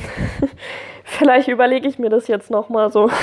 vielleicht 1.05 1.49
überlege 1.49 1.89
ich 1.89 1.99
mir 1.99 2.11
das 2.11 2.29
jetzt 2.29 2.51
nochmal 2.51 2.91
so. 2.91 3.11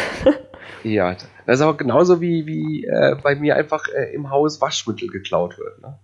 Ja, 0.84 1.16
das 1.46 1.56
ist 1.60 1.62
aber 1.62 1.76
genauso 1.76 2.22
wie, 2.22 2.46
wie 2.46 2.86
äh, 2.86 3.16
bei 3.22 3.36
mir 3.36 3.56
einfach 3.56 3.88
äh, 3.90 4.14
im 4.14 4.30
Haus 4.30 4.62
Waschmittel 4.62 5.10
geklaut 5.10 5.58
wird. 5.58 5.82
Ne? 5.82 5.98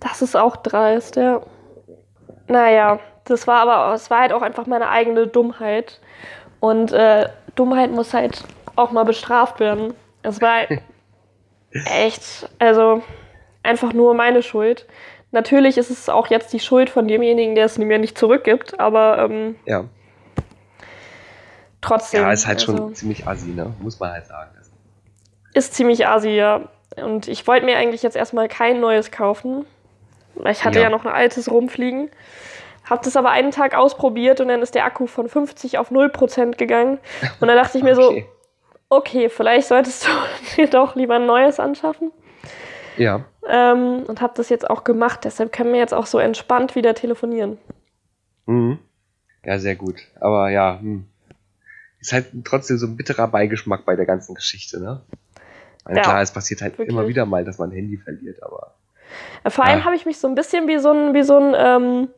Das 0.00 0.22
ist 0.22 0.36
auch 0.36 0.56
dreist, 0.56 1.16
ja. 1.16 1.42
Naja, 2.46 3.00
das 3.24 3.46
war 3.46 3.60
aber, 3.60 3.94
es 3.94 4.10
war 4.10 4.20
halt 4.20 4.32
auch 4.32 4.42
einfach 4.42 4.66
meine 4.66 4.88
eigene 4.88 5.26
Dummheit. 5.26 6.00
Und 6.60 6.92
äh, 6.92 7.28
Dummheit 7.54 7.90
muss 7.90 8.14
halt 8.14 8.44
auch 8.76 8.92
mal 8.92 9.04
bestraft 9.04 9.60
werden. 9.60 9.94
Es 10.22 10.40
war 10.40 10.66
echt, 11.70 12.48
also 12.58 13.02
einfach 13.62 13.92
nur 13.92 14.14
meine 14.14 14.42
Schuld. 14.42 14.86
Natürlich 15.34 15.76
ist 15.78 15.90
es 15.90 16.08
auch 16.08 16.28
jetzt 16.28 16.52
die 16.52 16.60
Schuld 16.60 16.88
von 16.88 17.08
demjenigen, 17.08 17.54
der 17.56 17.64
es 17.66 17.76
mir 17.76 17.98
nicht 17.98 18.16
zurückgibt, 18.16 18.78
aber 18.78 19.18
ähm, 19.18 19.56
Ja. 19.66 19.84
trotzdem. 21.80 22.22
Ja, 22.22 22.32
ist 22.32 22.46
halt 22.46 22.62
schon 22.62 22.74
also, 22.76 22.90
ziemlich 22.90 23.26
assi, 23.26 23.50
ne? 23.50 23.72
Muss 23.80 23.98
man 24.00 24.12
halt 24.12 24.26
sagen. 24.26 24.50
Ist 25.52 25.74
ziemlich 25.74 26.06
assi, 26.06 26.30
ja. 26.30 26.62
Und 26.96 27.28
ich 27.28 27.46
wollte 27.46 27.64
mir 27.66 27.76
eigentlich 27.76 28.02
jetzt 28.02 28.16
erstmal 28.16 28.48
kein 28.48 28.80
neues 28.80 29.10
kaufen. 29.10 29.66
Ich 30.48 30.64
hatte 30.64 30.78
ja, 30.78 30.84
Ja. 30.84 30.90
noch 30.90 31.04
ein 31.04 31.12
altes 31.12 31.50
rumfliegen. 31.50 32.10
Hab 32.88 33.02
das 33.02 33.16
aber 33.16 33.30
einen 33.30 33.50
Tag 33.50 33.74
ausprobiert 33.76 34.40
und 34.40 34.48
dann 34.48 34.62
ist 34.62 34.74
der 34.74 34.84
Akku 34.84 35.06
von 35.06 35.28
50 35.28 35.78
auf 35.78 35.90
0% 35.90 36.56
gegangen. 36.56 36.98
Und 37.40 37.48
dann 37.48 37.56
dachte 37.56 37.78
ich 37.78 37.84
mir 37.84 37.94
so, 37.94 38.08
Okay. 38.10 38.26
okay, 38.88 39.28
vielleicht 39.28 39.68
solltest 39.68 40.06
du 40.06 40.10
dir 40.56 40.68
doch 40.68 40.94
lieber 40.96 41.14
ein 41.16 41.26
neues 41.26 41.58
anschaffen. 41.60 42.12
Ja. 42.96 43.24
Ähm, 43.48 44.04
und 44.06 44.20
habe 44.20 44.32
das 44.36 44.48
jetzt 44.48 44.68
auch 44.68 44.84
gemacht. 44.84 45.20
Deshalb 45.24 45.52
können 45.52 45.72
wir 45.72 45.78
jetzt 45.78 45.94
auch 45.94 46.06
so 46.06 46.18
entspannt 46.18 46.74
wieder 46.74 46.94
telefonieren. 46.94 47.58
Mhm. 48.46 48.78
Ja, 49.44 49.58
sehr 49.58 49.76
gut. 49.76 49.96
Aber 50.20 50.48
ja, 50.50 50.78
hm. 50.80 51.06
ist 52.00 52.12
halt 52.12 52.26
trotzdem 52.44 52.78
so 52.78 52.86
ein 52.86 52.96
bitterer 52.96 53.28
Beigeschmack 53.28 53.84
bei 53.84 53.96
der 53.96 54.06
ganzen 54.06 54.34
Geschichte, 54.34 54.80
ne? 54.80 55.02
Weil 55.84 55.96
Ja, 55.96 56.02
klar, 56.02 56.22
es 56.22 56.32
passiert 56.32 56.62
halt 56.62 56.78
wirklich. 56.78 56.88
immer 56.88 57.06
wieder 57.06 57.26
mal, 57.26 57.44
dass 57.44 57.58
man 57.58 57.70
ein 57.70 57.74
Handy 57.74 57.98
verliert, 57.98 58.42
aber. 58.42 58.74
Äh, 59.44 59.50
Vor 59.50 59.64
allem 59.64 59.84
habe 59.84 59.94
ich 59.96 60.06
mich 60.06 60.18
so 60.18 60.26
ein 60.26 60.34
bisschen 60.34 60.66
wie 60.66 60.78
so 60.78 60.90
ein, 60.90 61.14
wie 61.14 61.22
so 61.22 61.36
ein, 61.38 61.54
ähm, 61.56 62.08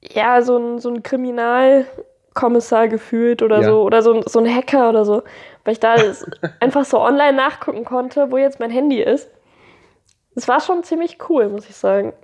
ja, 0.00 0.42
so 0.42 0.56
ein, 0.56 0.78
so 0.78 0.90
ein 0.90 1.02
Kriminalkommissar 1.02 2.88
gefühlt 2.88 3.42
oder 3.42 3.60
Ja. 3.60 3.68
so, 3.68 3.82
oder 3.82 4.02
so 4.02 4.14
ein, 4.14 4.22
so 4.26 4.38
ein 4.38 4.52
Hacker 4.52 4.88
oder 4.88 5.04
so, 5.04 5.22
weil 5.64 5.72
ich 5.72 5.80
da 5.80 5.96
einfach 6.60 6.84
so 6.84 7.00
online 7.00 7.36
nachgucken 7.36 7.84
konnte, 7.84 8.30
wo 8.30 8.38
jetzt 8.38 8.58
mein 8.60 8.70
Handy 8.70 9.02
ist. 9.02 9.28
Es 10.34 10.48
war 10.48 10.60
schon 10.60 10.82
ziemlich 10.82 11.18
cool, 11.28 11.48
muss 11.48 11.68
ich 11.68 11.76
sagen. 11.76 12.12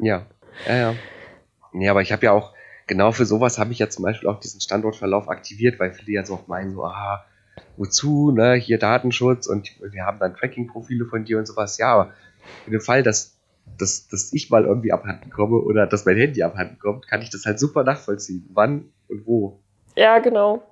Ja, 0.00 0.26
ja, 0.68 0.76
ja. 0.76 0.94
Nee, 1.72 1.88
aber 1.88 2.02
ich 2.02 2.12
habe 2.12 2.24
ja 2.24 2.30
auch, 2.30 2.52
genau 2.86 3.10
für 3.10 3.26
sowas 3.26 3.58
habe 3.58 3.72
ich 3.72 3.80
ja 3.80 3.88
zum 3.88 4.04
Beispiel 4.04 4.28
auch 4.28 4.38
diesen 4.38 4.60
Standortverlauf 4.60 5.28
aktiviert, 5.28 5.80
weil 5.80 5.92
viele 5.92 6.12
ja 6.12 6.24
so 6.24 6.34
oft 6.34 6.46
meinen, 6.46 6.72
so, 6.72 6.84
aha, 6.84 7.24
wozu, 7.76 8.30
ne, 8.30 8.54
hier 8.54 8.78
Datenschutz 8.78 9.48
und 9.48 9.68
wir 9.80 10.04
haben 10.04 10.20
dann 10.20 10.36
Tracking-Profile 10.36 11.06
von 11.06 11.24
dir 11.24 11.38
und 11.38 11.46
sowas. 11.46 11.78
Ja, 11.78 11.94
aber 11.94 12.12
in 12.66 12.72
dem 12.72 12.80
Fall, 12.80 13.02
dass, 13.02 13.36
dass, 13.76 14.06
dass 14.06 14.32
ich 14.32 14.50
mal 14.50 14.66
irgendwie 14.66 14.92
abhanden 14.92 15.30
komme 15.30 15.56
oder 15.56 15.88
dass 15.88 16.04
mein 16.04 16.16
Handy 16.16 16.44
abhanden 16.44 16.78
kommt, 16.78 17.08
kann 17.08 17.20
ich 17.20 17.30
das 17.30 17.44
halt 17.44 17.58
super 17.58 17.82
nachvollziehen. 17.82 18.48
Wann 18.52 18.92
und 19.08 19.26
wo. 19.26 19.58
Ja, 19.96 20.20
genau. 20.20 20.62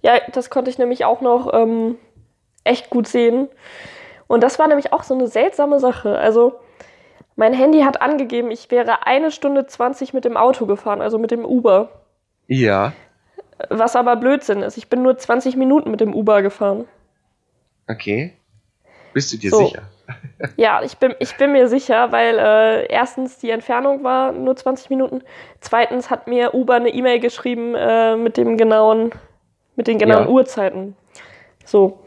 Ja, 0.00 0.18
das 0.32 0.48
konnte 0.48 0.70
ich 0.70 0.78
nämlich 0.78 1.04
auch 1.04 1.20
noch 1.20 1.52
ähm, 1.52 1.96
echt 2.64 2.88
gut 2.88 3.06
sehen. 3.06 3.48
Und 4.28 4.42
das 4.42 4.58
war 4.60 4.68
nämlich 4.68 4.92
auch 4.92 5.02
so 5.02 5.14
eine 5.14 5.26
seltsame 5.26 5.80
Sache. 5.80 6.16
Also, 6.18 6.60
mein 7.34 7.52
Handy 7.52 7.80
hat 7.80 8.00
angegeben, 8.02 8.50
ich 8.50 8.70
wäre 8.70 9.06
eine 9.06 9.30
Stunde 9.30 9.66
20 9.66 10.12
mit 10.14 10.24
dem 10.24 10.36
Auto 10.36 10.66
gefahren, 10.66 11.00
also 11.02 11.18
mit 11.18 11.30
dem 11.32 11.44
Uber. 11.44 11.88
Ja, 12.46 12.92
Was 13.70 13.96
aber 13.96 14.14
Blödsinn 14.16 14.62
ist. 14.62 14.76
Ich 14.76 14.88
bin 14.88 15.02
nur 15.02 15.18
20 15.18 15.56
Minuten 15.56 15.90
mit 15.90 16.00
dem 16.00 16.14
Uber 16.14 16.42
gefahren. 16.42 16.86
okay. 17.88 18.34
Bist 19.14 19.32
du 19.32 19.36
dir 19.38 19.50
So. 19.50 19.64
sicher? 19.66 19.82
Ja, 20.56 20.82
ich 20.82 20.96
bin, 20.98 21.14
ich 21.18 21.36
bin 21.36 21.52
mir 21.52 21.68
sicher, 21.68 22.12
weil 22.12 22.38
äh, 22.38 22.86
erstens 22.86 23.38
die 23.38 23.50
Entfernung 23.50 24.04
war 24.04 24.32
nur 24.32 24.54
20 24.56 24.88
Minuten. 24.90 25.22
Zweitens 25.60 26.08
hat 26.10 26.26
mir 26.28 26.54
Uber 26.54 26.74
eine 26.74 26.88
E-Mail 26.90 27.18
geschrieben 27.20 27.74
äh, 27.74 28.16
mit 28.16 28.36
dem 28.38 28.56
genauen, 28.56 29.10
mit 29.76 29.86
den 29.86 29.98
genauen 29.98 30.24
Ja. 30.24 30.28
Uhrzeiten. 30.30 30.96
So. 31.64 31.98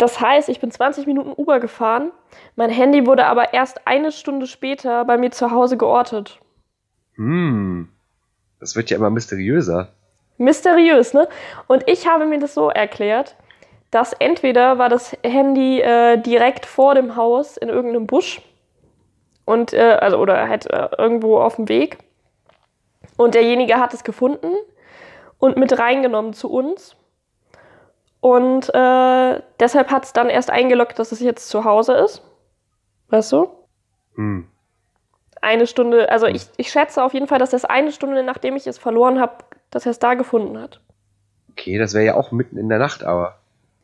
Das 0.00 0.18
heißt, 0.18 0.48
ich 0.48 0.60
bin 0.60 0.70
20 0.70 1.06
Minuten 1.06 1.34
Uber 1.36 1.60
gefahren. 1.60 2.10
Mein 2.56 2.70
Handy 2.70 3.06
wurde 3.06 3.26
aber 3.26 3.52
erst 3.52 3.86
eine 3.86 4.12
Stunde 4.12 4.46
später 4.46 5.04
bei 5.04 5.18
mir 5.18 5.30
zu 5.30 5.50
Hause 5.50 5.76
geortet. 5.76 6.40
Hm. 7.16 7.90
Das 8.60 8.76
wird 8.76 8.88
ja 8.88 8.96
immer 8.96 9.10
mysteriöser. 9.10 9.92
Mysteriös, 10.38 11.12
ne? 11.12 11.28
Und 11.66 11.86
ich 11.86 12.08
habe 12.08 12.24
mir 12.24 12.38
das 12.40 12.54
so 12.54 12.70
erklärt, 12.70 13.36
dass 13.90 14.14
entweder 14.14 14.78
war 14.78 14.88
das 14.88 15.14
Handy 15.22 15.82
äh, 15.82 16.16
direkt 16.16 16.64
vor 16.64 16.94
dem 16.94 17.14
Haus 17.14 17.58
in 17.58 17.68
irgendeinem 17.68 18.06
Busch 18.06 18.40
Und, 19.44 19.74
äh, 19.74 19.98
also, 20.00 20.16
oder 20.16 20.48
halt 20.48 20.64
äh, 20.70 20.88
irgendwo 20.96 21.40
auf 21.40 21.56
dem 21.56 21.68
Weg. 21.68 21.98
Und 23.18 23.34
derjenige 23.34 23.76
hat 23.76 23.92
es 23.92 24.02
gefunden 24.02 24.54
und 25.38 25.58
mit 25.58 25.78
reingenommen 25.78 26.32
zu 26.32 26.50
uns. 26.50 26.96
Und 28.20 28.68
äh, 28.74 29.42
deshalb 29.58 29.90
hat 29.90 30.04
es 30.04 30.12
dann 30.12 30.28
erst 30.28 30.50
eingeloggt, 30.50 30.98
dass 30.98 31.12
es 31.12 31.20
jetzt 31.20 31.48
zu 31.48 31.64
Hause 31.64 31.94
ist. 31.94 32.22
Weißt 33.08 33.32
du? 33.32 33.48
Hm. 34.14 34.46
Eine 35.40 35.66
Stunde, 35.66 36.10
also 36.10 36.26
ich, 36.26 36.46
ich 36.58 36.70
schätze 36.70 37.02
auf 37.02 37.14
jeden 37.14 37.26
Fall, 37.26 37.38
dass 37.38 37.54
er 37.54 37.56
es 37.56 37.64
eine 37.64 37.92
Stunde, 37.92 38.22
nachdem 38.22 38.56
ich 38.56 38.66
es 38.66 38.76
verloren 38.76 39.18
habe, 39.18 39.36
dass 39.70 39.86
er 39.86 39.90
es 39.90 39.98
da 39.98 40.14
gefunden 40.14 40.60
hat. 40.60 40.80
Okay, 41.52 41.78
das 41.78 41.94
wäre 41.94 42.04
ja 42.04 42.14
auch 42.14 42.30
mitten 42.30 42.58
in 42.58 42.68
der 42.68 42.78
Nacht, 42.78 43.02
aber. 43.02 43.38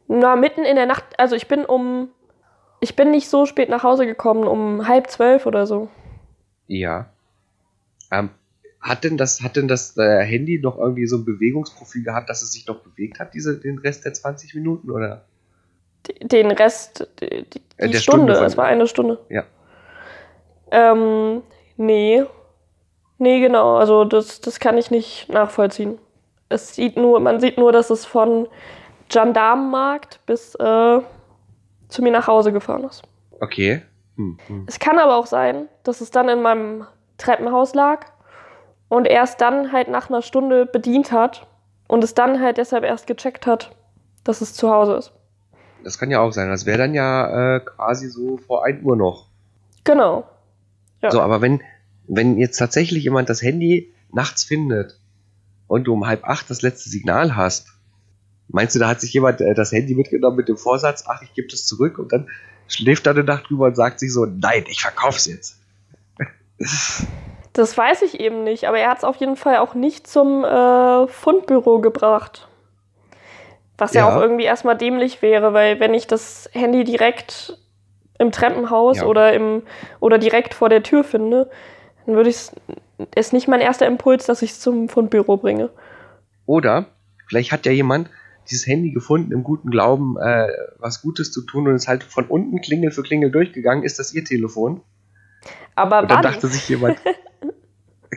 Na, 0.07 0.37
mitten 0.37 0.64
in 0.64 0.76
der 0.76 0.87
Nacht, 0.87 1.05
also 1.18 1.34
ich 1.34 1.49
bin 1.49 1.64
um, 1.64 2.11
ich 2.80 2.95
bin 2.95 3.11
nicht 3.11 3.28
so 3.30 3.47
spät 3.47 3.70
nach 3.70 3.82
Hause 3.82 4.07
gekommen, 4.07 4.45
um 4.45 4.87
halb 4.87 5.11
zwölf 5.11 5.47
oder 5.47 5.66
so. 5.66 5.89
Ja. 6.66 7.07
Ähm, 8.12 8.30
hat 8.87 9.05
denn 9.05 9.16
das, 9.16 9.43
hat 9.43 9.57
denn 9.57 9.68
das 9.68 9.97
äh, 9.97 10.24
Handy 10.24 10.61
noch 10.61 10.78
irgendwie 10.78 11.07
so 11.07 11.16
ein 11.16 11.24
Bewegungsprofil 11.24 12.05
gehabt, 12.05 12.30
dass 12.30 12.43
es 12.43 12.53
sich 12.53 12.66
noch 12.66 12.78
bewegt 12.78 13.18
hat, 13.18 13.34
diese, 13.34 13.59
den 13.59 13.78
Rest 13.78 14.05
der 14.05 14.14
20 14.14 14.55
Minuten, 14.55 14.91
oder? 14.91 15.24
Den 16.22 16.53
Rest, 16.53 17.09
die, 17.20 17.45
die 17.51 17.62
Äh, 17.78 17.89
der 17.89 17.99
Stunde, 17.99 18.32
Stunde 18.32 18.47
es 18.47 18.57
war 18.57 18.66
eine 18.66 18.87
Stunde. 18.87 19.18
Ja. 19.28 19.45
Ähm, 20.70 21.43
nee. 21.76 22.22
Nee, 23.18 23.41
genau, 23.41 23.76
also 23.76 24.05
das, 24.05 24.41
das 24.41 24.61
kann 24.61 24.78
ich 24.78 24.91
nicht 24.91 25.28
nachvollziehen. 25.28 25.99
Es 26.49 26.74
sieht 26.74 26.97
nur, 26.97 27.18
man 27.18 27.41
sieht 27.41 27.59
nur, 27.59 27.72
dass 27.72 27.91
es 27.91 28.05
von 28.05 28.47
Gendarmenmarkt 29.09 30.20
bis 30.26 30.55
äh, 30.55 31.01
zu 31.89 32.03
mir 32.03 32.12
nach 32.12 32.28
Hause 32.28 32.53
gefahren 32.53 32.84
ist. 32.84 33.03
Okay. 33.41 33.82
Hm, 34.16 34.39
hm. 34.47 34.64
Es 34.68 34.78
kann 34.78 34.99
aber 34.99 35.16
auch 35.16 35.26
sein, 35.26 35.68
dass 35.82 36.01
es 36.01 36.11
dann 36.11 36.28
in 36.28 36.43
meinem 36.43 36.87
Treppenhaus 37.18 37.74
lag 37.74 38.07
und 38.89 39.07
erst 39.07 39.41
dann 39.41 39.72
halt 39.72 39.89
nach 39.89 40.09
einer 40.09 40.22
Stunde 40.22 40.66
bedient 40.66 41.12
hat 41.12 41.47
und 41.89 42.05
es 42.05 42.14
dann 42.14 42.41
halt 42.41 42.59
deshalb 42.59 42.84
erst 42.84 43.07
gecheckt 43.07 43.47
hat, 43.47 43.74
dass 44.24 44.41
es 44.41 44.55
zu 44.55 44.70
Hause 44.70 44.95
ist. 44.97 45.12
Das 45.84 45.99
kann 45.99 46.11
ja 46.11 46.20
auch 46.20 46.32
sein. 46.32 46.49
Das 46.49 46.66
wäre 46.66 46.78
dann 46.78 46.95
ja 46.95 47.57
äh, 47.57 47.61
quasi 47.61 48.09
so 48.09 48.39
vor 48.39 48.64
1 48.64 48.82
Uhr 48.82 48.97
noch. 48.97 49.28
Genau. 49.84 50.28
Ja. 51.03 51.11
So, 51.11 51.20
aber 51.20 51.41
wenn, 51.41 51.61
wenn 52.09 52.39
jetzt 52.39 52.57
tatsächlich 52.57 53.05
jemand 53.05 53.28
das 53.28 53.43
Handy 53.43 53.93
nachts 54.12 54.45
findet 54.45 54.99
und 55.68 55.84
du 55.84 55.93
um 55.93 56.07
halb 56.07 56.24
acht 56.24 56.51
das 56.51 56.62
letzte 56.62 56.91
Signal 56.91 57.37
hast, 57.37 57.68
meinst 58.49 58.74
du, 58.74 58.78
da 58.78 58.89
hat 58.89 59.01
sich 59.01 59.12
jemand 59.12 59.41
äh, 59.41 59.55
das 59.55 59.72
Handy 59.72 59.95
mitgenommen 59.95 60.37
mit 60.37 60.49
dem 60.49 60.57
Vorsatz, 60.57 61.05
ach, 61.07 61.22
ich 61.22 61.34
gebe 61.34 61.49
das 61.49 61.66
zurück 61.66 61.99
und 61.99 62.12
dann 62.12 62.28
schläft 62.68 63.07
da 63.07 63.12
eine 63.12 63.24
Nacht 63.24 63.49
drüber 63.49 63.66
und 63.66 63.76
sagt 63.76 64.01
sich 64.01 64.12
so, 64.12 64.26
nein, 64.26 64.64
ich 64.68 64.82
verkauf's 64.82 65.26
jetzt. 65.26 65.61
Das 67.57 67.76
weiß 67.76 68.02
ich 68.02 68.20
eben 68.20 68.44
nicht, 68.44 68.68
aber 68.68 68.78
er 68.78 68.90
hat 68.90 68.98
es 68.98 69.04
auf 69.04 69.16
jeden 69.16 69.36
Fall 69.36 69.57
auch 69.57 69.74
nicht 69.74 70.07
zum 70.07 70.44
äh, 70.44 71.07
Fundbüro 71.09 71.80
gebracht. 71.80 72.48
Was 73.78 73.94
ja. 73.94 74.07
Ja. 74.07 74.14
auch 74.14 74.20
irgendwie 74.20 74.44
erstmal 74.44 74.76
dämlich 74.76 75.22
wäre, 75.22 75.54
weil 75.54 75.80
wenn 75.80 75.94
ich 75.94 76.07
das 76.07 76.50
Handy 76.52 76.84
direkt 76.84 77.59
im 78.18 78.30
Treppenhaus 78.30 78.98
Ja. 78.98 79.07
oder, 79.07 79.32
im, 79.32 79.62
oder 80.00 80.18
direkt 80.18 80.52
vor 80.52 80.68
der 80.68 80.82
Tür 80.82 81.02
finde, 81.02 81.50
dann 82.04 82.14
würde 82.14 82.28
ich 82.28 82.36
es, 82.36 82.52
ist 83.14 83.32
nicht 83.32 83.48
mein 83.48 83.61
erster 83.62 83.86
Impuls, 83.86 84.26
dass 84.26 84.42
ich 84.42 84.50
es 84.50 84.61
zum 84.61 84.90
Fundbüro 84.90 85.38
bringe. 85.38 85.70
Oder 86.44 86.86
vielleicht 87.26 87.52
hat 87.52 87.64
ja 87.64 87.72
jemand 87.72 88.11
dieses 88.50 88.66
Handy 88.66 88.92
gefunden 88.92 89.32
im 89.32 89.42
guten 89.42 89.70
Glauben, 89.70 90.16
äh, 90.18 90.48
was 90.78 91.00
Gutes 91.00 91.32
zu 91.32 91.40
tun 91.40 91.68
und 91.68 91.74
ist 91.74 91.88
halt 91.88 92.04
von 92.04 92.26
unten 92.26 92.61
Klingel 92.61 92.90
für 92.90 93.02
Klingel 93.02 93.30
durchgegangen. 93.30 93.82
Ist 93.82 93.98
das 93.98 94.12
ihr 94.12 94.24
Telefon? 94.24 94.82
Aber 95.74 96.02
Und 96.02 96.11
dann 96.11 96.22
dachte 96.22 96.46
sich 96.48 96.68
jemand, 96.68 96.98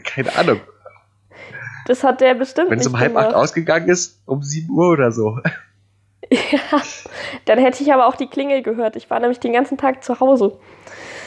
keine 0.03 0.35
Ahnung, 0.35 0.59
das 1.87 2.03
hat 2.03 2.21
der 2.21 2.35
bestimmt 2.35 2.69
wenn 2.69 2.79
es 2.79 2.87
um 2.87 2.99
halb 2.99 3.15
acht 3.15 3.33
ausgegangen 3.33 3.89
ist, 3.89 4.21
um 4.25 4.43
7 4.43 4.69
Uhr 4.69 4.89
oder 4.89 5.11
so. 5.11 5.39
Ja, 6.31 6.81
dann 7.45 7.57
hätte 7.57 7.81
ich 7.81 7.91
aber 7.91 8.05
auch 8.05 8.15
die 8.15 8.27
Klingel 8.27 8.61
gehört. 8.61 8.95
Ich 8.95 9.09
war 9.09 9.19
nämlich 9.19 9.39
den 9.39 9.51
ganzen 9.51 9.79
Tag 9.79 10.03
zu 10.03 10.19
Hause. 10.19 10.59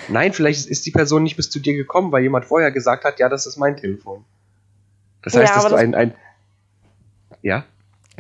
Nein, 0.09 0.33
vielleicht 0.33 0.67
ist 0.69 0.87
die 0.87 0.93
Person 0.93 1.25
nicht 1.25 1.35
bis 1.35 1.51
zu 1.51 1.59
dir 1.59 1.75
gekommen, 1.75 2.13
weil 2.13 2.23
jemand 2.23 2.45
vorher 2.45 2.71
gesagt 2.71 3.03
hat, 3.05 3.19
ja, 3.19 3.29
das 3.29 3.47
ist 3.47 3.57
mein 3.57 3.77
Telefon. 3.77 4.25
Das 5.25 5.35
heißt, 5.35 5.49
Ja, 5.49 5.55
dass 5.57 5.65
du 5.65 5.71
das- 5.71 5.81
ein, 5.81 5.95
ein. 5.97 6.15
Ja? 7.41 7.65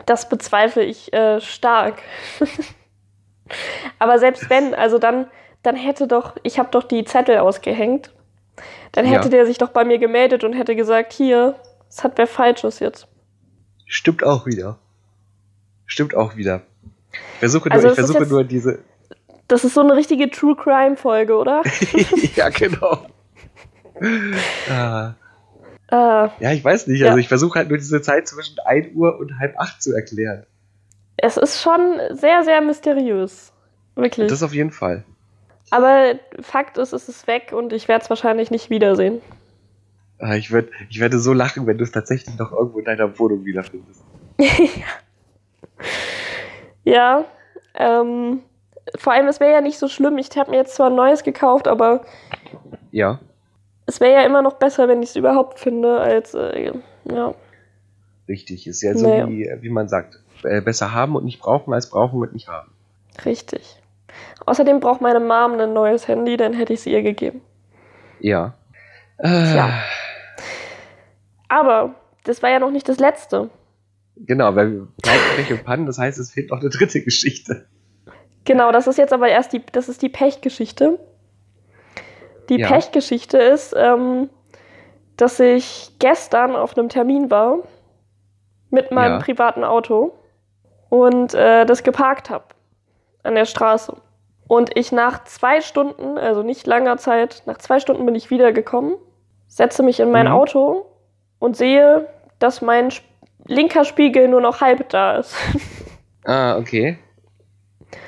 Das 0.07 0.29
bezweifle 0.29 0.83
ich 0.83 1.13
äh, 1.13 1.41
stark. 1.41 2.03
Aber 4.01 4.19
selbst 4.19 4.51
wenn, 4.51 4.75
also 4.75 4.99
dann, 4.99 5.27
dann 5.63 5.77
hätte 5.77 6.09
doch, 6.09 6.37
ich 6.43 6.59
habe 6.59 6.71
doch 6.73 6.83
die 6.83 7.05
Zettel 7.05 7.39
ausgehängt, 7.39 8.13
dann 8.93 9.05
hätte 9.07 9.25
Ja. 9.25 9.31
der 9.31 9.47
sich 9.47 9.59
doch 9.59 9.71
bei 9.71 9.85
mir 9.85 9.99
gemeldet 9.99 10.45
und 10.45 10.53
hätte 10.53 10.77
gesagt, 10.77 11.13
hier, 11.13 11.57
es 11.89 12.05
hat 12.05 12.13
wer 12.17 12.27
Falsches 12.27 12.79
jetzt. 12.81 13.07
Stimmt 13.87 14.25
auch 14.25 14.47
wieder. 14.47 14.79
Stimmt 15.87 16.15
auch 16.15 16.37
wieder. 16.37 16.63
Ich 17.13 17.39
versuche 17.41 17.69
nur, 17.69 17.77
Also 17.77 17.89
ich 17.89 17.95
versuche 17.95 18.19
jetzt- 18.21 18.31
nur 18.31 18.45
diese. 18.45 18.79
Das 19.49 19.65
ist 19.65 19.75
so 19.75 19.81
eine 19.83 19.95
richtige 19.97 20.31
True 20.31 20.57
Crime 20.57 20.97
Folge, 20.97 21.35
oder? 21.37 21.63
ja, 22.37 22.49
genau. 22.49 23.07
Ah, 24.71 25.15
äh, 25.91 25.95
ja, 26.43 26.53
ich 26.53 26.65
weiß 26.65 26.87
nicht. 26.87 27.01
Ja. 27.01 27.09
Also 27.09 27.19
ich 27.19 27.29
versuche 27.29 27.59
halt 27.59 27.69
nur 27.69 27.79
diese 27.79 28.01
Zeit 28.03 28.27
zwischen 28.27 28.59
1 28.65 28.95
Uhr 28.95 29.19
und 29.19 29.39
halb 29.39 29.55
8 29.59 29.83
zu 29.83 29.93
erklären. 29.95 30.45
es 31.19 31.37
ist 31.37 31.61
schon 31.63 32.01
sehr, 32.11 32.43
sehr 32.43 32.61
mysteriös. 32.63 33.53
Wirklich. 33.95 34.29
Das 34.29 34.43
auf 34.43 34.55
jeden 34.55 34.71
Fall. 34.73 35.05
Aber 35.73 36.17
Fakt 36.41 36.77
ist, 36.77 36.93
es 36.93 37.09
ist 37.09 37.27
weg 37.27 37.53
und 37.57 37.73
ich 37.73 37.89
werde 37.89 38.05
es 38.05 38.11
wahrscheinlich 38.11 38.51
nicht 38.51 38.69
wiedersehen. 38.69 39.23
Ah, 40.19 40.35
Ich, 40.35 40.51
würd, 40.53 40.69
ich 40.91 41.01
werde 41.01 41.19
so 41.19 41.33
lachen, 41.33 41.67
wenn 41.67 41.79
du 41.79 41.85
es 41.85 41.91
tatsächlich 41.93 42.37
noch 42.39 42.53
irgendwo 42.53 42.79
in 42.81 42.85
deiner 42.85 43.19
Wohnung 43.19 43.45
wiederfindest. 43.45 44.03
Ja, 46.85 47.25
ähm, 47.75 48.41
vor 48.99 49.13
allem, 49.13 49.29
es 49.29 49.39
wäre 49.41 49.53
ja 49.53 49.61
nicht 49.61 49.79
so 49.79 49.89
schlimm. 49.89 50.19
Ich 50.19 50.37
habe 50.37 50.51
mir 50.51 50.57
jetzt 50.57 50.75
zwar 50.75 50.89
ein 50.91 50.97
neues 50.97 51.23
gekauft, 51.23 51.69
aber 51.69 52.03
Ja. 52.91 53.21
es 53.87 54.01
wäre 54.01 54.13
ja 54.15 54.23
immer 54.27 54.43
noch 54.43 54.55
besser, 54.55 54.89
wenn 54.89 55.03
ich 55.03 55.11
es 55.11 55.17
überhaupt 55.17 55.61
finde, 55.61 56.01
als, 56.01 56.35
äh, 56.35 56.73
ja. 57.05 57.35
Richtig, 58.29 58.67
ist 58.67 58.83
ja 58.83 58.97
so 58.97 59.07
Naja. 59.09 59.29
wie, 59.29 59.49
wie 59.61 59.69
man 59.71 59.89
sagt. 59.89 60.19
Äh, 60.43 60.61
besser 60.61 60.93
haben 60.93 61.15
und 61.15 61.25
nicht 61.25 61.39
brauchen, 61.41 61.73
als 61.73 61.89
brauchen 61.89 62.21
und 62.21 62.33
nicht 62.33 62.49
haben. 62.49 62.73
Richtig. 63.25 63.81
Außerdem 64.47 64.81
braucht 64.81 65.01
meine 65.01 65.21
Mom 65.21 65.59
ein 65.59 65.73
neues 65.73 66.09
Handy, 66.09 66.37
dann 66.37 66.53
hätte 66.53 66.73
ich 66.73 66.81
es 66.81 66.87
ihr 66.87 67.03
gegeben. 67.03 67.41
Ja. 68.21 68.55
Äh, 69.19 69.53
Tja. 69.53 69.71
Aber 71.49 71.95
das 72.25 72.43
war 72.43 72.51
ja 72.51 72.59
noch 72.59 72.71
nicht 72.71 72.89
das 72.89 72.99
letzte. 72.99 73.51
Genau, 74.17 74.55
weil 74.55 74.73
wir 74.73 74.89
Pech 75.37 75.51
und 75.53 75.65
Pannen, 75.65 75.87
das 75.87 75.99
heißt, 75.99 76.19
es 76.19 76.33
fehlt 76.33 76.51
noch 76.51 76.61
eine 76.61 76.71
dritte 76.71 77.03
Geschichte. 77.03 77.67
Genau, 78.45 78.73
das 78.73 78.87
ist 78.87 78.99
jetzt 78.99 79.13
aber 79.13 79.29
erst 79.29 79.53
die, 79.53 79.63
das 79.73 79.89
ist 79.89 80.03
die 80.03 80.09
Pechgeschichte. 80.09 80.99
Die 82.49 82.59
Ja. 82.59 82.69
Pechgeschichte 82.69 83.39
ist, 83.39 83.75
ähm, 83.77 84.29
dass 85.17 85.39
ich 85.41 85.93
gestern 85.99 86.57
auf 86.57 86.77
einem 86.77 86.89
Termin 86.89 87.31
war 87.31 87.59
mit 88.71 88.91
meinem 88.91 89.15
Ja. 89.15 89.19
privaten 89.21 89.63
Auto 89.65 90.13
und 90.89 91.35
äh, 91.35 91.65
das 91.65 91.83
geparkt 91.83 92.31
habe 92.31 92.45
an 93.23 93.35
der 93.35 93.45
Straße. 93.45 93.97
Und 94.49 94.77
ich 94.77 94.93
nach 94.93 95.25
zwei 95.25 95.61
Stunden, 95.61 96.19
also 96.19 96.43
nicht 96.43 96.67
langer 96.67 96.97
Zeit, 96.99 97.43
nach 97.47 97.59
zwei 97.59 97.81
Stunden 97.81 98.05
bin 98.05 98.15
ich 98.15 98.31
wiedergekommen, 98.31 98.97
setze 99.49 99.83
mich 99.83 100.01
in 100.01 100.11
mein 100.11 100.27
Mhm. 100.27 100.33
Auto 100.33 100.87
und 101.39 101.57
sehe, 101.57 102.09
dass 102.39 102.61
mein 102.63 102.89
Sp- 102.93 103.07
linker 103.47 103.85
Spiegel 103.85 104.29
nur 104.29 104.41
noch 104.41 104.61
halb 104.61 104.89
da 104.91 105.17
ist. 105.17 105.35
Ah, 106.25 106.57
okay. 106.57 106.99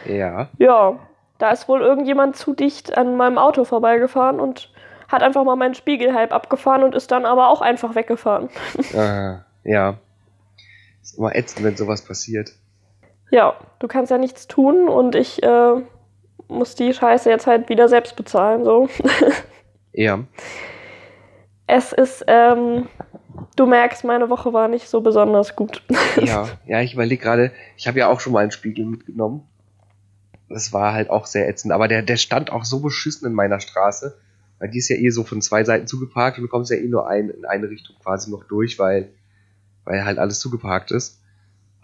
Ja. 0.07 0.49
Ja, 0.59 1.01
da 1.39 1.51
ist 1.51 1.67
wohl 1.69 1.81
irgendjemand 1.81 2.37
zu 2.37 2.55
dicht 2.55 2.97
an 2.97 3.17
meinem 3.17 3.39
Auto 3.39 3.65
vorbeigefahren 3.65 4.39
und 4.39 4.71
hat 5.09 5.25
einfach 5.25 5.43
mal 5.43 5.57
meinen 5.57 5.75
Spiegel 5.75 6.15
halb 6.15 6.33
abgefahren 6.33 6.85
und 6.85 6.95
ist 6.95 7.11
dann 7.11 7.27
aber 7.27 7.49
auch 7.49 7.61
einfach 7.61 7.97
weggefahren. 7.97 8.51
Ah, 8.97 9.45
ja. 9.65 9.99
Ist 11.03 11.19
immer 11.19 11.35
ätzend, 11.35 11.65
wenn 11.67 11.77
sowas 11.77 12.05
passiert. 12.05 12.53
Ja, 13.35 13.57
du 13.81 13.89
kannst 13.89 14.13
ja 14.13 14.19
nichts 14.19 14.47
tun 14.47 14.89
und 14.89 15.17
ich 15.17 15.43
äh, 15.43 15.83
muss 16.47 16.77
die 16.77 16.95
Scheiße 16.95 17.29
jetzt 17.29 17.49
halt 17.49 17.69
wieder 17.69 17.89
selbst 17.89 18.15
bezahlen. 18.15 18.65
So. 18.65 18.89
Ja. 19.97 20.25
Es 21.69 21.93
ist, 21.93 22.25
ähm, 22.27 22.89
du 23.55 23.67
merkst, 23.67 24.03
meine 24.03 24.29
Woche 24.29 24.53
war 24.53 24.67
nicht 24.67 24.89
so 24.89 25.01
besonders 25.01 25.57
gut. 25.57 25.83
Ja, 26.21 26.49
ja, 26.67 26.81
ich 26.81 26.95
überlege 26.95 27.23
gerade, 27.23 27.53
ich 27.77 27.89
habe 27.89 27.99
ja 27.99 28.09
auch 28.09 28.21
schon 28.21 28.33
mal 28.33 28.41
einen 28.41 28.51
Spiegel 28.53 28.85
mitgenommen. 28.85 29.43
Das 30.49 30.73
war 30.73 30.93
halt 30.93 31.11
auch 31.11 31.27
sehr 31.27 31.49
ätzend, 31.49 31.73
aber 31.73 31.89
der, 31.89 32.03
der 32.03 32.17
stand 32.17 32.53
auch 32.53 32.65
so 32.65 32.81
beschissen 32.81 33.27
in 33.27 33.35
meiner 33.35 33.59
Straße, 33.59 34.17
weil 34.61 34.71
die 34.71 34.79
ist 34.79 34.89
ja 34.89 34.97
eh 34.97 35.11
so 35.11 35.25
von 35.25 35.43
zwei 35.43 35.65
Seiten 35.65 35.89
zugeparkt 35.89 36.39
und 36.39 36.43
du 36.43 36.49
kommst 36.49 36.71
ja 36.71 36.77
eh 36.77 36.87
nur 36.87 37.09
ein, 37.09 37.31
in 37.31 37.45
eine 37.45 37.69
Richtung 37.69 37.97
quasi 38.01 38.31
noch 38.31 38.45
durch, 38.45 38.79
weil, 38.79 39.11
weil 39.85 40.05
halt 40.05 40.19
alles 40.19 40.39
zugeparkt 40.39 40.93
ist. 40.93 41.21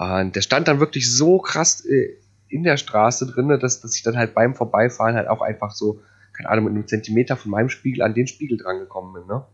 Und 0.01 0.35
der 0.35 0.41
stand 0.41 0.67
dann 0.69 0.81
wirklich 0.81 1.15
so 1.15 1.39
krass 1.39 1.85
äh, 1.85 2.17
in 2.49 2.63
der 2.63 2.77
Straße 2.79 3.27
drinne, 3.27 3.59
dass, 3.59 3.81
dass 3.81 3.95
ich 3.97 4.03
dann 4.03 4.17
halt 4.17 4.35
beim 4.35 4.55
Vorbeifahren 4.55 5.15
halt 5.15 5.29
auch 5.29 5.43
einfach 5.43 5.73
so 5.73 6.01
keine 6.33 6.49
Ahnung, 6.49 6.65
mit 6.67 6.75
einem 6.75 6.87
Zentimeter 6.87 7.37
von 7.37 7.51
meinem 7.51 7.69
Spiegel 7.69 8.03
an 8.03 8.15
den 8.15 8.27
Spiegel 8.27 8.57
drangekommen 8.57 9.13
bin, 9.13 9.27
ne? 9.27 9.45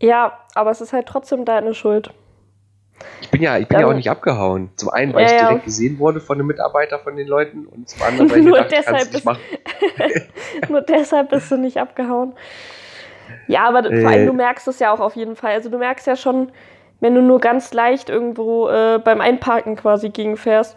Ja, 0.00 0.38
aber 0.54 0.70
es 0.70 0.80
ist 0.80 0.92
halt 0.92 1.06
trotzdem 1.06 1.44
deine 1.44 1.74
Schuld. 1.74 2.10
Ich 3.20 3.28
bin 3.30 3.42
ja, 3.42 3.58
ich 3.58 3.66
bin 3.66 3.74
Dann- 3.76 3.86
ja 3.86 3.92
auch 3.92 3.96
nicht 3.96 4.08
abgehauen. 4.08 4.70
Zum 4.76 4.88
einen, 4.90 5.12
weil 5.12 5.22
Ja, 5.22 5.26
ich 5.34 5.40
ja. 5.40 5.48
direkt 5.48 5.64
gesehen 5.64 5.98
wurde 5.98 6.20
von 6.20 6.38
einem 6.38 6.46
Mitarbeiter 6.46 7.00
von 7.00 7.16
den 7.16 7.26
Leuten 7.26 7.66
und 7.66 7.88
zum 7.88 8.00
anderen, 8.02 8.30
weil 8.30 8.38
ich 8.38 8.44
Nur 8.46 8.56
kannst 8.56 8.72
deshalb 8.72 9.24
machen. 9.24 9.42
Nur 10.70 10.80
deshalb 10.80 11.30
bist 11.30 11.50
du 11.50 11.56
nicht 11.58 11.76
abgehauen. 11.78 12.34
Ja, 13.48 13.68
aber 13.68 13.84
Äh. 13.90 14.00
vor 14.00 14.10
allem, 14.10 14.26
du 14.26 14.32
merkst 14.32 14.66
es 14.68 14.78
ja 14.78 14.92
auch 14.92 15.00
auf 15.00 15.16
jeden 15.16 15.36
Fall. 15.36 15.52
Also 15.52 15.68
du 15.70 15.78
merkst 15.78 16.06
ja 16.06 16.16
schon, 16.16 16.50
wenn 17.00 17.14
du 17.14 17.20
nur 17.22 17.40
ganz 17.40 17.72
leicht 17.72 18.08
irgendwo 18.08 18.68
äh, 18.68 18.98
beim 19.02 19.20
Einparken 19.20 19.76
quasi 19.76 20.10
gegenfährst. 20.10 20.76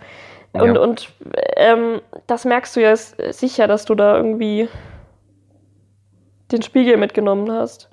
Und, 0.53 0.76
Ja. 0.76 0.82
und 0.82 1.09
ähm, 1.55 2.01
das 2.26 2.45
merkst 2.45 2.76
du 2.76 2.82
ja 2.82 2.95
sicher, 2.95 3.68
dass 3.68 3.86
du 3.86 3.95
da 3.95 4.15
irgendwie 4.18 4.68
den 6.51 6.61
Spiegel 6.61 6.97
mitgenommen 6.97 7.51
hast. 7.51 7.89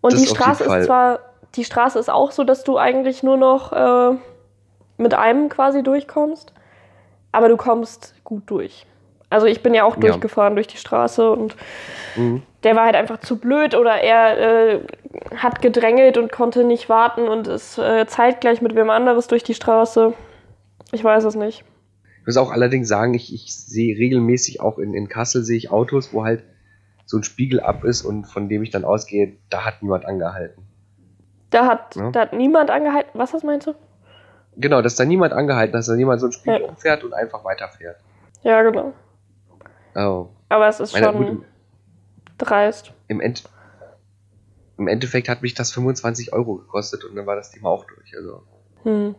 Und 0.00 0.12
Das 0.14 0.20
die 0.20 0.26
Straße 0.26 0.64
ist 0.64 0.86
zwar, 0.86 1.20
die 1.54 1.64
Straße 1.64 1.98
ist 1.98 2.10
auch 2.10 2.30
so, 2.32 2.44
dass 2.44 2.64
du 2.64 2.78
eigentlich 2.78 3.22
nur 3.22 3.36
noch 3.36 3.72
äh, 3.72 4.16
mit 4.98 5.14
einem 5.14 5.48
quasi 5.48 5.82
durchkommst, 5.82 6.52
aber 7.30 7.48
du 7.48 7.56
kommst 7.56 8.14
gut 8.24 8.42
durch. 8.46 8.86
Also 9.30 9.46
ich 9.46 9.62
bin 9.62 9.72
ja 9.74 9.84
auch 9.84 9.94
Ja. 9.94 10.00
durchgefahren 10.00 10.54
durch 10.54 10.66
die 10.66 10.76
Straße 10.76 11.30
und 11.30 11.56
Mhm. 12.16 12.42
Der 12.64 12.76
war 12.76 12.84
halt 12.84 12.94
einfach 12.96 13.18
zu 13.20 13.38
blöd 13.38 13.74
oder 13.74 13.96
er 14.00 14.38
äh, 14.74 14.80
hat 15.36 15.62
gedrängelt 15.62 16.16
und 16.18 16.30
konnte 16.32 16.64
nicht 16.64 16.88
warten 16.88 17.28
und 17.28 17.46
ist 17.48 17.78
äh, 17.78 18.06
zeitgleich 18.06 18.62
mit 18.62 18.74
wem 18.74 18.90
anderes 18.90 19.26
durch 19.26 19.42
die 19.42 19.54
Straße. 19.54 20.14
Ich 20.92 21.02
weiß 21.02 21.24
es 21.24 21.34
nicht. 21.34 21.64
Ich 22.20 22.26
muss 22.26 22.36
auch 22.36 22.52
allerdings 22.52 22.86
sagen, 22.88 23.14
ich, 23.14 23.34
ich 23.34 23.54
sehe 23.56 23.96
regelmäßig 23.96 24.60
auch 24.60 24.78
in, 24.78 24.94
in 24.94 25.08
Kassel 25.08 25.42
sehe 25.42 25.56
ich 25.56 25.70
Autos, 25.72 26.12
wo 26.12 26.24
halt 26.24 26.44
so 27.04 27.16
ein 27.18 27.24
Spiegel 27.24 27.60
ab 27.60 27.82
ist 27.84 28.02
und 28.02 28.24
von 28.26 28.48
dem 28.48 28.62
ich 28.62 28.70
dann 28.70 28.84
ausgehe, 28.84 29.36
da 29.50 29.64
hat 29.64 29.82
niemand 29.82 30.04
angehalten. 30.06 30.62
Da 31.50 31.66
hat, 31.66 31.96
Ja. 31.96 32.10
da 32.10 32.20
hat 32.20 32.32
niemand 32.32 32.70
angehalten. 32.70 33.10
Was 33.14 33.32
das 33.32 33.42
meinst 33.42 33.66
du? 33.66 33.74
Genau, 34.56 34.82
dass 34.82 34.94
da 34.96 35.04
niemand 35.04 35.32
angehalten 35.32 35.72
dass 35.72 35.86
da 35.86 35.94
niemand 35.94 36.20
so 36.20 36.26
einen 36.26 36.32
Spiegel 36.32 36.60
Ja. 36.60 36.68
umfährt 36.68 37.02
und 37.04 37.12
einfach 37.12 37.44
weiterfährt. 37.44 37.96
Ja, 38.42 38.62
genau. 38.62 38.92
Oh. 39.94 40.28
Aber 40.48 40.68
es 40.68 40.78
ist 40.80 40.92
Meine, 40.92 41.06
schon 41.06 41.26
gut, 41.38 41.44
dreist. 42.42 42.92
im, 43.08 43.20
End, 43.20 43.44
Im 44.78 44.88
Endeffekt 44.88 45.28
hat 45.28 45.42
mich 45.42 45.54
das 45.54 45.72
25 45.72 46.32
Euro 46.32 46.56
gekostet 46.56 47.04
und 47.04 47.16
dann 47.16 47.26
war 47.26 47.36
das 47.36 47.50
Thema 47.50 47.68
auch 47.70 47.84
durch. 47.84 48.16
Also 48.16 48.42
Hm. 48.84 49.14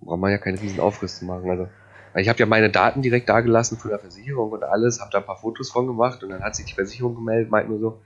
braucht 0.00 0.20
man 0.20 0.30
ja 0.30 0.38
keinen 0.38 0.58
riesen 0.58 0.80
Aufriss 0.80 1.18
zu 1.18 1.24
machen. 1.24 1.48
Also, 1.50 1.68
ich 2.16 2.28
habe 2.28 2.38
ja 2.38 2.46
meine 2.46 2.70
Daten 2.70 3.02
direkt 3.02 3.28
da 3.28 3.40
gelassen 3.40 3.78
von 3.78 3.90
der 3.90 4.00
Versicherung 4.00 4.50
und 4.50 4.64
alles, 4.64 5.00
habe 5.00 5.10
da 5.10 5.18
ein 5.18 5.24
paar 5.24 5.38
Fotos 5.38 5.70
von 5.70 5.86
gemacht 5.86 6.22
und 6.22 6.30
dann 6.30 6.42
hat 6.42 6.56
sich 6.56 6.66
die 6.66 6.74
Versicherung 6.74 7.14
gemeldet, 7.14 7.50
meint 7.50 7.68
nur 7.68 7.78
so, 7.78 8.00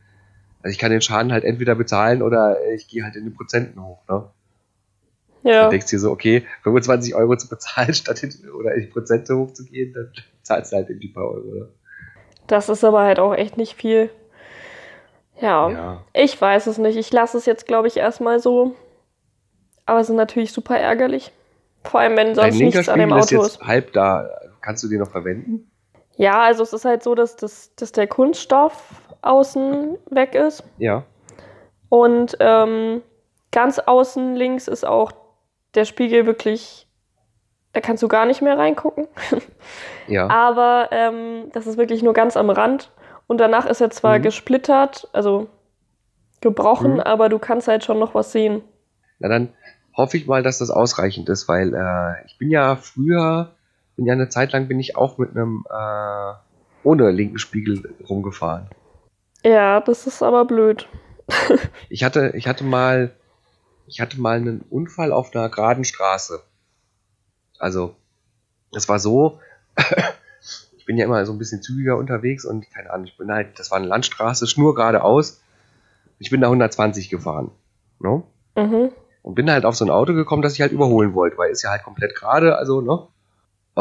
also 0.63 0.73
ich 0.73 0.79
kann 0.79 0.91
den 0.91 1.01
Schaden 1.01 1.33
halt 1.33 1.45
entweder 1.45 1.75
bezahlen 1.75 2.23
oder 2.23 2.57
ich 2.75 2.89
gehe 2.89 3.03
halt 3.05 3.17
in 3.17 3.25
den 3.25 3.35
Prozenten 3.35 3.83
hoch. 3.83 3.99
Ne? 4.09 4.31
Ja. 5.43 5.65
Du 5.65 5.71
denkst 5.71 5.87
dir 5.87 5.99
so, 5.99 6.11
okay, 6.11 6.47
25 6.63 7.15
Euro 7.15 7.37
zu 7.37 7.49
bezahlen, 7.49 7.93
statt 7.95 8.23
in, 8.23 8.51
oder 8.51 8.75
in 8.75 8.83
die 8.83 8.87
Prozente 8.87 9.37
hochzugehen, 9.37 9.93
dann 9.93 10.13
zahlst 10.43 10.73
du 10.73 10.77
halt 10.77 10.91
in 10.91 11.01
die 11.01 11.09
paar 11.09 11.25
Euro. 11.25 11.47
Oder? 11.47 11.69
Das 12.47 12.69
ist 12.69 12.85
aber 12.85 13.03
halt 13.03 13.19
auch 13.19 13.35
echt 13.35 13.57
nicht 13.57 13.75
viel. 13.75 14.11
Ja. 15.45 15.71
Ja. 15.71 16.01
Ich 16.15 16.41
weiß 16.41 16.67
es 16.67 16.79
nicht. 16.79 16.97
Ich 16.97 17.13
lasse 17.13 17.37
es 17.37 17.45
jetzt, 17.45 17.67
glaube 17.67 17.89
ich, 17.89 17.99
erstmal 17.99 18.41
so. 18.41 18.75
Aber 19.85 20.01
es 20.01 20.09
ist 20.09 20.17
natürlich 20.17 20.53
super 20.53 20.79
ärgerlich. 20.79 21.33
Vor 21.85 22.01
allem, 22.01 22.17
wenn 22.17 22.35
sonst 22.35 22.57
nichts 22.57 22.89
an 22.89 22.99
dem 22.99 23.11
Spiegel 23.11 23.21
ist 23.21 23.33
Auto 23.33 23.43
jetzt 23.43 23.57
ist. 23.57 23.67
halb 23.67 23.93
da. 23.93 24.29
Kannst 24.63 24.83
du 24.83 24.89
den 24.89 25.01
noch 25.01 25.11
verwenden? 25.11 25.71
Ja, 26.17 26.41
also 26.41 26.63
es 26.63 26.73
ist 26.73 26.87
halt 26.87 27.03
so, 27.03 27.15
dass, 27.15 27.37
das, 27.37 27.75
dass 27.75 27.93
der 27.93 28.07
Kunststoff 28.07 29.03
außen 29.21 29.99
weg 30.11 30.35
ist. 30.35 30.65
Ja. 30.79 31.05
Und 31.91 32.37
ähm, 32.41 33.03
ganz 33.53 33.79
außen 33.79 34.35
links 34.35 34.67
ist 34.67 34.87
auch 34.87 35.13
der 35.75 35.85
Spiegel 35.85 36.25
wirklich. 36.25 36.87
Da 37.75 37.81
kannst 37.81 38.03
du 38.03 38.09
gar 38.09 38.25
nicht 38.25 38.41
mehr 38.41 38.57
reingucken. 38.59 39.09
Ja. 40.07 40.29
Aber 40.29 40.89
ähm, 40.91 41.51
das 41.55 41.67
ist 41.67 41.79
wirklich 41.79 42.03
nur 42.03 42.13
ganz 42.13 42.37
am 42.37 42.51
Rand. 42.51 42.91
Und 43.27 43.39
danach 43.39 43.67
ist 43.67 43.81
er 43.81 43.91
zwar 43.91 44.19
Mhm. 44.19 44.23
gesplittert, 44.23 45.09
also 45.13 45.49
gebrochen, 46.41 46.95
Mhm. 46.95 47.01
aber 47.01 47.29
du 47.29 47.39
kannst 47.39 47.69
halt 47.69 47.85
schon 47.85 47.99
noch 47.99 48.15
was 48.15 48.33
sehen. 48.33 48.63
Na 49.19 49.29
dann 49.29 49.53
hoffe 49.97 50.17
ich 50.17 50.27
mal, 50.27 50.43
dass 50.43 50.59
das 50.59 50.71
ausreichend 50.71 51.29
ist, 51.29 51.49
weil 51.49 51.73
äh, 51.75 52.27
ich 52.27 52.37
bin 52.39 52.51
ja 52.51 52.77
früher, 52.77 53.53
bin 53.97 54.07
ja 54.07 54.13
eine 54.13 54.29
Zeit 54.29 54.53
lang 54.53 54.69
bin 54.69 54.79
ich 54.81 54.97
auch 54.97 55.19
mit 55.19 55.31
einem 55.31 55.65
äh, 55.71 56.33
ohne 56.83 57.11
linken 57.13 57.39
Spiegel 57.39 57.95
rumgefahren. 58.09 58.69
Ja, 59.45 59.81
das 59.81 60.07
ist 60.07 60.23
aber 60.23 60.45
blöd. 60.45 60.89
Ich 61.89 62.03
hatte, 62.05 62.33
ich 62.35 62.47
hatte 62.49 62.65
mal, 62.65 63.15
ich 63.87 64.01
hatte 64.01 64.21
mal 64.21 64.37
einen 64.37 64.63
Unfall 64.69 65.13
auf 65.13 65.35
einer 65.35 65.49
geraden 65.49 65.85
Straße. 65.85 66.43
Also, 67.59 67.95
es 68.73 68.89
war 68.89 68.99
so, 68.99 69.41
ich 70.85 70.87
bin 70.87 70.99
ja 70.99 71.07
immer 71.07 71.25
so 71.25 71.33
ein 71.33 71.39
bisschen 71.39 71.63
zügiger 71.63 71.97
unterwegs 71.97 72.45
und 72.45 72.71
keine 72.71 72.91
Ahnung, 72.93 73.07
ich 73.07 73.17
bin 73.17 73.33
halt, 73.33 73.59
das 73.59 73.71
war 73.71 73.79
eine 73.79 73.87
Landstraße, 73.87 74.47
schnur 74.47 74.75
geradeaus. 74.75 75.41
Ich 76.19 76.29
bin 76.29 76.43
da 76.43 76.49
120 76.49 77.09
gefahren. 77.09 77.53
No? 78.01 78.27
Mhm. 78.55 78.91
Und 79.23 79.35
bin 79.35 79.51
halt 79.51 79.65
auf 79.65 79.75
so 79.77 79.87
ein 79.87 79.91
Auto 79.91 80.13
gekommen, 80.13 80.43
das 80.43 80.53
ich 80.53 80.61
halt 80.61 80.73
überholen 80.73 81.15
wollte, 81.15 81.39
weil 81.39 81.51
ist 81.51 81.63
ja 81.63 81.71
halt 81.71 81.85
komplett 81.85 82.15
gerade, 82.15 82.59
also, 82.59 82.83
ne? 82.83 83.09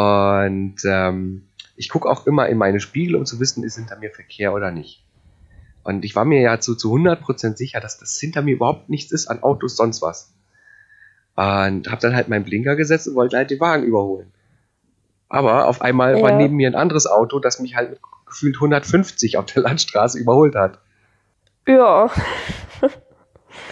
Und 0.02 0.76
ähm, 0.86 1.50
ich 1.76 1.90
gucke 1.90 2.10
auch 2.10 2.26
immer 2.26 2.48
in 2.48 2.58
meine 2.58 2.80
Spiegel, 2.80 3.18
um 3.18 3.26
zu 3.26 3.38
wissen, 3.42 3.66
ist 3.66 3.76
hinter 3.76 3.98
mir 3.98 4.10
Verkehr 4.10 4.54
oder 4.54 4.72
nicht. 4.72 5.04
Und 5.84 6.06
ich 6.06 6.16
war 6.16 6.24
mir 6.24 6.40
ja 6.40 6.62
zu, 6.62 6.74
zu 6.74 6.96
100% 6.96 7.58
sicher, 7.58 7.82
dass 7.82 7.98
das 7.98 8.18
hinter 8.18 8.44
mir 8.44 8.56
überhaupt 8.56 8.88
nichts 8.88 9.12
ist 9.12 9.28
an 9.28 9.44
Autos, 9.44 9.76
sonst 9.76 10.02
was. 10.02 10.34
Und 11.36 11.92
habe 11.92 12.00
dann 12.00 12.16
halt 12.16 12.30
meinen 12.30 12.46
Blinker 12.46 12.78
gesetzt 12.78 13.10
und 13.10 13.16
wollte 13.16 13.36
halt 13.36 13.52
den 13.52 13.60
Wagen 13.60 13.84
überholen. 13.84 14.32
Aber 15.34 15.68
auf 15.68 15.82
einmal 15.82 16.22
war 16.22 16.30
Ja. 16.30 16.38
neben 16.38 16.56
mir 16.56 16.68
ein 16.70 16.76
anderes 16.76 17.08
Auto, 17.08 17.40
das 17.40 17.60
mich 17.60 17.76
halt 17.76 17.90
mit 17.90 18.00
gefühlt 18.28 18.56
150 18.58 19.36
auf 19.38 19.46
der 19.46 19.64
Landstraße 19.64 20.20
überholt 20.20 20.54
hat. 20.54 20.78
Ja. 21.68 22.12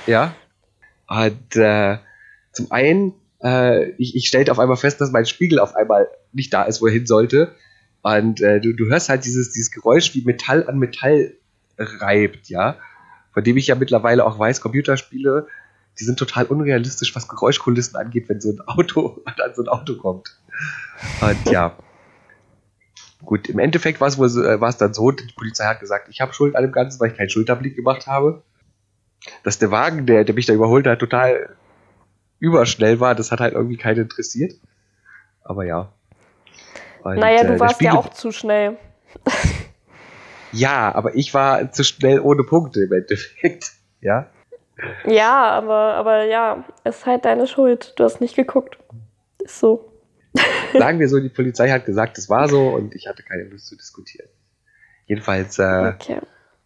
Ja. 0.07 0.33
Und 1.07 1.55
äh, 1.55 1.97
zum 2.51 2.71
einen, 2.71 3.13
äh, 3.43 3.91
ich, 3.91 4.15
ich 4.15 4.27
stellte 4.27 4.51
auf 4.51 4.57
einmal 4.57 4.77
fest, 4.77 5.01
dass 5.01 5.11
mein 5.11 5.27
Spiegel 5.27 5.59
auf 5.59 5.75
einmal 5.75 6.07
nicht 6.31 6.51
da 6.51 6.63
ist, 6.63 6.81
wo 6.81 6.87
er 6.87 6.93
hin 6.93 7.05
sollte. 7.05 7.53
Und 8.01 8.41
äh, 8.41 8.59
du, 8.59 8.73
du 8.73 8.85
hörst 8.87 9.09
halt 9.09 9.25
dieses, 9.25 9.51
dieses 9.51 9.69
Geräusch, 9.69 10.15
wie 10.15 10.23
Metall 10.23 10.67
an 10.67 10.79
Metall 10.79 11.33
reibt, 11.77 12.49
ja. 12.49 12.77
Von 13.33 13.43
dem 13.43 13.57
ich 13.57 13.67
ja 13.67 13.75
mittlerweile 13.75 14.25
auch 14.25 14.39
weiß, 14.39 14.61
Computerspiele, 14.61 15.45
die 15.99 16.03
sind 16.05 16.17
total 16.17 16.45
unrealistisch, 16.45 17.15
was 17.15 17.27
Geräuschkulissen 17.27 17.95
angeht, 17.97 18.29
wenn 18.29 18.41
so 18.41 18.49
ein 18.49 18.61
Auto 18.65 19.21
an 19.25 19.35
so 19.53 19.61
ein 19.61 19.67
Auto 19.67 19.95
kommt. 19.97 20.39
Und 21.21 21.51
ja. 21.51 21.75
Gut, 23.23 23.49
im 23.49 23.59
Endeffekt 23.59 24.01
war 24.01 24.07
es 24.07 24.17
wohl 24.17 24.29
so, 24.29 24.43
äh, 24.43 24.59
war 24.59 24.69
es 24.69 24.77
dann 24.77 24.93
so, 24.93 25.11
die 25.11 25.31
Polizei 25.35 25.65
hat 25.65 25.79
gesagt, 25.79 26.09
ich 26.09 26.21
habe 26.21 26.33
Schuld 26.33 26.55
an 26.55 26.63
dem 26.63 26.71
Ganzen, 26.71 26.99
weil 26.99 27.11
ich 27.11 27.17
keinen 27.17 27.29
Schulterblick 27.29 27.75
gemacht 27.75 28.07
habe 28.07 28.43
dass 29.43 29.59
der 29.59 29.71
Wagen, 29.71 30.05
der, 30.05 30.23
der 30.23 30.35
mich 30.35 30.45
da 30.45 30.53
überholt 30.53 30.87
hat, 30.87 30.99
total 30.99 31.55
überschnell 32.39 32.99
war, 32.99 33.15
das 33.15 33.31
hat 33.31 33.39
halt 33.39 33.53
irgendwie 33.53 33.77
keinen 33.77 33.99
interessiert. 34.03 34.53
Aber 35.43 35.63
ja. 35.65 35.91
Und, 37.03 37.17
naja, 37.17 37.41
äh, 37.41 37.45
du 37.45 37.51
der 37.51 37.59
warst 37.59 37.81
ja 37.81 37.91
Spiegel- 37.91 37.97
auch 37.97 38.09
zu 38.09 38.31
schnell. 38.31 38.77
Ja, 40.51 40.93
aber 40.93 41.15
ich 41.15 41.33
war 41.33 41.71
zu 41.71 41.83
schnell 41.83 42.19
ohne 42.19 42.43
Punkte 42.43 42.81
im 42.83 42.93
Endeffekt. 42.93 43.71
Ja. 44.03 44.31
Ja, 45.05 45.51
aber, 45.51 45.93
aber 45.93 46.23
ja, 46.23 46.63
ist 46.83 47.05
halt 47.05 47.23
deine 47.25 47.45
Schuld. 47.45 47.93
Du 47.97 48.03
hast 48.03 48.19
nicht 48.19 48.35
geguckt. 48.35 48.79
Ist 49.37 49.59
so. 49.59 49.90
Sagen 50.77 50.99
wir 50.99 51.09
so, 51.09 51.19
die 51.19 51.29
Polizei 51.29 51.69
hat 51.69 51.85
gesagt, 51.85 52.17
es 52.17 52.29
war 52.29 52.47
so 52.47 52.69
und 52.69 52.95
ich 52.95 53.07
hatte 53.07 53.23
keine 53.23 53.43
Lust 53.43 53.67
zu 53.67 53.75
diskutieren. 53.75 54.29
Jedenfalls, 55.05 55.59
äh, 55.59 55.93
Okay. 55.95 56.19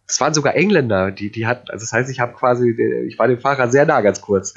es 0.06 0.20
waren 0.20 0.32
sogar 0.34 0.54
Engländer, 0.54 1.10
die, 1.10 1.30
die 1.32 1.46
hatten, 1.46 1.68
also 1.70 1.82
das 1.82 1.92
heißt, 1.92 2.08
ich 2.10 2.20
habe 2.20 2.32
quasi, 2.34 2.70
ich 3.08 3.18
war 3.18 3.26
dem 3.26 3.40
Fahrer 3.40 3.68
sehr 3.68 3.84
nah 3.86 4.00
ganz 4.02 4.20
kurz. 4.20 4.54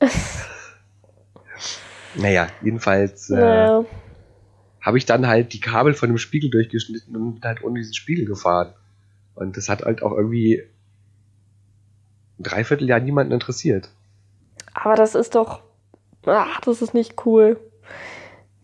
naja, 2.14 2.48
jedenfalls, 2.62 3.30
äh, 3.30 3.34
Naja. 3.34 3.84
habe 4.80 4.98
ich 4.98 5.06
dann 5.06 5.26
halt 5.26 5.52
die 5.52 5.60
Kabel 5.60 5.94
von 5.94 6.08
dem 6.08 6.18
Spiegel 6.18 6.50
durchgeschnitten 6.50 7.14
und 7.16 7.34
bin 7.34 7.42
halt 7.44 7.62
ohne 7.62 7.78
diesen 7.80 7.94
Spiegel 7.94 8.24
gefahren. 8.24 8.72
Und 9.34 9.56
das 9.56 9.68
hat 9.68 9.82
halt 9.82 10.02
auch 10.02 10.12
irgendwie 10.12 10.62
ein 12.38 12.42
Dreivierteljahr 12.42 13.00
niemanden 13.00 13.32
interessiert. 13.32 13.90
Aber 14.74 14.94
das 14.96 15.14
ist 15.14 15.34
doch. 15.34 15.62
Ach, 16.26 16.60
das 16.62 16.82
ist 16.82 16.94
nicht 16.94 17.24
cool. 17.26 17.58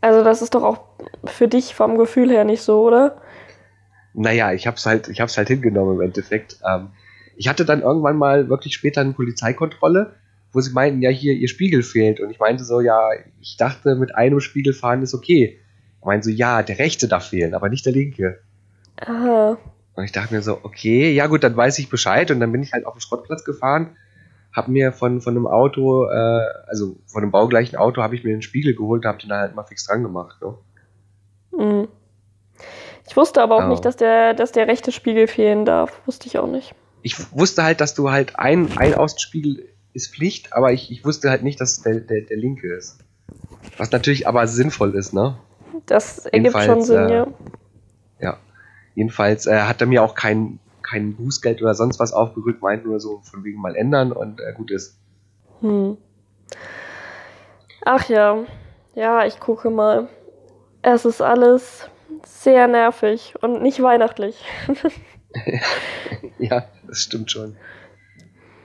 Also, 0.01 0.22
das 0.22 0.43
ist 0.43 0.55
doch 0.55 0.62
auch 0.62 0.81
für 1.24 1.49
dich 1.49 1.74
vom 1.74 1.99
Gefühl 1.99 2.31
her 2.31 2.45
nicht 2.45 2.62
so, 2.62 2.83
oder? 2.83 3.20
Naja, 4.14 4.53
ich 4.53 4.66
hab's 4.66 4.87
halt, 4.87 5.09
ich 5.09 5.20
hab's 5.20 5.37
halt 5.37 5.49
hingenommen 5.49 5.97
im 5.97 6.01
Endeffekt. 6.01 6.59
Ähm, 6.66 6.89
ich 7.37 7.49
hatte 7.49 7.64
dann 7.64 7.83
irgendwann 7.83 8.16
mal 8.16 8.49
wirklich 8.49 8.74
später 8.74 9.03
eine 9.03 9.12
Polizeikontrolle, 9.12 10.14
wo 10.53 10.61
sie 10.61 10.72
meinten, 10.72 11.03
ja, 11.03 11.11
hier, 11.11 11.35
ihr 11.35 11.49
Spiegel 11.49 11.83
fehlt. 11.83 12.20
Und 12.20 12.31
ich 12.31 12.39
meinte 12.39 12.64
so, 12.64 12.81
ja, 12.81 13.11
ich 13.41 13.57
dachte, 13.59 13.95
mit 13.95 14.14
einem 14.14 14.41
Spiegel 14.41 14.72
fahren 14.72 15.03
ist 15.03 15.14
okay. 15.14 15.59
Ich 15.99 16.05
meinte 16.05 16.24
so, 16.24 16.31
ja, 16.31 16.62
der 16.62 16.79
rechte 16.79 17.09
darf 17.09 17.29
fehlen, 17.29 17.55
aber 17.55 17.68
nicht 17.68 17.85
der 17.85 17.93
linke. 17.93 18.41
Aha. 19.01 19.59
Und 19.95 20.05
ich 20.05 20.12
dachte 20.12 20.35
mir 20.35 20.43
so, 20.43 20.61
okay, 20.62 21.12
ja 21.12 21.27
gut, 21.27 21.43
dann 21.43 21.57
weiß 21.57 21.79
ich 21.79 21.91
Bescheid. 21.91 22.31
Und 22.31 22.41
dann 22.41 22.53
bin 22.53 22.62
ich 22.62 22.72
halt 22.72 22.87
auf 22.87 22.95
den 22.95 23.01
Schrottplatz 23.01 23.45
gefahren, 23.45 23.97
habe 24.57 24.71
mir 24.71 24.93
von, 24.93 25.21
von 25.21 25.37
einem 25.37 25.47
Auto, 25.47 26.07
äh, 26.07 26.41
also 26.67 26.97
von 27.07 27.23
einem 27.23 27.31
baugleichen 27.31 27.79
Auto, 27.79 28.03
habe 28.03 28.15
ich 28.15 28.25
mir 28.25 28.33
einen 28.33 28.43
Spiegel 28.43 28.75
geholt 28.75 29.05
und 29.05 29.09
habe 29.09 29.19
den 29.19 29.29
da 29.29 29.39
halt 29.41 29.55
mal 29.55 29.65
fix 29.65 29.85
dran 29.87 30.03
gemacht. 30.03 30.39
Ne? 30.43 30.55
Mhm. 31.53 31.89
Ich 33.09 33.17
wusste 33.17 33.43
aber 33.43 33.57
auch 33.57 33.65
Oh. 33.65 33.69
nicht, 33.69 33.85
dass 33.85 33.97
der, 33.97 34.35
dass 34.35 34.53
der 34.53 34.67
rechte 34.67 34.91
Spiegel 34.93 35.29
fehlen 35.29 35.65
darf. 35.65 36.01
Wusste 36.07 36.27
ich 36.27 36.39
auch 36.39 36.49
nicht. 36.49 36.75
Ich 37.03 37.33
wusste 37.33 37.63
halt, 37.63 37.81
dass 37.81 37.95
du 37.95 38.11
halt 38.11 38.39
ein, 38.39 38.77
ein 38.79 38.95
Außenspiegel 38.95 39.69
ist 39.93 40.15
Pflicht, 40.15 40.53
aber 40.53 40.73
ich, 40.73 40.91
ich 40.91 41.05
wusste 41.05 41.31
halt 41.31 41.43
nicht, 41.43 41.61
dass 41.61 41.83
der, 41.83 42.01
der, 42.01 42.23
der 42.23 42.37
linke 42.37 42.73
ist. 42.75 42.99
Was 43.77 43.93
natürlich 43.93 44.27
aber 44.27 44.47
sinnvoll 44.47 44.95
ist, 44.95 45.13
ne? 45.13 45.37
Das 45.87 46.19
ergibt 46.27 46.35
Jedenfalls, 46.35 46.67
schon 46.67 46.83
Sinn, 46.83 47.09
äh, 47.09 47.15
ja. 47.15 47.27
Ja. 48.21 48.37
Jedenfalls 48.95 49.47
äh, 49.47 49.61
hat 49.61 49.81
er 49.81 49.87
mir 49.87 50.03
auch 50.03 50.15
kein, 50.15 50.59
kein 50.89 51.16
Bußgeld 51.16 51.61
oder 51.62 51.74
sonst 51.74 51.99
was 51.99 52.12
aufgerückt, 52.12 52.62
meint 52.62 52.84
nur 52.84 53.01
so 53.01 53.20
von 53.22 53.45
wegen 53.45 53.61
mal 53.61 53.74
ändern 53.76 54.12
und 54.12 54.41
äh, 54.41 54.53
gut 54.55 54.70
ist. 54.70 54.99
Hm. 55.61 55.97
Ach 57.84 58.09
ja. 58.09 58.45
Ja, 58.95 59.26
ich 59.26 59.41
gucke 59.41 59.70
mal. 59.70 60.09
Es 60.82 61.05
ist 61.05 61.20
alles 61.20 61.89
sehr 62.24 62.68
nervig 62.68 63.34
und 63.41 63.62
nicht 63.62 63.82
weihnachtlich. 63.82 64.45
Ja, 66.39 66.68
das 66.87 67.01
stimmt 67.01 67.30
schon. 67.30 67.57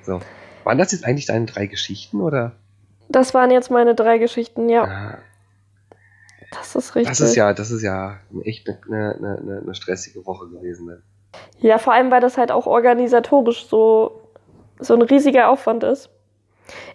So. 0.04 0.20
Waren 0.64 0.78
das 0.78 0.92
jetzt 0.92 1.06
eigentlich 1.06 1.26
deine 1.26 1.46
drei 1.46 1.68
Geschichten 1.68 2.22
oder? 2.22 2.54
Das 3.10 3.34
waren 3.34 3.52
jetzt 3.52 3.72
meine 3.72 3.96
drei 3.96 4.18
Geschichten, 4.18 4.70
ja. 4.70 4.84
Ah, 4.84 5.18
Das 6.52 6.76
ist 6.76 6.96
richtig. 6.96 7.10
das 7.18 7.22
ist 7.22 7.36
ja, 7.36 7.54
das 7.54 7.72
ist 7.72 7.82
ja 7.82 8.20
echt 8.44 8.68
eine, 8.70 9.16
eine, 9.16 9.38
eine, 9.38 9.60
eine 9.62 9.76
stressige 9.76 10.26
Woche 10.26 10.48
gewesen. 10.50 10.86
Ne? 10.88 11.02
Ja, 11.62 11.78
vor 11.78 11.94
allem, 11.94 12.12
weil 12.12 12.22
das 12.22 12.38
halt 12.38 12.52
auch 12.52 12.66
organisatorisch 12.66 13.68
so, 13.68 14.22
so 14.80 14.96
ein 14.96 15.02
riesiger 15.04 15.50
Aufwand 15.50 15.84
ist. 15.84 16.10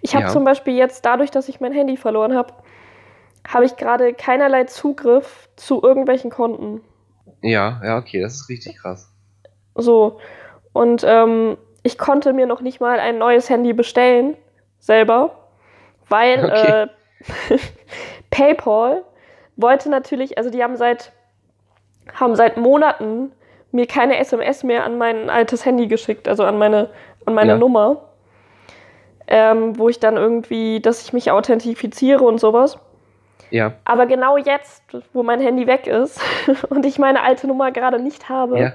Ich 0.01 0.15
habe 0.15 0.25
Ja. 0.25 0.31
zum 0.31 0.45
Beispiel 0.45 0.75
jetzt, 0.77 1.05
dadurch, 1.05 1.31
dass 1.31 1.49
ich 1.49 1.61
mein 1.61 1.73
Handy 1.73 1.97
verloren 1.97 2.35
habe, 2.35 2.53
habe 3.47 3.65
ich 3.65 3.77
gerade 3.77 4.13
keinerlei 4.13 4.65
Zugriff 4.65 5.49
zu 5.57 5.83
irgendwelchen 5.83 6.31
Konten. 6.31 6.83
Ja, 7.43 7.81
ja, 7.85 7.97
okay, 7.99 8.21
das 8.21 8.35
ist 8.35 8.49
richtig 8.49 8.79
krass. 8.79 9.13
So. 9.77 10.19
Und 10.73 11.05
ähm, 11.07 11.57
ich 11.85 11.97
konnte 11.97 12.33
mir 12.33 12.47
noch 12.47 12.61
nicht 12.61 12.81
mal 12.81 12.99
ein 12.99 13.19
neues 13.19 13.49
Handy 13.49 13.73
bestellen, 13.73 14.37
selber, 14.81 15.31
weil 16.09 16.45
Okay. 16.45 16.89
äh, 17.53 17.59
PayPal 18.31 19.05
wollte 19.57 19.91
natürlich, 19.91 20.39
also 20.39 20.51
die 20.51 20.63
haben 20.63 20.77
seit, 20.77 21.13
haben 22.15 22.35
seit 22.35 22.57
Monaten 22.57 23.33
mir 23.77 23.87
keine 23.87 24.19
SMS 24.19 24.65
mehr 24.65 24.85
an 24.85 24.99
mein 24.99 25.31
altes 25.31 25.65
Handy 25.65 25.87
geschickt, 25.87 26.27
also 26.29 26.43
an 26.45 26.59
meine, 26.59 26.91
an 27.27 27.35
meine 27.35 27.53
Ja. 27.53 27.59
Nummer, 27.59 28.03
ähm, 29.29 29.79
wo 29.79 29.89
ich 29.89 30.01
dann 30.01 30.17
irgendwie, 30.17 30.81
dass 30.81 31.03
ich 31.05 31.13
mich 31.13 31.31
authentifiziere 31.31 32.25
und 32.25 32.39
sowas. 32.39 32.79
Ja, 33.51 33.75
Aber 33.85 34.07
genau 34.07 34.37
jetzt, 34.37 34.83
wo 35.13 35.23
mein 35.23 35.41
Handy 35.41 35.69
weg 35.69 35.87
ist 35.87 36.21
und 36.69 36.85
ich 36.85 36.99
meine 36.99 37.23
alte 37.23 37.47
Nummer 37.47 37.71
gerade 37.71 38.01
nicht 38.01 38.29
habe, 38.29 38.59
ja. 38.59 38.73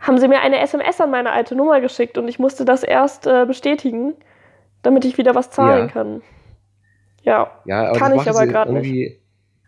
haben 0.00 0.18
sie 0.18 0.26
mir 0.26 0.40
eine 0.40 0.58
SMS 0.60 1.00
an 1.00 1.10
meine 1.12 1.30
alte 1.30 1.54
Nummer 1.54 1.80
geschickt 1.80 2.18
und 2.18 2.26
ich 2.26 2.40
musste 2.40 2.64
das 2.64 2.82
erst 2.82 3.26
äh, 3.28 3.46
bestätigen, 3.46 4.14
damit 4.82 5.04
ich 5.04 5.16
wieder 5.16 5.34
was 5.36 5.50
zahlen 5.50 5.86
Ja. 5.86 5.92
kann. 5.92 6.22
Ja, 7.22 7.50
Ja, 7.64 7.88
aber 7.90 7.98
Kann 7.98 8.14
ich 8.18 8.28
aber 8.28 8.46
grad 8.46 8.68
nicht. 8.70 9.20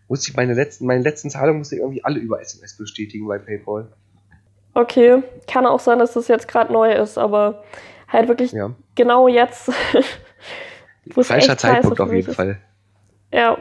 Musste 0.07 0.29
ich 0.31 0.37
meine 0.37 0.53
letzten, 0.53 0.85
meine 0.85 1.01
letzten 1.03 1.29
Zahlungen 1.29 1.59
musste 1.59 1.75
ich 1.75 1.81
irgendwie 1.81 2.03
alle 2.03 2.19
über 2.19 2.39
SMS 2.41 2.77
bestätigen 2.77 3.27
bei 3.27 3.37
PayPal. 3.39 3.91
okay. 4.73 5.21
Kann 5.47 5.65
auch 5.65 5.79
sein, 5.79 5.99
dass 5.99 6.13
das 6.13 6.27
jetzt 6.27 6.47
gerade 6.47 6.71
neu 6.71 6.93
ist, 6.93 7.17
aber 7.17 7.63
halt 8.07 8.27
wirklich 8.27 8.51
Ja. 8.53 8.71
genau 8.95 9.27
jetzt. 9.27 9.71
Falscher 11.11 11.57
Zeitpunkt 11.57 11.99
auf 12.01 12.11
jeden 12.11 12.29
ist. 12.29 12.35
Fall. 12.35 12.59
Ja. 13.33 13.57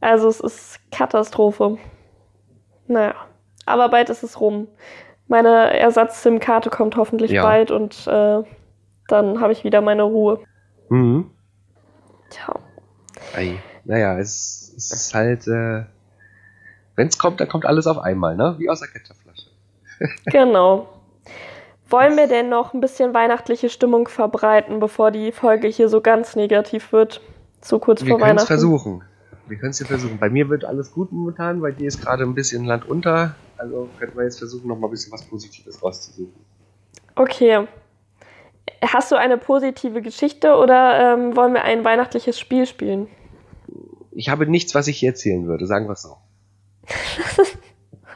Also 0.00 0.28
es 0.28 0.40
ist 0.40 0.80
Katastrophe. 0.90 1.78
Naja. 2.86 3.14
Aber 3.64 3.88
bald 3.88 4.10
ist 4.10 4.22
es 4.24 4.40
rum. 4.40 4.66
Meine 5.28 5.78
Ersatz-SIM-Karte 5.78 6.68
kommt 6.70 6.96
hoffentlich 6.96 7.30
Ja. 7.30 7.42
bald 7.44 7.70
und 7.70 8.06
äh, 8.08 8.42
dann 9.08 9.40
habe 9.40 9.52
ich 9.52 9.62
wieder 9.64 9.80
meine 9.80 10.02
Ruhe. 10.02 10.40
Mhm. 10.88 11.30
Tja. 12.30 12.54
Ei. 13.34 13.54
Naja, 13.84 14.18
es, 14.18 14.61
es 14.76 14.92
ist 14.92 15.14
halt, 15.14 15.46
äh, 15.46 15.84
wenn 16.96 17.08
es 17.08 17.18
kommt, 17.18 17.40
dann 17.40 17.48
kommt 17.48 17.66
alles 17.66 17.86
auf 17.86 17.98
einmal, 17.98 18.36
ne? 18.36 18.56
Wie 18.58 18.68
aus 18.68 18.80
der 18.80 18.88
Ketchupflasche. 18.88 19.48
Genau. 20.26 20.88
Wollen 21.88 22.16
wir 22.16 22.26
denn 22.26 22.48
noch 22.48 22.72
ein 22.72 22.80
bisschen 22.80 23.12
weihnachtliche 23.12 23.68
Stimmung 23.68 24.08
verbreiten, 24.08 24.80
bevor 24.80 25.10
die 25.10 25.30
Folge 25.30 25.68
hier 25.68 25.88
so 25.90 26.00
ganz 26.00 26.36
negativ 26.36 26.90
wird? 26.92 27.20
So 27.60 27.78
kurz 27.78 28.02
Wir 28.02 28.08
vor 28.08 28.18
können 28.18 28.30
es 28.38 28.42
Weihnachten. 28.42 28.46
versuchen. 28.46 29.02
Wir 29.46 29.58
können 29.58 29.72
es 29.72 29.78
ja 29.78 29.86
versuchen. 29.86 30.18
Bei 30.18 30.30
mir 30.30 30.48
wird 30.48 30.64
alles 30.64 30.90
gut 30.92 31.12
momentan, 31.12 31.60
bei 31.60 31.70
dir 31.70 31.86
ist 31.86 32.00
gerade 32.00 32.24
ein 32.24 32.34
bisschen 32.34 32.64
Land 32.64 32.88
unter. 32.88 33.34
Also 33.58 33.88
könnten 33.98 34.16
wir 34.16 34.24
jetzt 34.24 34.38
versuchen, 34.38 34.68
noch 34.68 34.78
mal 34.78 34.88
ein 34.88 34.90
bisschen 34.90 35.12
was 35.12 35.22
Positives 35.24 35.82
rauszusuchen. 35.82 36.32
Okay. 37.14 37.66
Hast 38.82 39.12
du 39.12 39.16
eine 39.16 39.36
positive 39.38 40.00
Geschichte 40.02 40.54
oder 40.56 41.14
ähm, 41.14 41.36
wollen 41.36 41.52
wir 41.52 41.62
ein 41.64 41.84
weihnachtliches 41.84 42.40
Spiel 42.40 42.66
spielen? 42.66 43.08
Ich 44.14 44.28
habe 44.28 44.46
nichts, 44.46 44.74
was 44.74 44.88
ich 44.88 44.98
hier 44.98 45.10
erzählen 45.10 45.46
würde, 45.46 45.66
sagen 45.66 45.86
wir 45.88 45.92
es 45.92 46.02
so. 46.02 46.16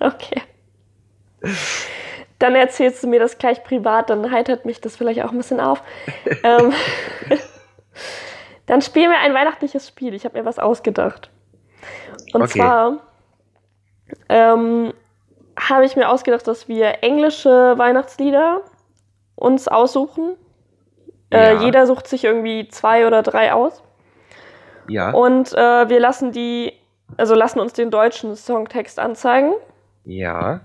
Okay. 0.01 0.43
Dann 2.39 2.55
erzählst 2.55 3.03
du 3.03 3.07
mir 3.09 3.19
das 3.21 3.39
gleich 3.39 3.65
privat, 3.65 4.11
dann 4.11 4.31
heitert 4.31 4.67
mich 4.67 4.81
das 4.81 4.97
vielleicht 4.97 5.23
auch 5.23 5.31
ein 5.33 5.39
bisschen 5.39 5.61
auf. 5.61 5.83
ähm, 6.43 6.73
dann 8.67 8.83
spielen 8.83 9.11
wir 9.11 9.19
ein 9.21 9.33
weihnachtliches 9.35 9.89
Spiel. 9.89 10.13
Ich 10.15 10.25
habe 10.25 10.39
mir 10.39 10.45
was 10.45 10.59
ausgedacht. 10.59 11.31
Und 12.35 12.43
Okay. 12.43 12.59
zwar 12.59 12.99
ähm, 14.29 14.93
habe 15.59 15.85
ich 15.87 15.97
mir 15.97 16.11
ausgedacht, 16.11 16.47
dass 16.47 16.69
wir 16.69 17.03
englische 17.03 17.75
Weihnachtslieder 17.79 18.61
uns 19.35 19.69
aussuchen. 19.69 20.37
Äh, 21.31 21.55
Ja. 21.55 21.63
jeder 21.63 21.87
sucht 21.87 22.07
sich 22.07 22.25
irgendwie 22.25 22.69
zwei 22.69 23.07
oder 23.07 23.23
drei 23.23 23.53
aus. 23.53 23.83
Ja, 24.89 25.11
Und 25.11 25.53
äh, 25.53 25.89
wir 25.89 26.01
lassen 26.01 26.33
die, 26.33 26.73
also 27.17 27.35
lassen 27.35 27.61
uns 27.61 27.73
den 27.73 27.91
deutschen 27.91 28.37
Songtext 28.37 28.99
anzeigen 28.99 29.53
ja. 30.05 30.61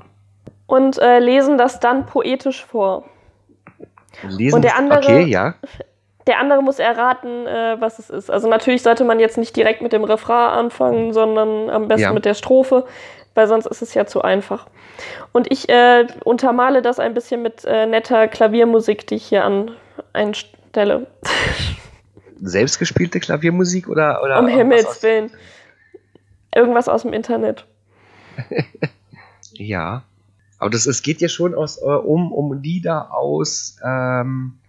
und 0.68 0.98
äh, 1.00 1.20
lesen 1.20 1.58
das 1.58 1.80
dann 1.80 2.06
poetisch 2.06 2.66
vor. 2.66 3.06
Lesen. 4.28 4.56
Und 4.56 4.64
der 4.64 4.78
andere- 4.78 5.00
Okay, 5.00 5.24
ja. 5.24 5.56
Der 6.28 6.40
andere 6.40 6.62
muss 6.62 6.78
erraten, 6.78 7.48
äh, 7.48 7.78
was 7.80 7.98
es 7.98 8.10
ist. 8.12 8.30
Also 8.30 8.48
natürlich 8.48 8.84
sollte 8.84 9.04
man 9.04 9.20
jetzt 9.20 9.38
nicht 9.40 9.56
direkt 9.56 9.82
mit 9.82 9.92
dem 9.92 10.04
Refrain 10.04 10.52
anfangen, 10.52 11.14
sondern 11.14 11.70
am 11.70 11.88
besten 11.88 12.04
Ja. 12.04 12.14
mit 12.14 12.26
der 12.26 12.36
Strophe, 12.36 12.86
weil 13.34 13.48
sonst 13.48 13.66
ist 13.66 13.82
es 13.82 13.96
ja 13.96 14.06
zu 14.06 14.22
einfach. 14.22 14.68
Und 15.32 15.52
ich 15.52 15.68
äh, 15.70 16.06
untermale 16.24 16.84
das 16.84 17.00
ein 17.00 17.16
bisschen 17.16 17.42
mit 17.42 17.66
äh, 17.66 17.88
netter 17.88 18.28
Klaviermusik, 18.28 19.08
die 19.08 19.16
ich 19.16 19.26
hier 19.26 19.44
an 19.46 19.72
einstelle. 20.14 21.08
Selbstgespielte 22.42 23.20
Klaviermusik 23.20 23.88
oder. 23.88 24.22
oder 24.24 24.40
um 24.40 24.48
Himmels 24.48 25.02
Willen. 25.04 25.32
Irgendwas 26.54 26.90
aus 26.90 27.04
dem 27.04 27.14
Internet. 27.14 27.66
Ja. 29.54 30.04
Aber 30.58 30.70
das, 30.70 30.86
es 30.86 31.02
geht 31.02 31.22
ja 31.22 31.28
schon 31.28 31.54
aus, 31.56 31.78
äh, 31.82 31.86
um, 31.86 32.32
um 32.32 32.54
Lieder 32.54 33.14
aus, 33.14 33.78
ähm, 33.84 34.60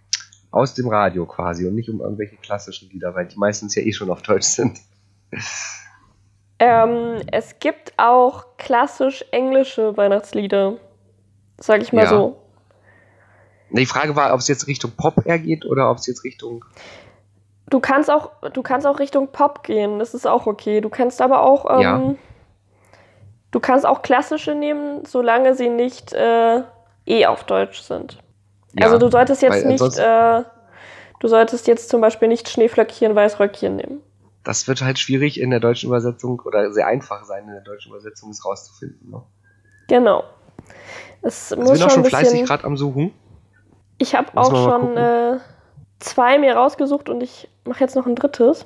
aus 0.51 0.73
dem 0.73 0.87
Radio 0.87 1.25
quasi 1.25 1.65
und 1.67 1.75
nicht 1.75 1.89
um 1.89 2.01
irgendwelche 2.01 2.35
klassischen 2.37 2.89
Lieder, 2.89 3.15
weil 3.15 3.27
die 3.27 3.37
meistens 3.37 3.75
ja 3.75 3.83
eh 3.83 3.93
schon 3.93 4.09
auf 4.09 4.21
Deutsch 4.21 4.45
sind. 4.47 4.79
Ähm, 6.59 7.21
es 7.31 7.59
gibt 7.59 7.93
auch 7.97 8.57
klassisch 8.57 9.23
englische 9.31 9.95
Weihnachtslieder. 9.97 10.77
Sag 11.59 11.81
ich 11.81 11.93
mal 11.93 12.03
Ja. 12.03 12.09
so. 12.09 12.39
Die 13.71 13.85
Frage 13.85 14.15
war, 14.15 14.33
ob 14.33 14.39
es 14.39 14.47
jetzt 14.47 14.67
Richtung 14.67 14.91
Pop 14.91 15.25
eher 15.25 15.39
geht 15.39 15.65
oder 15.65 15.89
ob 15.89 15.97
es 15.97 16.05
jetzt 16.07 16.23
Richtung. 16.23 16.63
Du 17.69 17.79
kannst 17.79 18.11
auch, 18.11 18.31
du 18.53 18.61
kannst 18.61 18.85
auch 18.85 18.99
Richtung 18.99 19.29
Pop 19.29 19.63
gehen, 19.63 19.99
das 19.99 20.13
ist 20.13 20.27
auch 20.27 20.45
okay. 20.47 20.81
Du 20.81 20.89
kannst 20.89 21.21
aber 21.21 21.41
auch, 21.41 21.65
ähm, 21.69 21.81
Ja. 21.81 22.15
du 23.51 23.59
kannst 23.59 23.85
auch 23.85 24.01
klassische 24.01 24.53
nehmen, 24.53 25.05
solange 25.05 25.55
sie 25.55 25.69
nicht 25.69 26.13
äh, 26.13 26.61
eh 27.05 27.25
auf 27.25 27.43
Deutsch 27.45 27.81
sind. 27.81 28.19
Ja, 28.73 28.85
also 28.85 28.97
du 28.97 29.09
solltest 29.09 29.41
jetzt 29.41 29.65
nicht, 29.65 29.97
äh, 29.97 30.43
du 31.19 31.27
solltest 31.27 31.67
jetzt 31.67 31.89
zum 31.89 32.01
Beispiel 32.01 32.27
nicht 32.27 32.49
Schneeflöckchen, 32.49 33.15
Weißröckchen 33.15 33.75
nehmen. 33.75 34.01
Das 34.43 34.67
wird 34.67 34.81
halt 34.81 34.99
schwierig 34.99 35.39
in 35.39 35.51
der 35.51 35.61
deutschen 35.61 35.87
Übersetzung 35.87 36.41
oder 36.41 36.73
sehr 36.73 36.85
einfach 36.87 37.23
sein, 37.23 37.45
in 37.47 37.53
der 37.53 37.61
deutschen 37.61 37.91
Übersetzung 37.91 38.31
es 38.31 38.43
rauszufinden. 38.45 39.09
Ne? 39.09 39.21
Genau. 39.87 40.23
Es 41.21 41.53
Also 41.53 41.63
muss 41.63 41.65
ich 41.65 41.71
bin 41.71 41.77
schon 41.79 41.87
auch 41.87 41.93
schon 41.93 42.03
ein 42.03 42.09
fleißig 42.09 42.43
gerade 42.45 42.63
am 42.65 42.75
Suchen. 42.75 43.13
Ich 43.99 44.15
habe 44.15 44.27
auch 44.35 44.49
schon 44.51 44.97
äh, 44.97 45.37
zwei 46.03 46.37
mir 46.37 46.55
rausgesucht 46.55 47.09
und 47.09 47.21
ich 47.21 47.49
mache 47.65 47.79
jetzt 47.81 47.95
noch 47.95 48.05
ein 48.05 48.15
drittes. 48.15 48.65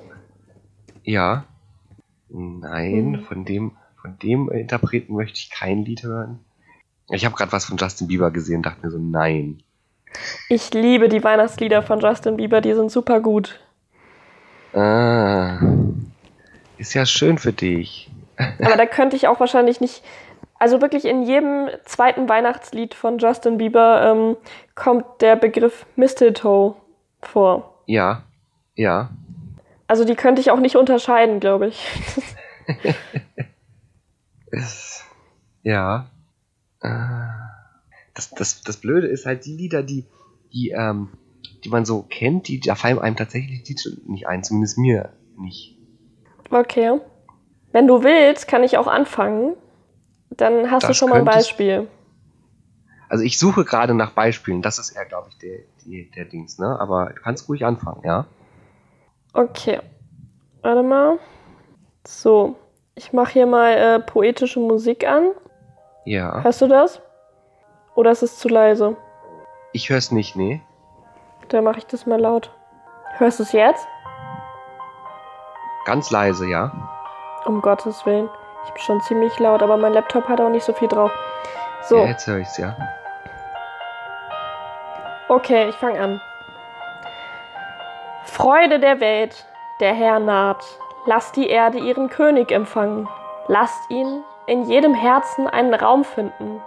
Ja. 1.02 1.44
Nein, 2.28 3.14
Hm. 3.14 3.24
von 3.24 3.44
dem, 3.44 3.76
von 4.00 4.18
dem 4.18 4.50
Interpreten 4.50 5.14
möchte 5.14 5.38
ich 5.38 5.50
kein 5.50 5.84
Lied 5.84 6.02
hören. 6.02 6.40
Ich 7.10 7.24
habe 7.24 7.34
gerade 7.34 7.52
was 7.52 7.64
von 7.64 7.78
Justin 7.78 8.08
Bieber 8.08 8.30
gesehen 8.30 8.56
und 8.56 8.66
dachte 8.66 8.84
mir 8.84 8.90
so, 8.90 8.98
nein. 8.98 9.62
Ich 10.50 10.72
liebe 10.74 11.08
die 11.08 11.24
Weihnachtslieder 11.24 11.82
von 11.82 12.00
Justin 12.00 12.36
Bieber, 12.36 12.60
die 12.60 12.74
sind 12.74 12.90
super 12.90 13.20
gut. 13.20 13.60
Ah. 14.74 15.58
Ist 16.76 16.94
ja 16.94 17.06
schön 17.06 17.38
für 17.38 17.52
dich. 17.52 18.10
Aber 18.36 18.76
da 18.76 18.86
könnte 18.86 19.16
ich 19.16 19.26
auch 19.26 19.40
wahrscheinlich 19.40 19.80
nicht. 19.80 20.02
Also 20.58 20.80
wirklich 20.82 21.04
in 21.04 21.22
jedem 21.22 21.68
zweiten 21.84 22.28
Weihnachtslied 22.28 22.94
von 22.94 23.18
Justin 23.18 23.58
Bieber 23.58 24.02
ähm, 24.02 24.36
kommt 24.74 25.04
der 25.20 25.36
Begriff 25.36 25.86
Mistletoe 25.96 26.74
vor. 27.20 27.82
Ja, 27.86 28.24
ja. 28.74 29.10
Also 29.86 30.04
die 30.04 30.14
könnte 30.14 30.40
ich 30.40 30.50
auch 30.50 30.60
nicht 30.60 30.76
unterscheiden, 30.76 31.40
glaube 31.40 31.68
ich. 31.68 31.86
Ja. 35.62 36.06
Ah. 36.80 37.34
Das, 38.14 38.30
das, 38.30 38.62
das 38.62 38.78
Blöde 38.78 39.06
ist 39.06 39.26
halt 39.26 39.44
die 39.44 39.54
Lieder, 39.54 39.82
die, 39.82 40.06
die, 40.52 40.70
ähm, 40.70 41.10
die 41.62 41.68
man 41.68 41.84
so 41.84 42.02
kennt, 42.02 42.48
die, 42.48 42.58
da 42.58 42.74
fallen 42.74 42.98
einem 42.98 43.16
tatsächlich 43.16 43.62
die 43.64 43.76
nicht 44.06 44.26
ein, 44.26 44.42
zumindest 44.42 44.78
mir 44.78 45.12
nicht. 45.36 45.76
Okay. 46.50 46.98
Wenn 47.70 47.86
du 47.86 48.02
willst, 48.02 48.48
kann 48.48 48.64
ich 48.64 48.78
auch 48.78 48.86
anfangen. 48.86 49.54
Dann 50.30 50.70
hast 50.70 50.84
du 50.84 50.88
Das 50.88 50.96
schon 50.96 51.10
mal 51.10 51.18
ein 51.18 51.24
Beispiel. 51.24 51.86
Also 53.08 53.24
ich 53.24 53.38
suche 53.38 53.64
gerade 53.64 53.94
nach 53.94 54.10
Beispielen, 54.10 54.60
das 54.62 54.78
ist 54.78 54.90
eher, 54.90 55.04
glaube 55.06 55.28
ich, 55.30 55.38
der, 55.38 55.58
die, 55.84 56.10
der 56.10 56.24
Dings, 56.26 56.58
ne? 56.58 56.78
Aber 56.78 57.06
du 57.06 57.20
kannst 57.22 57.48
ruhig 57.48 57.64
anfangen, 57.64 58.02
ja? 58.04 58.26
Okay. 59.32 59.80
Warte 60.62 60.82
mal. 60.82 61.18
So. 62.06 62.56
Ich 62.94 63.12
mache 63.12 63.32
hier 63.32 63.46
mal 63.46 63.72
äh, 63.72 64.00
poetische 64.00 64.58
Musik 64.60 65.06
an. 65.06 65.30
Ja. 66.04 66.42
Hörst 66.42 66.60
du 66.60 66.66
das? 66.66 67.00
Oder 67.94 68.10
ist 68.10 68.22
es 68.22 68.38
zu 68.38 68.48
leise? 68.48 68.96
Ich 69.72 69.88
höre 69.88 69.98
es 69.98 70.10
nicht, 70.10 70.34
nee. 70.36 70.60
Dann 71.48 71.64
mache 71.64 71.78
ich 71.78 71.86
das 71.86 72.06
mal 72.06 72.20
laut. 72.20 72.50
Hörst 73.18 73.38
du 73.38 73.44
es 73.44 73.52
jetzt? 73.52 73.86
Ganz 75.84 76.10
leise, 76.10 76.46
ja. 76.46 76.72
Um 77.46 77.62
Gottes 77.62 78.04
Willen. 78.04 78.28
Ich 78.66 78.72
bin 78.72 78.82
schon 78.82 79.00
ziemlich 79.02 79.38
laut, 79.38 79.62
aber 79.62 79.76
mein 79.76 79.92
Laptop 79.92 80.28
hat 80.28 80.40
auch 80.40 80.50
nicht 80.50 80.64
so 80.64 80.72
viel 80.72 80.88
drauf. 80.88 81.10
So, 81.84 81.98
Ja, 81.98 82.06
jetzt 82.06 82.26
höre 82.26 82.38
ich's, 82.38 82.58
ja. 82.58 82.76
Okay, 85.28 85.68
ich 85.68 85.74
fange 85.76 86.00
an. 86.00 86.20
Freude 88.24 88.78
der 88.78 89.00
Welt, 89.00 89.46
der 89.80 89.94
Herr 89.94 90.18
naht. 90.18 90.64
Lasst 91.06 91.36
die 91.36 91.48
Erde 91.48 91.78
ihren 91.78 92.10
König 92.10 92.52
empfangen. 92.52 93.08
Lasst 93.46 93.90
ihn 93.90 94.22
in 94.46 94.64
jedem 94.64 94.94
Herzen 94.94 95.46
einen 95.46 95.74
Raum 95.74 96.04
finden. 96.04 96.60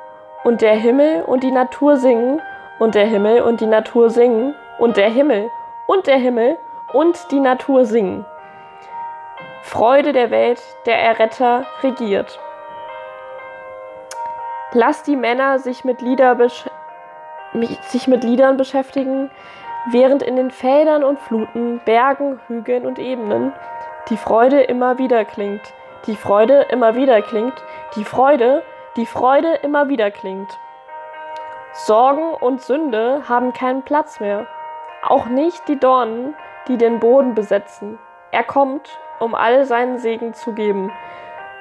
Und 0.43 0.61
der 0.61 0.73
Himmel 0.73 1.23
und 1.23 1.43
die 1.43 1.51
Natur 1.51 1.97
singen. 1.97 2.41
Und 2.79 2.95
der 2.95 3.05
Himmel 3.05 3.41
und 3.41 3.61
die 3.61 3.67
Natur 3.67 4.09
singen. 4.09 4.55
Und 4.79 4.97
der 4.97 5.09
Himmel 5.09 5.51
und 5.87 6.07
der 6.07 6.17
Himmel 6.17 6.57
und 6.93 7.31
die 7.31 7.39
Natur 7.39 7.85
singen. 7.85 8.25
Freude 9.61 10.11
der 10.13 10.31
Welt, 10.31 10.61
der 10.85 10.97
Erretter 10.97 11.65
regiert. 11.83 12.39
Lasst 14.73 15.05
die 15.05 15.15
Männer 15.15 15.59
sich 15.59 15.83
mit, 15.83 16.01
Lieder 16.01 16.35
besch 16.35 16.65
mich- 16.65 16.73
sich 17.83 18.07
mit 18.07 18.23
Liedern 18.23 18.57
beschäftigen, 18.57 19.29
während 19.91 20.23
in 20.23 20.35
den 20.35 20.51
Feldern 20.51 21.03
und 21.03 21.19
Fluten, 21.19 21.81
Bergen, 21.85 22.39
Hügeln 22.47 22.85
und 22.85 22.99
Ebenen 22.99 23.53
die 24.09 24.17
Freude 24.17 24.61
immer 24.61 24.97
wieder 24.97 25.25
klingt, 25.25 25.61
die 26.07 26.15
Freude 26.15 26.65
immer 26.69 26.95
wieder 26.95 27.21
klingt, 27.21 27.53
die 27.95 28.03
Freude, 28.03 28.63
die 28.95 29.05
Freude 29.05 29.53
immer 29.63 29.89
wieder 29.89 30.11
klingt. 30.11 30.49
Sorgen 31.73 32.33
und 32.33 32.61
Sünde 32.61 33.23
haben 33.29 33.53
keinen 33.53 33.83
Platz 33.83 34.19
mehr, 34.19 34.47
auch 35.03 35.27
nicht 35.27 35.67
die 35.67 35.79
Dornen, 35.79 36.35
die 36.67 36.77
den 36.77 36.99
Boden 36.99 37.33
besetzen. 37.33 37.97
Er 38.31 38.43
kommt, 38.43 38.99
um 39.19 39.35
all 39.35 39.65
seinen 39.65 39.97
Segen 39.97 40.33
zu 40.33 40.53
geben, 40.53 40.91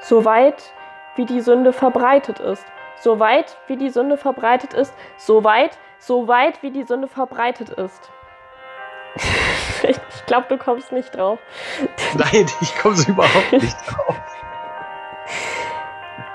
so 0.00 0.24
weit 0.24 0.72
wie 1.14 1.26
die 1.26 1.40
Sünde 1.40 1.72
verbreitet 1.72 2.40
ist, 2.40 2.64
so 3.00 3.18
weit 3.18 3.56
wie 3.66 3.76
die 3.76 3.90
Sünde 3.90 4.16
verbreitet 4.16 4.74
ist, 4.74 4.94
so 5.16 5.42
weit, 5.42 5.76
so 5.98 6.28
weit 6.28 6.62
wie 6.62 6.70
die 6.70 6.84
Sünde 6.84 7.08
verbreitet 7.08 7.70
ist. 7.70 8.10
ich 9.82 10.26
glaube, 10.26 10.46
du 10.48 10.58
kommst 10.58 10.92
nicht 10.92 11.16
drauf. 11.16 11.38
Nein, 12.14 12.46
ich 12.60 12.78
komme 12.78 12.96
überhaupt 13.08 13.52
nicht 13.52 13.76
drauf. 13.86 14.16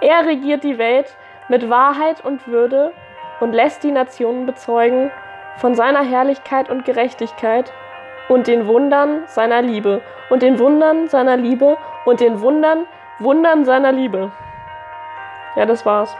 Er 0.01 0.26
regiert 0.26 0.63
die 0.63 0.78
Welt 0.78 1.16
mit 1.47 1.70
Wahrheit 1.70 2.24
und 2.24 2.47
Würde 2.47 2.91
und 3.39 3.53
lässt 3.53 3.84
die 3.84 3.91
Nationen 3.91 4.45
bezeugen 4.45 5.11
von 5.57 5.76
seiner 5.76 6.03
Herrlichkeit 6.03 6.70
und 6.70 6.86
Gerechtigkeit 6.86 7.72
und 8.28 8.47
den 8.47 8.68
Wundern 8.68 9.24
seiner 9.28 9.61
Liebe 9.61 10.01
und 10.30 10.41
den 10.41 10.59
Wundern 10.59 11.07
seiner 11.07 11.38
Liebe 11.38 11.78
und 12.05 12.20
den 12.20 12.41
Wundern, 12.41 12.86
Wundern 13.20 13.66
seiner 13.66 13.91
Liebe. 13.91 14.32
Ja, 15.55 15.66
das 15.66 15.86
war's. 15.86 16.16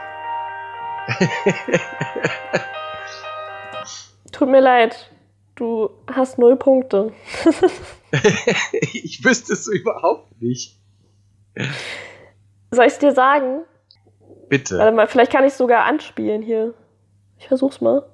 Tut 4.32 4.48
mir 4.48 4.60
leid, 4.60 5.10
du 5.54 5.90
hast 6.12 6.38
null 6.38 6.56
Punkte. 6.56 7.12
ich 8.82 9.24
wüsste 9.24 9.54
es 9.54 9.68
überhaupt 9.68 10.42
nicht. 10.42 10.78
Soll 12.70 12.86
ich's 12.86 12.98
dir 12.98 13.12
sagen? 13.12 13.62
Bitte. 14.48 14.78
Warte 14.78 14.92
mal, 14.92 15.06
vielleicht 15.06 15.32
kann 15.32 15.44
ich 15.44 15.54
sogar 15.54 15.84
anspielen 15.84 16.42
hier. 16.42 16.74
Ich 17.38 17.48
versuch's 17.48 17.80
mal. 17.80 18.04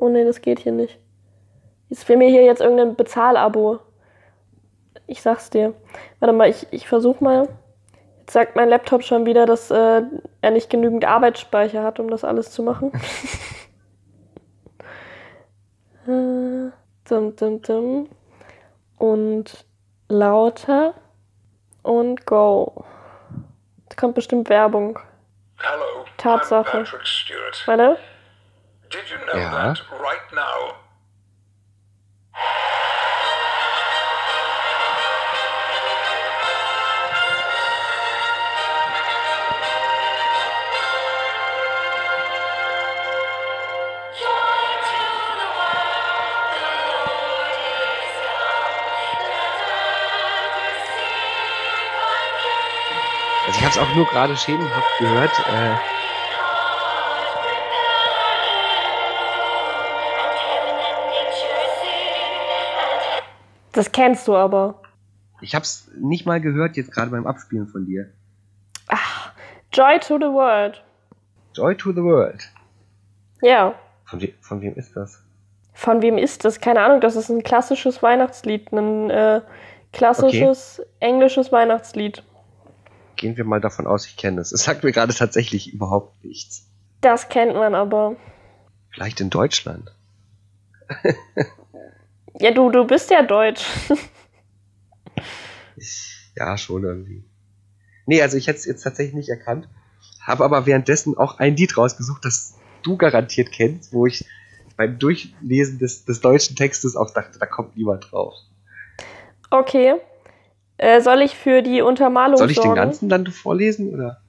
Oh 0.00 0.08
nee, 0.08 0.24
das 0.24 0.40
geht 0.40 0.60
hier 0.60 0.72
nicht. 0.72 0.98
Jetzt 1.88 2.08
will 2.08 2.16
mir 2.16 2.28
hier 2.28 2.44
jetzt 2.44 2.60
irgendein 2.60 2.96
Bezahlabo. 2.96 3.80
Ich 5.06 5.22
sag's 5.22 5.50
dir. 5.50 5.74
Warte 6.18 6.32
mal, 6.32 6.48
ich, 6.48 6.66
ich 6.70 6.88
versuch 6.88 7.20
mal. 7.20 7.48
Sagt 8.28 8.56
mein 8.56 8.68
Laptop 8.68 9.04
schon 9.04 9.24
wieder, 9.24 9.46
dass 9.46 9.70
äh, 9.70 10.02
er 10.40 10.50
nicht 10.50 10.68
genügend 10.68 11.04
Arbeitsspeicher 11.04 11.84
hat, 11.84 12.00
um 12.00 12.10
das 12.10 12.24
alles 12.24 12.50
zu 12.50 12.62
machen. 12.62 12.90
äh, 16.06 16.70
dum, 17.08 17.36
dum, 17.36 17.62
dum. 17.62 18.08
Und 18.98 19.64
lauter 20.08 20.94
und 21.82 22.26
go. 22.26 22.84
Da 23.88 23.96
kommt 23.96 24.14
bestimmt 24.14 24.48
Werbung. 24.48 24.98
Hello, 25.58 26.04
Tatsache. 26.16 26.78
I'm 26.78 26.84
Patrick 26.84 27.06
Stewart. 27.06 27.62
Warte. 27.66 27.98
Did 28.90 29.02
you 29.10 29.18
know 29.26 29.38
Ja. 29.38 29.50
that 29.50 29.84
right 30.00 30.32
now? 30.32 30.74
Habe 53.66 53.74
es 53.74 53.78
auch 53.78 53.94
nur 53.96 54.06
gerade 54.06 54.36
schemenhaft 54.36 54.98
gehört. 55.00 55.32
Äh, 55.40 55.74
Das 63.72 63.92
kennst 63.92 64.26
du 64.26 64.34
aber. 64.34 64.80
ich 65.42 65.54
habe 65.54 65.64
es 65.64 65.90
nicht 65.98 66.24
mal 66.26 66.40
gehört 66.40 66.76
jetzt 66.76 66.92
gerade 66.92 67.10
beim 67.10 67.26
Abspielen 67.26 67.66
von 67.66 67.84
dir. 67.84 68.10
Ach, 68.88 69.32
Joy 69.72 69.98
to 69.98 70.16
the 70.16 70.32
World. 70.32 70.82
Joy 71.54 71.76
to 71.76 71.92
the 71.92 72.02
World. 72.02 72.42
Ja. 73.42 73.74
Von, 74.04 74.22
we 74.22 74.32
von 74.40 74.60
wem 74.62 74.74
ist 74.76 74.96
das? 74.96 75.22
Von 75.74 76.00
wem 76.00 76.16
ist 76.16 76.44
das? 76.44 76.60
Keine 76.60 76.80
Ahnung, 76.80 77.00
das 77.02 77.16
ist 77.16 77.28
ein 77.28 77.42
klassisches 77.42 78.02
Weihnachtslied. 78.02 78.72
Ein 78.72 79.10
äh, 79.10 79.42
klassisches 79.92 80.80
englisches 81.00 81.52
Weihnachtslied. 81.52 82.22
Gehen 83.16 83.36
wir 83.36 83.44
mal 83.44 83.60
davon 83.60 83.86
aus, 83.86 84.06
ich 84.06 84.16
kenne 84.16 84.40
es. 84.40 84.52
Es 84.52 84.64
sagt 84.64 84.84
mir 84.84 84.92
gerade 84.92 85.14
tatsächlich 85.14 85.72
überhaupt 85.72 86.24
nichts. 86.24 86.66
Das 87.00 87.28
kennt 87.28 87.54
man 87.54 87.74
aber. 87.74 88.16
Vielleicht 88.90 89.20
in 89.20 89.30
Deutschland. 89.30 89.94
Ja, 92.38 92.50
du, 92.50 92.70
du 92.70 92.86
bist 92.86 93.10
ja 93.10 93.22
deutsch. 93.22 93.64
Ich, 95.78 96.32
ja, 96.34 96.56
schon 96.56 96.84
irgendwie. 96.84 97.22
Nee, 98.06 98.22
also 98.22 98.38
ich 98.38 98.46
hätte 98.46 98.58
es 98.58 98.64
jetzt 98.64 98.82
tatsächlich 98.82 99.14
nicht 99.14 99.28
erkannt. 99.28 99.68
Habe 100.22 100.42
aber 100.42 100.64
währenddessen 100.64 101.18
auch 101.18 101.38
ein 101.38 101.54
Lied 101.54 101.76
rausgesucht, 101.76 102.24
das 102.24 102.54
du 102.82 102.96
garantiert 102.96 103.52
kennst, 103.52 103.92
wo 103.92 104.06
ich 104.06 104.24
beim 104.78 104.98
Durchlesen 104.98 105.78
des, 105.78 106.06
des 106.06 106.22
deutschen 106.22 106.56
Textes 106.56 106.96
auch 106.96 107.12
dachte, 107.12 107.38
da 107.38 107.44
kommt 107.44 107.76
niemand 107.76 108.10
drauf. 108.10 108.34
Okay. 109.50 109.96
Äh, 110.78 111.00
soll 111.00 111.22
ich 111.22 111.36
für 111.36 111.62
die 111.62 111.80
Untermalung 111.82 112.36
Soll 112.36 112.50
ich 112.50 112.56
den 112.56 112.64
sorgen? 112.64 112.76
ganzen 112.76 113.08
dann 113.08 113.26
vorlesen 113.26 113.94
oder? 113.94 114.20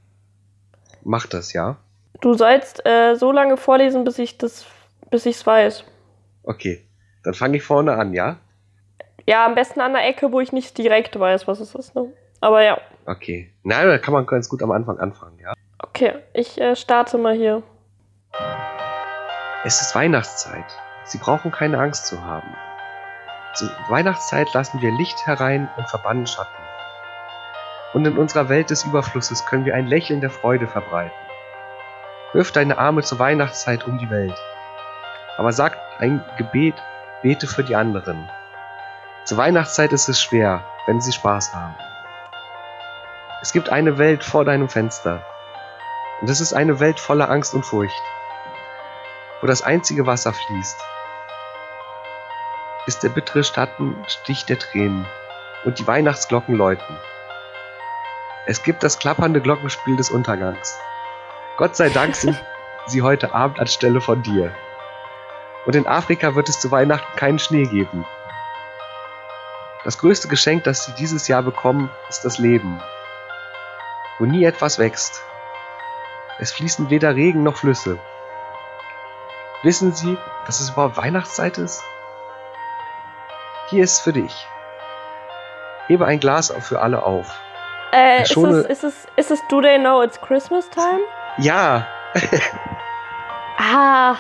Mach 1.03 1.25
das, 1.27 1.53
ja. 1.53 1.77
Du 2.21 2.33
sollst 2.33 2.85
äh, 2.85 3.15
so 3.15 3.31
lange 3.31 3.57
vorlesen, 3.57 4.03
bis 4.03 4.17
ich 4.19 4.37
das, 4.37 4.65
bis 5.09 5.25
ich's 5.25 5.45
weiß. 5.45 5.83
Okay, 6.43 6.85
dann 7.23 7.33
fange 7.33 7.57
ich 7.57 7.63
vorne 7.63 7.93
an, 7.93 8.13
ja? 8.13 8.37
Ja, 9.27 9.45
am 9.45 9.55
besten 9.55 9.81
an 9.81 9.93
der 9.93 10.07
Ecke, 10.07 10.31
wo 10.31 10.39
ich 10.39 10.53
nicht 10.53 10.77
direkt 10.77 11.19
weiß, 11.19 11.47
was 11.47 11.59
es 11.59 11.75
ist. 11.75 11.95
Ne? 11.95 12.13
Aber 12.39 12.63
ja, 12.63 12.79
Okay. 13.07 13.49
Na, 13.63 13.85
da 13.85 13.97
kann 13.97 14.13
man 14.13 14.25
ganz 14.25 14.49
gut 14.49 14.61
am 14.61 14.71
Anfang 14.71 14.99
anfangen, 14.99 15.39
ja? 15.39 15.53
okay. 15.79 16.15
Ich 16.33 16.59
äh, 16.59 16.75
starte 16.75 17.17
mal 17.17 17.33
hier. 17.33 17.63
Es 19.63 19.81
ist 19.81 19.95
Weihnachtszeit. 19.95 20.65
Sie 21.05 21.17
brauchen 21.17 21.51
keine 21.51 21.79
Angst 21.79 22.05
zu 22.07 22.21
haben. 22.21 22.53
Zur 23.57 23.71
Weihnachtszeit 23.87 24.53
lassen 24.53 24.81
wir 24.81 24.91
Licht 24.91 25.25
herein 25.25 25.67
und 25.77 25.89
verbannen 25.89 26.27
Schatten. 26.27 26.61
Und 27.93 28.05
in 28.05 28.15
unserer 28.15 28.49
Welt 28.49 28.69
des 28.69 28.83
Überflusses 28.83 29.45
können 29.47 29.65
wir 29.65 29.73
ein 29.73 29.87
Lächeln 29.87 30.21
der 30.21 30.29
Freude 30.29 30.67
verbreiten. 30.67 31.17
Wirf 32.33 32.51
deine 32.51 32.77
Arme 32.77 33.01
zur 33.01 33.17
Weihnachtszeit 33.17 33.87
um 33.87 33.97
die 33.97 34.11
Welt. 34.11 34.37
Aber 35.37 35.51
sag 35.53 35.75
ein 35.97 36.23
Gebet, 36.37 36.75
bete 37.23 37.47
für 37.47 37.63
die 37.63 37.75
anderen. 37.75 38.29
Zur 39.23 39.39
Weihnachtszeit 39.39 39.91
ist 39.91 40.07
es 40.07 40.21
schwer, 40.21 40.63
wenn 40.85 41.01
sie 41.01 41.11
Spaß 41.11 41.55
haben. 41.55 41.75
Es 43.41 43.53
gibt 43.53 43.69
eine 43.69 43.97
Welt 43.97 44.23
vor 44.23 44.45
deinem 44.45 44.69
Fenster. 44.69 45.25
Und 46.21 46.29
es 46.29 46.41
ist 46.41 46.53
eine 46.53 46.79
Welt 46.79 46.99
voller 46.99 47.31
Angst 47.31 47.55
und 47.55 47.65
Furcht 47.65 48.03
wo 49.41 49.47
das 49.47 49.61
einzige 49.61 50.05
Wasser 50.05 50.33
fließt, 50.33 50.77
ist 52.87 53.03
der 53.03 53.09
bittere 53.09 53.43
Schattenstich 53.43 54.45
der 54.45 54.57
Tränen 54.57 55.05
und 55.65 55.77
die 55.77 55.85
Weihnachtsglocken 55.85 56.55
läuten. 56.55 56.97
Es 58.45 58.63
gibt 58.63 58.81
das 58.81 58.97
klappernde 58.97 59.41
Glockenspiel 59.41 59.97
des 59.97 60.09
Untergangs. 60.09 60.79
Gott 61.57 61.75
sei 61.75 61.89
Dank 61.89 62.15
sind 62.15 62.41
sie 62.87 63.01
heute 63.01 63.33
Abend 63.35 63.59
anstelle 63.59 63.99
von 63.99 64.23
dir. 64.23 64.55
Und 65.65 65.75
in 65.75 65.85
Afrika 65.85 66.33
wird 66.35 66.47
es 66.47 66.61
zu 66.61 66.71
Weihnachten 66.71 67.17
keinen 67.17 67.39
Schnee 67.39 67.65
geben. 67.65 68.05
Das 69.83 69.97
größte 69.97 70.29
Geschenk, 70.29 70.63
das 70.63 70.85
sie 70.85 70.93
dieses 70.93 71.27
Jahr 71.27 71.43
bekommen, 71.43 71.89
ist 72.07 72.23
das 72.23 72.37
Leben, 72.37 72.81
wo 74.17 74.25
nie 74.25 74.45
etwas 74.45 74.79
wächst. 74.79 75.21
Es 76.39 76.53
fließen 76.53 76.89
weder 76.89 77.15
Regen 77.15 77.43
noch 77.43 77.57
Flüsse. 77.57 77.99
Wissen 79.63 79.93
Sie, 79.93 80.17
dass 80.45 80.61
es 80.61 80.69
überhaupt 80.69 80.97
Weihnachtszeit 80.97 81.57
ist? 81.57 81.83
Hier 83.69 83.83
ist 83.83 83.93
es 83.93 83.99
für 83.99 84.13
dich. 84.13 84.33
Hebe 85.87 86.05
ein 86.05 86.19
Glas 86.19 86.53
für 86.61 86.81
alle 86.81 87.03
auf. 87.03 87.39
Äh, 87.93 88.23
ist 88.23 88.35
es, 88.35 88.65
ist, 88.65 88.83
es, 88.83 89.07
ist 89.15 89.31
es 89.31 89.39
Do 89.49 89.61
They 89.61 89.79
Know 89.79 90.03
It's 90.03 90.19
Christmas 90.19 90.69
Time? 90.69 90.99
Ja, 91.37 91.87
Ah. 93.59 94.15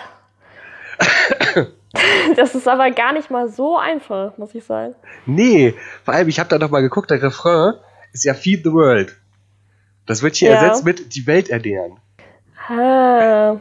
das 2.35 2.55
ist 2.55 2.67
aber 2.67 2.89
gar 2.91 3.13
nicht 3.13 3.29
mal 3.29 3.49
so 3.49 3.77
einfach, 3.77 4.37
muss 4.37 4.55
ich 4.55 4.63
sagen. 4.65 4.95
nee, 5.25 5.75
vor 6.03 6.13
allem, 6.15 6.27
ich 6.27 6.39
habe 6.39 6.49
da 6.49 6.57
noch 6.57 6.69
mal 6.71 6.81
geguckt, 6.81 7.11
der 7.11 7.21
Refrain 7.21 7.73
ist 8.13 8.23
ja 8.23 8.33
Feed 8.33 8.63
the 8.63 8.71
World. 8.71 9.15
Das 10.07 10.21
wird 10.23 10.35
hier 10.35 10.51
Ja. 10.51 10.55
ersetzt 10.57 10.85
mit 10.85 11.13
Die 11.15 11.27
Welt 11.27 11.49
ernähren. 11.49 11.99
Ah. 12.67 13.57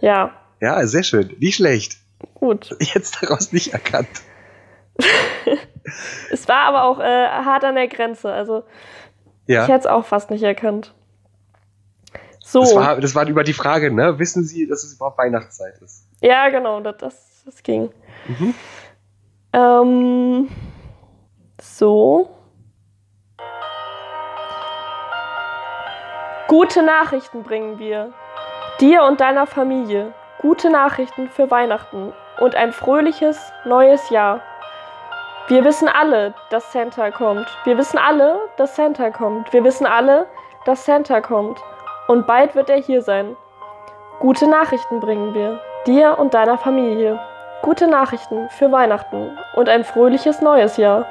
Ja, 0.00 0.30
Ja, 0.60 0.86
sehr 0.86 1.02
schön. 1.02 1.34
Nicht 1.38 1.56
schlecht. 1.56 1.96
gut. 2.34 2.70
Jetzt 2.80 3.18
daraus 3.22 3.52
nicht 3.52 3.72
erkannt. 3.72 4.08
Es 6.30 6.48
war 6.48 6.64
aber 6.64 6.84
auch 6.84 6.98
äh, 6.98 7.28
hart 7.28 7.64
an 7.64 7.74
der 7.74 7.88
Grenze. 7.88 8.32
Also, 8.32 8.64
Ja, 9.46 9.62
ich 9.62 9.68
hätte 9.68 9.80
es 9.80 9.86
auch 9.86 10.04
fast 10.04 10.30
nicht 10.30 10.42
erkannt. 10.42 10.94
So. 12.40 12.60
das, 12.60 12.74
war, 12.74 13.00
das 13.00 13.14
war 13.14 13.26
über 13.26 13.44
die 13.44 13.52
Frage, 13.52 13.90
ne? 13.90 14.18
Wissen 14.18 14.44
Sie, 14.44 14.66
dass 14.66 14.84
es 14.84 14.94
überhaupt 14.94 15.18
Weihnachtszeit 15.18 15.78
ist? 15.82 16.06
Ja, 16.20 16.48
genau, 16.48 16.80
das, 16.80 16.96
das, 16.98 17.42
das 17.44 17.62
ging. 17.62 17.90
Mhm. 18.26 18.54
Ähm, 19.52 20.48
so. 21.60 22.30
Gute 26.48 26.82
Nachrichten 26.82 27.42
bringen 27.42 27.78
wir. 27.78 28.12
Dir 28.80 29.04
und 29.04 29.20
deiner 29.20 29.46
Familie. 29.46 30.12
Gute 30.38 30.70
Nachrichten 30.70 31.30
für 31.30 31.50
Weihnachten 31.50 32.12
und 32.40 32.54
ein 32.54 32.72
fröhliches 32.72 33.38
neues 33.64 34.10
Jahr. 34.10 34.42
Wir 35.48 35.64
wissen 35.64 35.88
alle, 35.88 36.32
dass 36.50 36.72
Santa 36.72 37.10
kommt. 37.10 37.46
Wir 37.64 37.76
wissen 37.76 37.98
alle, 37.98 38.38
dass 38.56 38.76
Santa 38.76 39.10
kommt. 39.10 39.52
Wir 39.52 39.62
wissen 39.62 39.86
alle, 39.86 40.26
dass 40.64 40.84
Santa 40.86 41.20
kommt. 41.20 41.62
Und 42.08 42.26
bald 42.26 42.54
wird 42.54 42.70
er 42.70 42.78
hier 42.78 43.02
sein. 43.02 43.36
Gute 44.20 44.48
Nachrichten 44.48 45.00
bringen 45.00 45.34
wir. 45.34 45.60
Dir 45.86 46.18
und 46.18 46.32
deiner 46.32 46.56
Familie. 46.56 47.18
Gute 47.62 47.86
Nachrichten 47.86 48.48
für 48.50 48.72
Weihnachten 48.72 49.38
und 49.54 49.68
ein 49.68 49.84
fröhliches 49.84 50.40
neues 50.40 50.76
Jahr. 50.78 51.04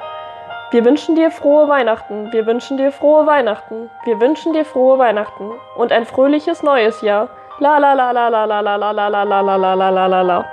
Wir 0.71 0.83
wünschen 0.83 1.15
dir 1.15 1.29
frohe 1.29 1.67
Weihnachten. 1.67 2.31
Wir 2.31 2.47
wünschen 2.47 2.77
dir 2.77 2.91
frohe 2.91 3.27
Weihnachten. 3.27 3.91
Wir 4.05 4.19
wünschen 4.19 4.53
dir 4.53 4.65
frohe 4.65 4.97
Weihnachten 4.97 5.51
und 5.75 5.91
ein 5.91 6.05
fröhliches 6.05 6.63
neues 6.63 7.01
Jahr. 7.01 7.29
La 7.59 7.77
la 7.77 7.93
la 7.93 8.11
la 8.11 8.29
la 8.29 8.45
la 8.45 8.61
la 8.61 8.75
la 8.77 8.91
la 8.91 9.07
la 9.09 9.23
la 9.23 9.41
la 9.41 9.55
la 9.57 9.73
la 9.75 9.89
la 9.91 10.07
la 10.07 10.21
la. 10.21 10.45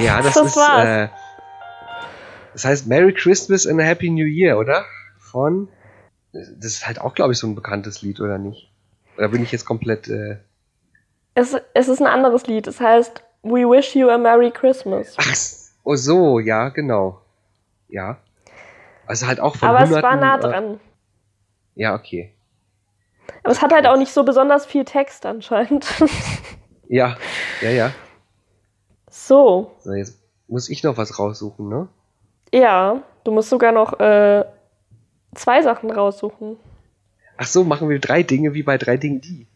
Ja, 0.00 0.16
das, 0.20 0.34
Das 0.34 0.46
ist. 0.46 0.56
war's. 0.56 0.84
Äh, 0.84 1.08
das 2.54 2.64
heißt 2.64 2.86
Merry 2.86 3.12
Christmas 3.12 3.66
and 3.66 3.78
a 3.80 3.84
Happy 3.84 4.08
New 4.10 4.24
Year, 4.26 4.58
oder? 4.58 4.84
Von. 5.18 5.68
Das 6.32 6.64
ist 6.72 6.86
halt 6.86 7.00
auch, 7.00 7.14
glaube 7.14 7.32
ich, 7.32 7.38
so 7.38 7.46
ein 7.46 7.54
bekanntes 7.54 8.00
Lied, 8.02 8.20
oder 8.20 8.38
nicht? 8.38 8.72
Oder 9.18 9.28
bin 9.28 9.42
ich 9.42 9.52
jetzt 9.52 9.64
komplett. 9.66 10.08
Äh, 10.08 10.38
Es, 11.34 11.54
es 11.74 11.88
ist 11.88 12.00
ein 12.00 12.06
anderes 12.08 12.46
Lied. 12.46 12.66
Es 12.66 12.80
heißt 12.80 13.22
We 13.42 13.68
wish 13.68 13.94
you 13.94 14.08
a 14.08 14.16
Merry 14.18 14.50
Christmas. 14.50 15.14
ach, 15.18 15.34
oh 15.84 15.94
so, 15.96 16.38
ja, 16.40 16.70
genau. 16.70 17.20
Ja. 17.88 18.18
Also 19.06 19.26
halt 19.26 19.38
auch 19.38 19.54
von 19.56 19.68
Aber 19.68 19.80
es 19.82 19.90
war 19.90 20.12
hunderten, 20.12 20.20
nah 20.20 20.36
äh, 20.36 20.40
dran. 20.40 20.80
Ja, 21.74 21.94
okay. 21.94 22.32
Aber 23.42 23.52
es 23.52 23.60
hat 23.60 23.72
halt 23.72 23.86
auch 23.86 23.98
nicht 23.98 24.12
so 24.12 24.24
besonders 24.24 24.64
viel 24.64 24.84
Text 24.84 25.26
anscheinend. 25.26 25.86
Ja, 26.86 27.16
ja, 27.62 27.70
ja. 27.70 27.92
so, 29.10 29.74
So, 29.80 29.94
jetzt 29.94 30.20
muss 30.48 30.68
ich 30.68 30.82
noch 30.82 30.98
was 30.98 31.18
raussuchen, 31.18 31.68
ne? 31.68 31.88
Ja, 32.58 33.02
du 33.24 33.32
musst 33.32 33.50
sogar 33.50 33.72
noch 33.72 33.98
äh, 34.00 34.44
zwei 35.34 35.62
Sachen 35.62 35.90
raussuchen. 35.90 36.56
Ach 37.36 37.46
so, 37.46 37.64
machen 37.64 37.88
wir 37.88 37.98
drei 37.98 38.22
Dinge 38.22 38.54
wie 38.54 38.62
bei 38.62 38.78
drei 38.78 38.96
Dingen 38.96 39.20
die. 39.20 39.46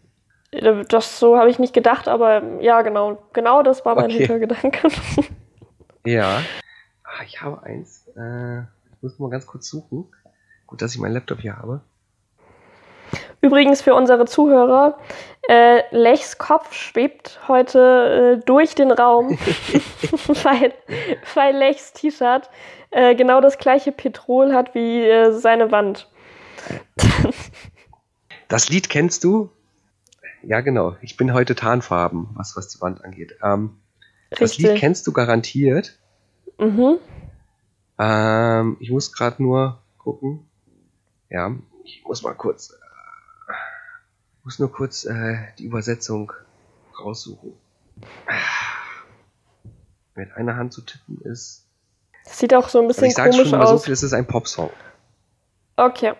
Das 0.88 1.18
so 1.20 1.38
habe 1.38 1.50
ich 1.50 1.58
nicht 1.58 1.74
gedacht, 1.74 2.08
aber 2.08 2.42
ja, 2.60 2.82
genau. 2.82 3.22
Genau 3.34 3.62
das 3.62 3.84
war 3.84 3.94
mein 3.94 4.06
Okay. 4.06 4.18
Hintergedanke. 4.26 4.88
Ja. 6.06 6.40
Ah, 7.02 7.22
ich 7.26 7.42
habe 7.42 7.62
eins. 7.64 8.06
Äh, 8.16 8.60
ich 8.60 9.02
muss 9.02 9.18
mal 9.18 9.28
ganz 9.28 9.46
kurz 9.46 9.68
suchen. 9.68 10.06
Gut, 10.66 10.80
dass 10.80 10.94
ich 10.94 11.00
meinen 11.00 11.12
Laptop 11.12 11.40
hier 11.40 11.58
habe. 11.58 11.82
Übrigens 13.40 13.82
für 13.82 13.94
unsere 13.94 14.26
Zuhörer, 14.26 14.98
äh, 15.48 15.82
Lechs 15.96 16.38
Kopf 16.38 16.72
schwebt 16.74 17.40
heute 17.46 18.38
äh, 18.40 18.44
durch 18.44 18.74
den 18.74 18.90
Raum, 18.90 19.38
weil, 20.42 20.74
weil 21.34 21.56
Lechs 21.56 21.92
T-Shirt 21.92 22.50
äh, 22.90 23.14
genau 23.14 23.40
das 23.40 23.58
gleiche 23.58 23.92
Petrol 23.92 24.52
hat 24.52 24.74
wie 24.74 25.02
äh, 25.04 25.32
seine 25.32 25.70
Wand. 25.70 26.08
Das 28.48 28.68
Lied 28.68 28.88
kennst 28.88 29.24
du? 29.24 29.50
Ja, 30.42 30.60
genau. 30.60 30.96
Ich 31.02 31.16
bin 31.16 31.34
heute 31.34 31.54
Tarnfarben, 31.54 32.30
was, 32.34 32.56
was 32.56 32.68
die 32.68 32.80
Wand 32.80 33.04
angeht. 33.04 33.36
Ähm, 33.42 33.78
das 34.30 34.58
Lied 34.58 34.76
kennst 34.76 35.06
du 35.06 35.12
garantiert. 35.12 35.98
Mhm. 36.58 36.98
Ähm, 37.98 38.76
ich 38.80 38.90
muss 38.90 39.12
gerade 39.12 39.42
nur 39.42 39.80
gucken. 39.98 40.48
Ja, 41.30 41.54
ich 41.84 42.02
muss 42.04 42.22
mal 42.22 42.34
kurz. 42.34 42.78
Muss 44.48 44.58
nur 44.58 44.72
kurz 44.72 45.04
äh, 45.04 45.36
die 45.58 45.64
Übersetzung 45.64 46.32
raussuchen. 46.98 47.52
Mit 50.14 50.32
einer 50.36 50.56
Hand 50.56 50.72
zu 50.72 50.80
tippen 50.80 51.20
ist. 51.20 51.66
Das 52.24 52.38
sieht 52.38 52.54
auch 52.54 52.70
so 52.70 52.80
ein 52.80 52.88
bisschen 52.88 53.08
ich 53.08 53.14
sage 53.14 53.28
komisch 53.28 53.50
schon 53.50 53.58
mal 53.58 53.66
so 53.66 53.74
aus. 53.74 53.84
viel, 53.84 53.92
es 53.92 54.02
ist 54.02 54.14
ein 54.14 54.26
Popsong. 54.26 54.70
Okay. 55.76 56.14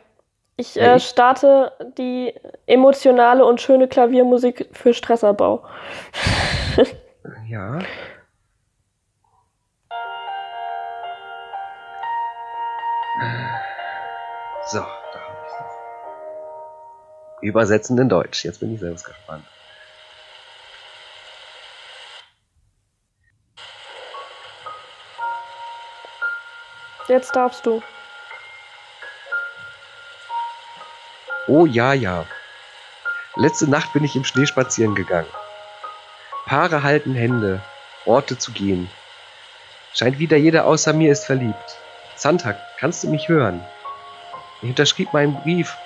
Ich 0.58 0.78
äh, 0.78 0.96
ich- 0.96 1.06
starte 1.06 1.72
die 1.96 2.34
emotionale 2.66 3.46
und 3.46 3.62
schöne 3.62 3.88
Klaviermusik 3.88 4.68
für 4.72 4.92
Stressabbau. 4.92 5.64
Ja. 7.46 7.78
So, 14.70 14.84
Übersetzen 17.40 17.98
in 17.98 18.08
Deutsch. 18.08 18.44
Jetzt 18.44 18.60
bin 18.60 18.74
ich 18.74 18.80
selbst 18.80 19.04
gespannt. 19.04 19.44
Jetzt 27.08 27.34
darfst 27.34 27.64
du. 27.64 27.82
Oh 31.46 31.64
ja, 31.64 31.94
ja. 31.94 32.26
Letzte 33.36 33.70
Nacht 33.70 33.94
bin 33.94 34.04
ich 34.04 34.14
im 34.14 34.24
Schnee 34.24 34.46
spazieren 34.46 34.94
gegangen. 34.94 35.28
Paare 36.44 36.82
halten 36.82 37.14
Hände, 37.14 37.62
Orte 38.04 38.36
zu 38.36 38.52
gehen. 38.52 38.90
Scheint 39.94 40.18
wieder 40.18 40.36
jeder 40.36 40.66
außer 40.66 40.92
mir 40.92 41.10
ist 41.10 41.24
verliebt. 41.24 41.78
Santa, 42.16 42.54
kannst 42.78 43.04
du 43.04 43.08
mich 43.08 43.28
hören? 43.28 43.64
Ich 44.60 44.68
unterschrieb 44.68 45.12
meinen 45.12 45.40
Brief, 45.42 45.76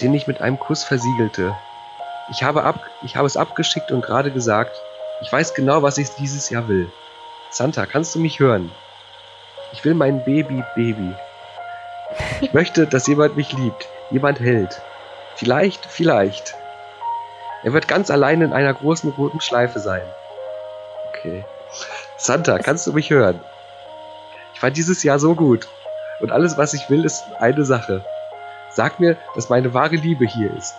den 0.00 0.14
ich 0.14 0.26
mit 0.26 0.40
einem 0.40 0.58
Kuss 0.58 0.84
versiegelte. 0.84 1.56
Ich 2.30 2.42
habe, 2.42 2.64
ab, 2.64 2.80
ich 3.02 3.16
habe 3.16 3.26
es 3.26 3.36
abgeschickt 3.36 3.90
und 3.92 4.02
gerade 4.02 4.30
gesagt, 4.30 4.76
ich 5.22 5.32
weiß 5.32 5.54
genau, 5.54 5.82
was 5.82 5.98
ich 5.98 6.10
dieses 6.10 6.50
Jahr 6.50 6.68
will. 6.68 6.90
Santa, 7.50 7.86
kannst 7.86 8.14
du 8.14 8.18
mich 8.18 8.40
hören? 8.40 8.70
Ich 9.72 9.84
will 9.84 9.94
mein 9.94 10.24
Baby, 10.24 10.62
Baby. 10.74 11.14
Ich 12.40 12.52
möchte, 12.52 12.86
dass 12.86 13.06
jemand 13.06 13.36
mich 13.36 13.52
liebt, 13.52 13.88
jemand 14.10 14.40
hält. 14.40 14.80
Vielleicht, 15.36 15.86
vielleicht. 15.86 16.54
Er 17.62 17.72
wird 17.72 17.88
ganz 17.88 18.10
allein 18.10 18.42
in 18.42 18.52
einer 18.52 18.74
großen 18.74 19.10
roten 19.10 19.40
Schleife 19.40 19.80
sein. 19.80 20.02
Okay. 21.08 21.44
Santa, 22.16 22.58
kannst 22.58 22.86
du 22.86 22.92
mich 22.92 23.10
hören? 23.10 23.40
Ich 24.54 24.62
war 24.62 24.70
dieses 24.70 25.02
Jahr 25.02 25.18
so 25.18 25.34
gut. 25.34 25.68
Und 26.20 26.32
alles, 26.32 26.56
was 26.56 26.74
ich 26.74 26.88
will, 26.88 27.04
ist 27.04 27.24
eine 27.38 27.64
Sache. 27.64 28.04
Sag 28.76 29.00
mir, 29.00 29.16
dass 29.34 29.48
meine 29.48 29.72
wahre 29.72 29.96
Liebe 29.96 30.26
hier 30.26 30.54
ist. 30.54 30.74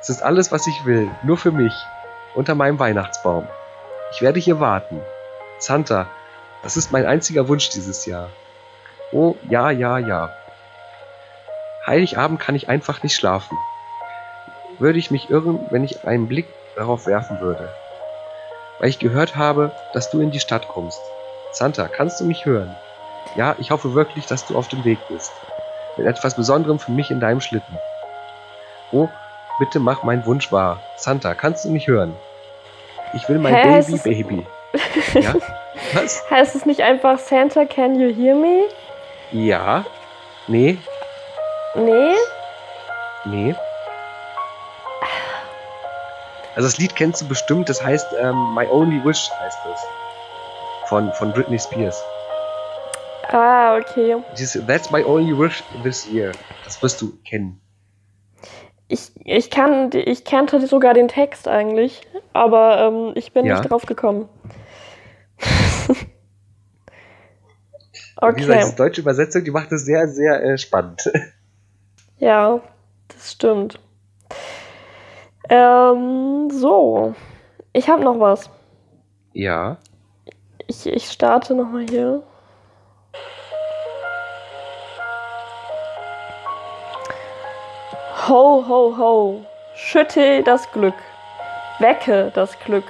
Es 0.00 0.08
ist 0.08 0.22
alles, 0.22 0.50
was 0.50 0.66
ich 0.66 0.86
will, 0.86 1.10
nur 1.22 1.36
für 1.36 1.52
mich, 1.52 1.74
unter 2.34 2.54
meinem 2.54 2.78
Weihnachtsbaum. 2.78 3.46
Ich 4.12 4.22
werde 4.22 4.40
hier 4.40 4.60
warten. 4.60 5.02
Santa, 5.58 6.06
das 6.62 6.78
ist 6.78 6.90
mein 6.90 7.04
einziger 7.04 7.48
Wunsch 7.48 7.68
dieses 7.68 8.06
Jahr. 8.06 8.30
Oh, 9.12 9.36
ja, 9.46 9.70
ja, 9.70 9.98
ja. 9.98 10.30
Heiligabend 11.86 12.40
kann 12.40 12.54
ich 12.54 12.66
einfach 12.66 13.02
nicht 13.02 13.14
schlafen. 13.14 13.58
Würde 14.78 14.98
ich 14.98 15.10
mich 15.10 15.28
irren, 15.28 15.66
wenn 15.68 15.84
ich 15.84 16.06
einen 16.06 16.28
Blick 16.28 16.46
darauf 16.76 17.06
werfen 17.06 17.40
würde. 17.40 17.68
Weil 18.78 18.88
ich 18.88 18.98
gehört 18.98 19.36
habe, 19.36 19.70
dass 19.92 20.10
du 20.10 20.22
in 20.22 20.30
die 20.30 20.40
Stadt 20.40 20.66
kommst. 20.68 21.02
Santa, 21.52 21.88
kannst 21.88 22.22
du 22.22 22.24
mich 22.24 22.46
hören? 22.46 22.74
Ja, 23.36 23.54
ich 23.58 23.70
hoffe 23.70 23.92
wirklich, 23.92 24.24
dass 24.24 24.46
du 24.46 24.56
auf 24.56 24.68
dem 24.68 24.82
Weg 24.86 24.98
bist. 25.10 25.30
Mit 25.96 26.06
etwas 26.06 26.34
Besonderem 26.34 26.78
für 26.78 26.92
mich 26.92 27.10
in 27.10 27.20
deinem 27.20 27.40
Schlitten. 27.40 27.78
Oh, 28.92 29.08
bitte 29.58 29.80
mach 29.80 30.02
meinen 30.02 30.26
Wunsch 30.26 30.50
wahr. 30.50 30.80
Santa, 30.96 31.34
kannst 31.34 31.64
du 31.64 31.70
mich 31.70 31.86
hören? 31.86 32.14
Ich 33.14 33.28
will 33.28 33.38
mein 33.38 33.54
Hä, 33.54 33.80
Baby, 33.80 33.98
Baby. 33.98 34.46
Ja? 35.14 35.34
Was? 35.92 36.22
Heißt 36.30 36.56
es 36.56 36.66
nicht 36.66 36.80
einfach 36.80 37.18
Santa, 37.18 37.64
can 37.64 37.98
you 37.98 38.14
hear 38.14 38.34
me? 38.34 38.64
Ja? 39.30 39.84
Nee? 40.48 40.78
Nee? 41.74 42.14
Nee? 43.24 43.54
Also 46.56 46.68
das 46.68 46.78
Lied 46.78 46.94
kennst 46.94 47.22
du 47.22 47.28
bestimmt, 47.28 47.68
das 47.68 47.82
heißt 47.82 48.14
ähm, 48.20 48.54
My 48.54 48.66
Only 48.68 49.04
Wish 49.04 49.28
heißt 49.40 49.58
es. 49.72 49.80
Von, 50.88 51.12
von 51.14 51.32
Britney 51.32 51.58
Spears. 51.58 52.00
Ah, 53.34 53.76
okay. 53.78 54.22
Dieses 54.38 54.64
That's 54.64 54.92
my 54.92 55.02
only 55.02 55.36
wish 55.36 55.64
this 55.82 56.06
year. 56.08 56.30
Das 56.64 56.80
wirst 56.82 57.02
du 57.02 57.16
kennen. 57.24 57.60
Ich, 58.86 59.10
ich, 59.24 59.50
kann, 59.50 59.90
ich 59.92 60.24
kannte 60.24 60.64
sogar 60.68 60.94
den 60.94 61.08
Text 61.08 61.48
eigentlich, 61.48 62.02
aber 62.32 62.78
ähm, 62.78 63.12
ich 63.16 63.32
bin 63.32 63.44
Ja. 63.44 63.58
nicht 63.58 63.68
drauf 63.68 63.86
gekommen. 63.86 64.28
Und 68.20 68.36
Wie 68.36 68.40
gesagt, 68.42 68.56
okay, 68.58 68.64
diese 68.66 68.76
deutsche 68.76 69.00
Übersetzung, 69.00 69.42
die 69.42 69.50
macht 69.50 69.72
es 69.72 69.84
sehr, 69.84 70.06
sehr 70.08 70.42
äh, 70.44 70.56
spannend. 70.58 71.02
ja, 72.18 72.60
das 73.08 73.32
stimmt. 73.32 73.80
Ähm, 75.48 76.50
so, 76.52 77.14
ich 77.72 77.88
habe 77.88 78.04
noch 78.04 78.20
was. 78.20 78.48
ja. 79.32 79.78
Ich, 80.66 80.86
ich 80.86 81.10
starte 81.10 81.54
nochmal 81.54 81.84
hier. 81.90 82.22
Ho, 88.26 88.64
ho, 88.66 88.96
ho, 88.96 89.44
schüttel 89.74 90.42
das 90.44 90.72
Glück, 90.72 90.94
wecke 91.78 92.32
das 92.34 92.58
Glück, 92.60 92.84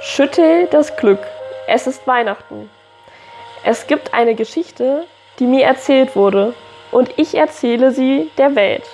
schüttel 0.00 0.66
das 0.66 0.94
Glück, 0.96 1.18
es 1.66 1.88
ist 1.88 2.06
Weihnachten. 2.06 2.70
Es 3.64 3.88
gibt 3.88 4.14
eine 4.14 4.36
Geschichte, 4.36 5.04
die 5.40 5.46
mir 5.46 5.64
erzählt 5.64 6.14
wurde, 6.14 6.54
und 6.92 7.10
ich 7.16 7.34
erzähle 7.34 7.90
sie 7.90 8.30
der 8.38 8.54
Welt, 8.54 8.84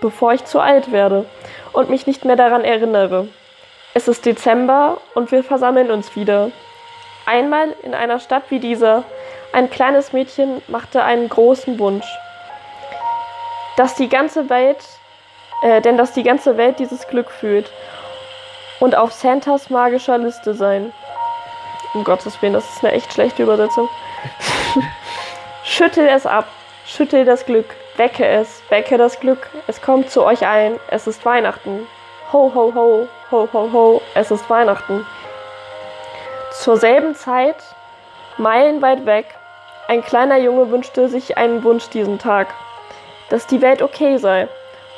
bevor 0.00 0.32
ich 0.32 0.46
zu 0.46 0.60
alt 0.60 0.92
werde 0.92 1.26
und 1.74 1.90
mich 1.90 2.06
nicht 2.06 2.24
mehr 2.24 2.36
daran 2.36 2.64
erinnere. 2.64 3.28
Es 3.92 4.08
ist 4.08 4.24
Dezember 4.24 4.96
und 5.14 5.30
wir 5.30 5.44
versammeln 5.44 5.90
uns 5.90 6.16
wieder. 6.16 6.52
Einmal 7.26 7.74
in 7.82 7.92
einer 7.92 8.18
Stadt 8.18 8.44
wie 8.48 8.60
dieser, 8.60 9.04
ein 9.52 9.68
kleines 9.68 10.14
Mädchen 10.14 10.62
machte 10.68 11.04
einen 11.04 11.28
großen 11.28 11.78
Wunsch, 11.78 12.06
dass 13.76 13.94
die 13.94 14.08
ganze 14.08 14.48
Welt, 14.48 14.78
äh, 15.64 15.80
denn 15.80 15.96
dass 15.96 16.12
die 16.12 16.22
ganze 16.22 16.56
Welt 16.58 16.78
dieses 16.78 17.08
Glück 17.08 17.30
fühlt 17.30 17.72
und 18.80 18.94
auf 18.94 19.12
Santas 19.12 19.70
magischer 19.70 20.18
Liste 20.18 20.54
sein. 20.54 20.92
Um 21.94 22.04
Gottes 22.04 22.40
Willen, 22.42 22.52
das 22.52 22.68
ist 22.68 22.84
eine 22.84 22.92
echt 22.92 23.12
schlechte 23.12 23.42
Übersetzung. 23.42 23.88
Schüttel 25.64 26.06
es 26.06 26.26
ab, 26.26 26.46
schüttel 26.86 27.24
das 27.24 27.46
Glück, 27.46 27.64
wecke 27.96 28.26
es, 28.26 28.62
wecke 28.68 28.98
das 28.98 29.18
Glück, 29.18 29.48
es 29.66 29.80
kommt 29.80 30.10
zu 30.10 30.22
euch 30.22 30.46
ein, 30.46 30.78
es 30.88 31.06
ist 31.06 31.24
Weihnachten. 31.24 31.86
Ho, 32.32 32.52
ho, 32.54 32.72
ho, 32.74 33.08
ho, 33.30 33.48
ho, 33.50 33.72
ho, 33.72 34.02
es 34.14 34.30
ist 34.30 34.50
Weihnachten. 34.50 35.06
Zur 36.52 36.76
selben 36.76 37.14
Zeit, 37.14 37.56
meilenweit 38.36 39.06
weg, 39.06 39.26
ein 39.88 40.04
kleiner 40.04 40.36
Junge 40.36 40.70
wünschte 40.70 41.08
sich 41.08 41.38
einen 41.38 41.64
Wunsch 41.64 41.88
diesen 41.88 42.18
Tag, 42.18 42.48
dass 43.30 43.46
die 43.46 43.62
Welt 43.62 43.80
okay 43.80 44.18
sei 44.18 44.48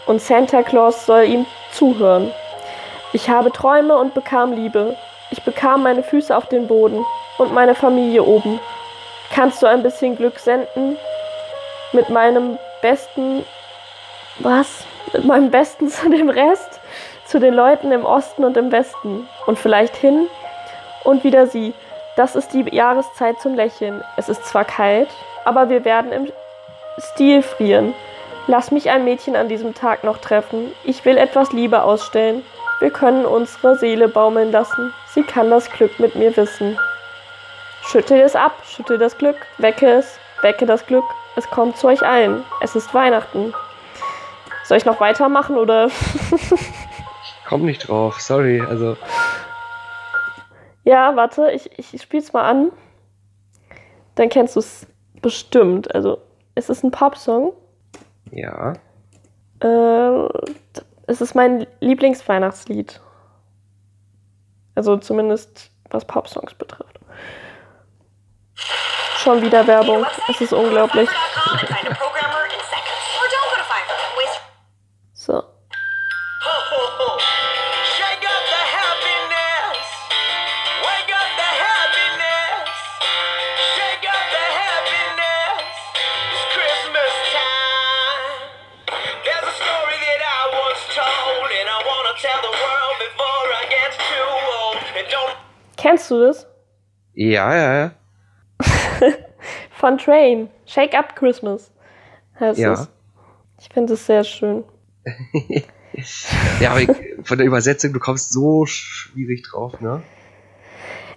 und 0.06 0.20
Santa 0.20 0.62
Claus 0.62 1.06
soll 1.06 1.24
ihm 1.24 1.46
zuhören. 1.72 2.32
Ich 3.12 3.28
habe 3.28 3.52
Träume 3.52 3.96
und 3.96 4.14
bekam 4.14 4.52
Liebe. 4.52 4.96
Ich 5.30 5.42
bekam 5.42 5.82
meine 5.82 6.02
Füße 6.02 6.36
auf 6.36 6.46
den 6.48 6.66
Boden 6.66 7.04
und 7.38 7.52
meine 7.52 7.74
Familie 7.74 8.22
oben. 8.22 8.60
Kannst 9.32 9.62
du 9.62 9.66
ein 9.66 9.82
bisschen 9.82 10.16
Glück 10.16 10.38
senden? 10.38 10.96
Mit 11.92 12.08
meinem 12.10 12.58
besten. 12.82 13.44
Was? 14.38 14.84
Mit 15.12 15.24
meinem 15.24 15.50
besten 15.50 15.88
zu 15.90 16.08
dem 16.08 16.28
Rest? 16.28 16.80
Zu 17.24 17.40
den 17.40 17.54
Leuten 17.54 17.90
im 17.90 18.04
Osten 18.04 18.44
und 18.44 18.56
im 18.56 18.70
Westen. 18.70 19.28
Und 19.46 19.58
vielleicht 19.58 19.96
hin 19.96 20.28
und 21.04 21.24
wieder 21.24 21.46
sie. 21.46 21.74
Das 22.16 22.36
ist 22.36 22.52
die 22.52 22.62
Jahreszeit 22.74 23.40
zum 23.40 23.54
Lächeln. 23.54 24.02
Es 24.16 24.28
ist 24.28 24.44
zwar 24.46 24.64
kalt, 24.64 25.08
aber 25.44 25.68
wir 25.68 25.84
werden 25.84 26.12
im 26.12 26.32
Stil 26.98 27.42
frieren. 27.42 27.94
Lass 28.48 28.70
mich 28.70 28.90
ein 28.90 29.04
Mädchen 29.04 29.34
an 29.34 29.48
diesem 29.48 29.74
Tag 29.74 30.04
noch 30.04 30.18
treffen. 30.18 30.72
Ich 30.84 31.04
will 31.04 31.16
etwas 31.16 31.52
Liebe 31.52 31.82
ausstellen. 31.82 32.42
Wir 32.78 32.90
können 32.90 33.26
unsere 33.26 33.76
Seele 33.76 34.06
baumeln 34.08 34.52
lassen. 34.52 34.92
Sie 35.08 35.22
kann 35.22 35.50
das 35.50 35.70
Glück 35.70 35.98
mit 35.98 36.14
mir 36.14 36.36
wissen. 36.36 36.78
Schüttel 37.82 38.20
es 38.20 38.36
ab, 38.36 38.52
schüttel 38.64 38.98
das 38.98 39.16
Glück, 39.18 39.36
wecke 39.58 39.88
es, 39.88 40.18
wecke 40.42 40.66
das 40.66 40.86
Glück. 40.86 41.04
Es 41.34 41.48
kommt 41.50 41.76
zu 41.76 41.88
euch 41.88 42.02
allen. 42.02 42.44
Es 42.60 42.76
ist 42.76 42.92
Weihnachten. 42.94 43.52
Soll 44.64 44.78
ich 44.78 44.84
noch 44.84 45.00
weitermachen 45.00 45.56
oder? 45.56 45.88
Komm 47.48 47.64
nicht 47.64 47.88
drauf, 47.88 48.20
sorry. 48.20 48.60
Also, 48.60 48.96
Ja, 50.84 51.16
warte, 51.16 51.50
ich, 51.52 51.70
ich 51.78 52.02
spiel's 52.02 52.32
mal 52.32 52.48
an. 52.48 52.72
Dann 54.14 54.28
kennst 54.28 54.56
du 54.56 54.60
es 54.60 54.86
bestimmt. 55.20 55.94
Also, 55.94 56.18
es 56.54 56.68
ist 56.68 56.84
ein 56.84 56.90
Popsong. 56.90 57.52
Ja. 58.36 58.74
Äh, 59.60 60.28
es 61.06 61.20
ist 61.20 61.34
mein 61.34 61.66
Lieblingsweihnachtslied. 61.80 63.00
Also 64.74 64.96
zumindest 64.98 65.70
was 65.90 66.04
Popsongs 66.04 66.54
betrifft. 66.54 67.00
Schon 69.18 69.42
wieder 69.42 69.66
Werbung. 69.66 70.04
Es 70.28 70.40
ist 70.40 70.52
unglaublich. 70.52 71.08
Kennst 95.86 96.10
du 96.10 96.18
das? 96.18 96.48
Ja, 97.14 97.54
ja, 97.54 97.74
ja. 97.76 97.90
Von 99.70 99.98
Train. 99.98 100.50
Shake 100.64 100.94
Up 100.98 101.14
Christmas 101.14 101.70
heißt 102.40 102.58
Ja. 102.58 102.72
es. 102.72 102.88
Ich 103.60 103.68
finde 103.72 103.92
es 103.94 104.04
sehr 104.06 104.24
schön. 104.24 104.64
Ja, 106.60 106.72
aber 106.72 106.80
ich, 106.82 106.90
von 107.24 107.38
der 107.38 107.46
Übersetzung, 107.46 107.94
du 107.94 108.00
kommst 108.00 108.30
so 108.30 108.66
schwierig 108.66 109.44
drauf, 109.44 109.80
ne? 109.80 110.02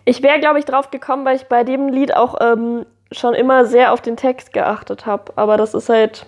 Ich 0.06 0.24
wäre, 0.24 0.40
glaube 0.40 0.58
ich, 0.60 0.64
drauf 0.64 0.90
gekommen, 0.90 1.26
weil 1.26 1.36
ich 1.36 1.48
bei 1.48 1.66
dem 1.66 1.90
Lied 1.90 2.16
auch 2.16 2.36
ähm, 2.40 2.86
schon 3.12 3.34
immer 3.34 3.66
sehr 3.66 3.92
auf 3.92 4.00
den 4.00 4.16
Text 4.16 4.54
geachtet 4.54 5.06
habe. 5.06 5.34
Aber 5.36 5.58
das 5.58 5.74
ist 5.74 5.90
halt, 5.90 6.26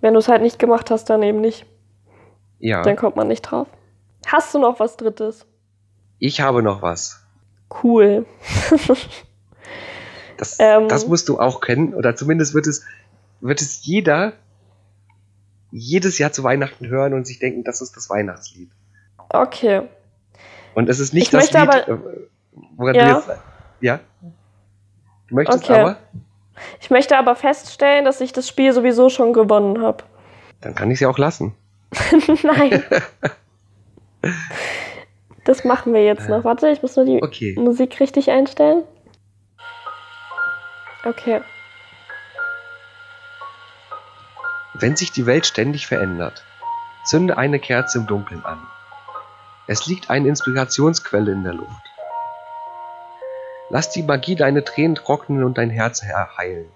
wenn 0.00 0.14
du 0.14 0.20
es 0.20 0.28
halt 0.28 0.40
nicht 0.40 0.58
gemacht 0.58 0.90
hast, 0.90 1.10
dann 1.10 1.22
eben 1.22 1.42
nicht. 1.42 1.66
Ja. 2.60 2.80
Dann 2.80 2.96
kommt 2.96 3.16
man 3.16 3.28
nicht 3.28 3.42
drauf. 3.42 3.66
Hast 4.26 4.54
du 4.54 4.58
noch 4.58 4.80
was 4.80 4.96
Drittes? 4.96 5.46
Ich 6.18 6.40
habe 6.40 6.62
noch 6.62 6.80
was. 6.80 7.19
Cool. 7.82 8.26
Das, 10.36 10.56
Ähm. 10.58 10.88
das 10.88 11.06
musst 11.06 11.28
du 11.28 11.38
auch 11.38 11.60
kennen. 11.60 11.94
Oder 11.94 12.16
zumindest 12.16 12.54
wird 12.54 12.66
es, 12.66 12.84
wird 13.40 13.60
es 13.60 13.84
jeder 13.84 14.32
jedes 15.72 16.18
Jahr 16.18 16.32
zu 16.32 16.42
Weihnachten 16.42 16.88
hören 16.88 17.14
und 17.14 17.26
sich 17.28 17.38
denken, 17.38 17.62
das 17.62 17.80
ist 17.80 17.96
das 17.96 18.10
Weihnachtslied. 18.10 18.70
Okay. 19.28 19.82
Und 20.74 20.88
es 20.88 20.98
ist 20.98 21.14
nicht 21.14 21.24
Ich 21.26 21.30
das 21.30 21.52
möchte 21.52 21.58
Lied, 21.60 21.88
aber- 21.88 22.12
äh, 22.12 22.16
woran 22.76 22.94
Ja. 22.96 23.08
du 23.08 23.14
jetzt. 23.18 23.30
Ja? 23.80 24.00
Du 25.28 25.34
möchtest 25.36 25.62
Okay. 25.64 25.80
aber? 25.80 25.96
Ich 26.80 26.90
möchte 26.90 27.16
aber 27.16 27.36
feststellen, 27.36 28.04
dass 28.04 28.20
ich 28.20 28.32
das 28.32 28.48
Spiel 28.48 28.72
sowieso 28.72 29.10
schon 29.10 29.32
gewonnen 29.32 29.80
habe. 29.80 30.02
Dann 30.60 30.74
kann 30.74 30.90
ich 30.90 30.98
sie 30.98 31.06
auch 31.06 31.18
lassen. 31.18 31.54
Nein. 32.42 32.82
Das 35.44 35.64
machen 35.64 35.94
wir 35.94 36.04
jetzt 36.04 36.28
noch. 36.28 36.44
Warte, 36.44 36.68
ich 36.68 36.82
muss 36.82 36.96
nur 36.96 37.04
die 37.06 37.22
Okay. 37.22 37.54
Musik 37.58 37.98
richtig 38.00 38.30
einstellen. 38.30 38.84
Okay. 41.04 41.40
Wenn 44.74 44.96
sich 44.96 45.12
die 45.12 45.26
Welt 45.26 45.46
ständig 45.46 45.86
verändert, 45.86 46.44
zünde 47.04 47.36
eine 47.38 47.58
Kerze 47.58 47.98
im 47.98 48.06
Dunkeln 48.06 48.44
an. 48.44 48.58
Es 49.66 49.86
liegt 49.86 50.10
eine 50.10 50.28
Inspirationsquelle 50.28 51.32
in 51.32 51.44
der 51.44 51.54
Luft. 51.54 51.70
Lass 53.68 53.90
die 53.90 54.02
Magie 54.02 54.34
deine 54.36 54.64
Tränen 54.64 54.96
trocknen 54.96 55.44
und 55.44 55.56
dein 55.58 55.70
Herz 55.70 56.02
he- 56.02 56.12
heilen. 56.38 56.68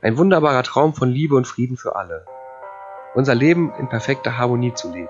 Ein 0.00 0.16
wunderbarer 0.16 0.62
Traum 0.62 0.94
von 0.94 1.08
Liebe 1.10 1.34
und 1.34 1.46
Frieden 1.46 1.76
für 1.76 1.96
alle. 1.96 2.24
Unser 3.14 3.34
Leben 3.34 3.72
in 3.78 3.88
perfekter 3.88 4.38
Harmonie 4.38 4.74
zu 4.74 4.92
leben. 4.92 5.08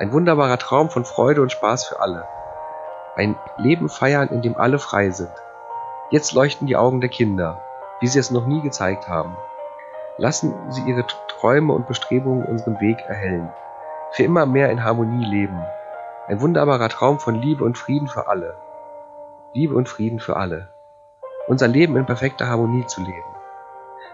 Ein 0.00 0.12
wunderbarer 0.12 0.58
Traum 0.58 0.90
von 0.90 1.04
Freude 1.04 1.42
und 1.42 1.50
Spaß 1.50 1.86
für 1.86 1.98
alle. 1.98 2.24
Ein 3.16 3.36
Leben 3.56 3.88
feiern, 3.88 4.28
in 4.28 4.42
dem 4.42 4.56
alle 4.56 4.78
frei 4.78 5.10
sind. 5.10 5.32
Jetzt 6.10 6.34
leuchten 6.34 6.68
die 6.68 6.76
Augen 6.76 7.00
der 7.00 7.10
Kinder, 7.10 7.60
wie 7.98 8.06
sie 8.06 8.20
es 8.20 8.30
noch 8.30 8.46
nie 8.46 8.62
gezeigt 8.62 9.08
haben. 9.08 9.36
Lassen 10.16 10.54
Sie 10.70 10.82
Ihre 10.82 11.04
Träume 11.26 11.72
und 11.72 11.88
Bestrebungen 11.88 12.46
unseren 12.46 12.80
Weg 12.80 13.00
erhellen. 13.08 13.52
Für 14.12 14.22
immer 14.22 14.46
mehr 14.46 14.70
in 14.70 14.84
Harmonie 14.84 15.24
leben. 15.24 15.60
Ein 16.28 16.40
wunderbarer 16.40 16.90
Traum 16.90 17.18
von 17.18 17.34
Liebe 17.34 17.64
und 17.64 17.76
Frieden 17.76 18.06
für 18.06 18.28
alle. 18.28 18.54
Liebe 19.52 19.74
und 19.74 19.88
Frieden 19.88 20.20
für 20.20 20.36
alle. 20.36 20.68
Unser 21.48 21.66
Leben 21.66 21.96
in 21.96 22.06
perfekter 22.06 22.46
Harmonie 22.46 22.86
zu 22.86 23.00
leben. 23.00 23.34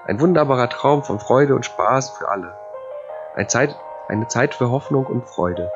Ein 0.06 0.18
wunderbarer 0.18 0.70
Traum 0.70 1.02
von 1.02 1.20
Freude 1.20 1.54
und 1.54 1.66
Spaß 1.66 2.10
für 2.16 2.30
alle. 2.30 2.56
Eine 3.34 3.48
Zeit, 3.48 3.76
eine 4.08 4.28
Zeit 4.28 4.54
für 4.54 4.70
Hoffnung 4.70 5.06
und 5.06 5.26
Freude. 5.26 5.70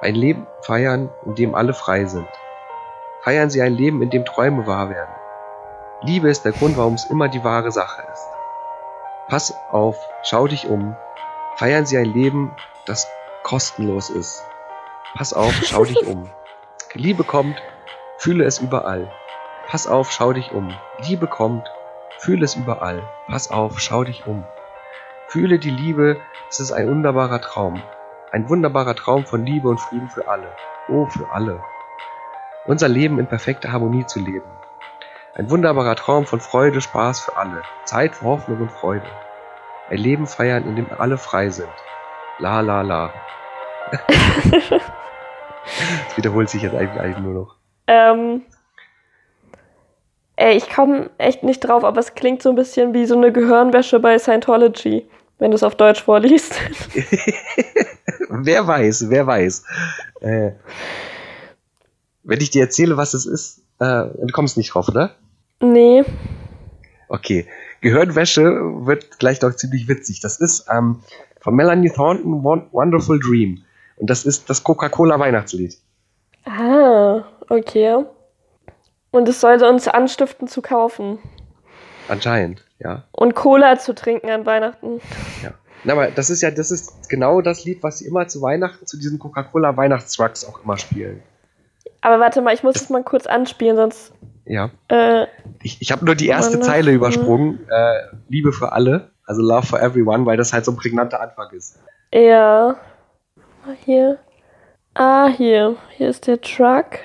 Ein 0.00 0.14
Leben 0.14 0.46
feiern, 0.60 1.10
in 1.24 1.34
dem 1.34 1.54
alle 1.54 1.74
frei 1.74 2.04
sind. 2.04 2.28
Feiern 3.22 3.50
Sie 3.50 3.62
ein 3.62 3.72
Leben, 3.72 4.02
in 4.02 4.10
dem 4.10 4.24
Träume 4.24 4.66
wahr 4.66 4.90
werden. 4.90 5.14
Liebe 6.02 6.28
ist 6.28 6.44
der 6.44 6.52
Grund, 6.52 6.76
warum 6.76 6.94
es 6.94 7.06
immer 7.06 7.28
die 7.28 7.42
wahre 7.42 7.72
Sache 7.72 8.02
ist. 8.12 8.28
Pass 9.28 9.54
auf, 9.70 9.96
schau 10.22 10.46
dich 10.46 10.68
um. 10.68 10.94
Feiern 11.56 11.86
Sie 11.86 11.96
ein 11.96 12.12
Leben, 12.12 12.54
das 12.84 13.08
kostenlos 13.42 14.10
ist. 14.10 14.44
Pass 15.16 15.32
auf, 15.32 15.54
schau 15.64 15.84
dich 15.84 16.06
um. 16.06 16.30
Liebe 16.92 17.24
kommt, 17.24 17.56
fühle 18.18 18.44
es 18.44 18.58
überall. 18.58 19.10
Pass 19.68 19.86
auf, 19.86 20.12
schau 20.12 20.32
dich 20.32 20.52
um. 20.52 20.74
Liebe 20.98 21.26
kommt, 21.26 21.70
fühle 22.18 22.44
es 22.44 22.54
überall. 22.54 23.02
Pass 23.28 23.50
auf, 23.50 23.80
schau 23.80 24.04
dich 24.04 24.26
um. 24.26 24.44
Fühle 25.28 25.58
die 25.58 25.70
Liebe, 25.70 26.20
es 26.48 26.60
ist 26.60 26.72
ein 26.72 26.88
wunderbarer 26.88 27.40
Traum. 27.40 27.82
Ein 28.30 28.48
wunderbarer 28.48 28.94
Traum 28.94 29.26
von 29.26 29.44
Liebe 29.44 29.68
und 29.68 29.80
Frieden 29.80 30.08
für 30.08 30.28
alle. 30.28 30.48
Oh, 30.88 31.06
für 31.06 31.30
alle. 31.32 31.62
Unser 32.66 32.88
Leben 32.88 33.18
in 33.18 33.26
perfekter 33.26 33.72
Harmonie 33.72 34.06
zu 34.06 34.20
leben. 34.20 34.46
Ein 35.34 35.50
wunderbarer 35.50 35.96
Traum 35.96 36.26
von 36.26 36.40
Freude, 36.40 36.80
Spaß 36.80 37.20
für 37.20 37.36
alle. 37.36 37.62
Zeit 37.84 38.14
für 38.14 38.26
Hoffnung 38.26 38.60
und 38.60 38.70
Freude. 38.70 39.06
Ein 39.90 39.98
Leben 39.98 40.26
feiern, 40.26 40.66
in 40.68 40.76
dem 40.76 40.86
alle 40.96 41.18
frei 41.18 41.50
sind. 41.50 41.68
La 42.38 42.60
la 42.60 42.82
la. 42.82 43.12
das 44.70 44.82
wiederholt 46.16 46.48
sich 46.48 46.62
jetzt 46.62 46.74
eigentlich, 46.74 47.18
nur 47.18 47.34
noch. 47.34 47.56
Ähm, 47.86 48.42
ey, 50.44 50.56
ich 50.56 50.68
komme 50.68 51.08
echt 51.18 51.42
nicht 51.42 51.60
drauf, 51.60 51.84
aber 51.84 52.00
es 52.00 52.14
klingt 52.14 52.42
so 52.42 52.50
ein 52.50 52.54
bisschen 52.54 52.92
wie 52.92 53.06
so 53.06 53.16
eine 53.16 53.32
Gehirnwäsche 53.32 53.98
bei 53.98 54.18
Scientology, 54.18 55.08
wenn 55.38 55.50
du 55.50 55.54
es 55.56 55.62
auf 55.62 55.74
Deutsch 55.74 56.02
vorliest. 56.02 56.54
wer 58.28 58.66
weiß, 58.66 59.08
wer 59.08 59.26
weiß. 59.26 59.64
Äh, 60.20 60.50
wenn 62.22 62.40
ich 62.40 62.50
dir 62.50 62.62
erzähle, 62.62 62.96
was 62.96 63.14
es 63.14 63.26
ist, 63.26 63.60
äh, 63.80 64.04
du 64.06 64.32
kommst 64.32 64.56
nicht 64.56 64.74
drauf, 64.74 64.88
oder? 64.88 65.14
nee. 65.60 66.04
Okay. 67.08 67.46
Gehirnwäsche 67.82 68.42
wird 68.86 69.18
gleich 69.18 69.40
noch 69.42 69.54
ziemlich 69.54 69.86
witzig. 69.88 70.20
Das 70.20 70.38
ist 70.40 70.66
ähm, 70.74 71.00
von 71.40 71.54
Melanie 71.54 71.90
Thornton 71.90 72.42
Won- 72.42 72.66
Wonderful 72.72 73.20
Dream. 73.20 73.62
Und 73.96 74.08
das 74.08 74.24
ist 74.24 74.48
das 74.48 74.64
Coca-Cola 74.64 75.18
Weihnachtslied. 75.20 75.76
Ah, 76.46 77.24
okay. 77.50 78.04
Und 79.14 79.28
es 79.28 79.40
sollte 79.40 79.68
uns 79.68 79.86
anstiften 79.86 80.48
zu 80.48 80.60
kaufen 80.60 81.18
Anscheinend, 82.08 82.64
ja. 82.80 83.04
und 83.12 83.34
Cola 83.36 83.78
zu 83.78 83.94
trinken 83.94 84.28
an 84.28 84.44
Weihnachten. 84.44 85.00
ja. 85.42 85.52
Na, 85.84 85.92
aber 85.92 86.10
das 86.10 86.30
ist 86.30 86.42
ja, 86.42 86.50
das 86.50 86.70
ist 86.72 87.08
genau 87.08 87.40
das 87.42 87.64
Lied, 87.64 87.82
was 87.82 87.98
sie 87.98 88.06
immer 88.06 88.26
zu 88.26 88.42
Weihnachten 88.42 88.86
zu 88.86 88.96
diesen 88.98 89.18
Coca-Cola 89.20 89.76
Weihnachtstrucks 89.76 90.44
auch 90.46 90.64
immer 90.64 90.78
spielen. 90.78 91.22
Aber 92.00 92.18
warte 92.18 92.42
mal, 92.42 92.54
ich 92.54 92.62
muss 92.64 92.76
es 92.76 92.90
mal 92.90 93.04
kurz 93.04 93.26
anspielen, 93.26 93.76
sonst. 93.76 94.12
Ja. 94.46 94.70
Äh, 94.88 95.26
Ich, 95.62 95.80
ich 95.80 95.92
habe 95.92 96.04
nur 96.04 96.14
die 96.16 96.26
erste 96.26 96.54
Weihnachten. 96.54 96.70
Zeile 96.70 96.92
übersprungen. 96.92 97.60
Äh, 97.70 98.16
Liebe 98.28 98.52
für 98.52 98.72
alle. 98.72 99.10
Also 99.26 99.42
Love 99.42 99.66
for 99.66 99.80
Everyone, 99.80 100.26
weil 100.26 100.36
das 100.36 100.52
halt 100.52 100.64
so 100.64 100.72
ein 100.72 100.76
prägnanter 100.76 101.20
Anfang 101.20 101.50
ist. 101.52 101.78
ja. 102.12 102.76
Hier. 103.84 104.18
Ah, 104.94 105.28
hier. 105.28 105.76
Hier 105.96 106.08
ist 106.10 106.26
der 106.26 106.40
Truck. 106.40 106.98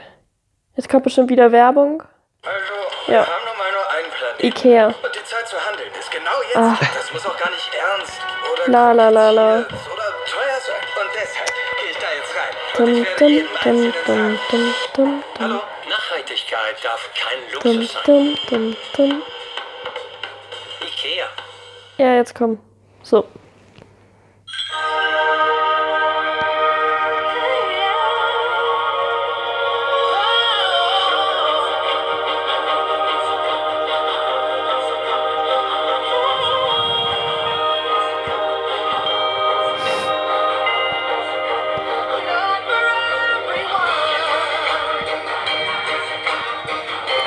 Jetzt 0.80 0.88
kommt 0.88 1.03
bestimmt 1.03 1.30
wieder 1.30 1.51
Werbung. 1.51 2.01
Also, 2.41 3.11
Ja. 3.11 3.11
wir 3.11 3.19
haben 3.27 3.45
nun 3.49 3.57
mal 3.57 3.69
nur 3.69 3.91
einen 3.97 4.11
Planeten. 4.11 4.45
Ikea. 4.47 4.85
Und 4.88 4.95
die 5.14 5.23
Zeit 5.26 5.45
zu 5.45 5.57
handeln 5.68 5.89
ist 5.99 6.10
genau 6.10 6.31
jetzt. 6.47 6.56
Ach. 6.56 6.80
Das 6.95 7.11
muss 7.11 7.26
auch 7.26 7.35
gar 7.38 7.49
nicht 7.49 7.69
ernst 7.73 8.14
oder 8.53 8.72
La, 8.72 8.91
la, 8.93 9.10
la, 9.10 9.30
la. 9.30 9.56
oder 9.57 9.65
teuer 9.65 10.60
sein. 10.61 10.81
Und 11.01 11.10
deshalb 11.14 11.51
gehe 11.81 11.89
ich 11.91 11.97
da 11.97 12.07
jetzt 12.15 12.34
rein. 12.34 12.56
Und 12.77 12.88
Dum, 12.88 13.01
ich 13.03 13.10
werde 13.10 13.19
dum, 13.19 13.27
jedem 13.27 13.47
dum, 13.61 13.91
dum, 13.91 13.93
dum, 14.06 14.39
dum, 14.51 14.73
dum, 14.95 15.23
Hallo, 15.41 15.61
Nachhaltigkeit 15.89 16.76
darf 16.81 17.10
kein 17.14 17.61
dum, 17.61 17.73
Luxus 17.81 17.91
sein. 17.91 18.03
dum, 18.06 18.38
dum, 18.49 18.77
dum. 18.95 19.23
Ikea. 20.88 21.26
Ja, 21.97 22.14
jetzt 22.15 22.34
komm. 22.35 22.57
So. 23.03 23.27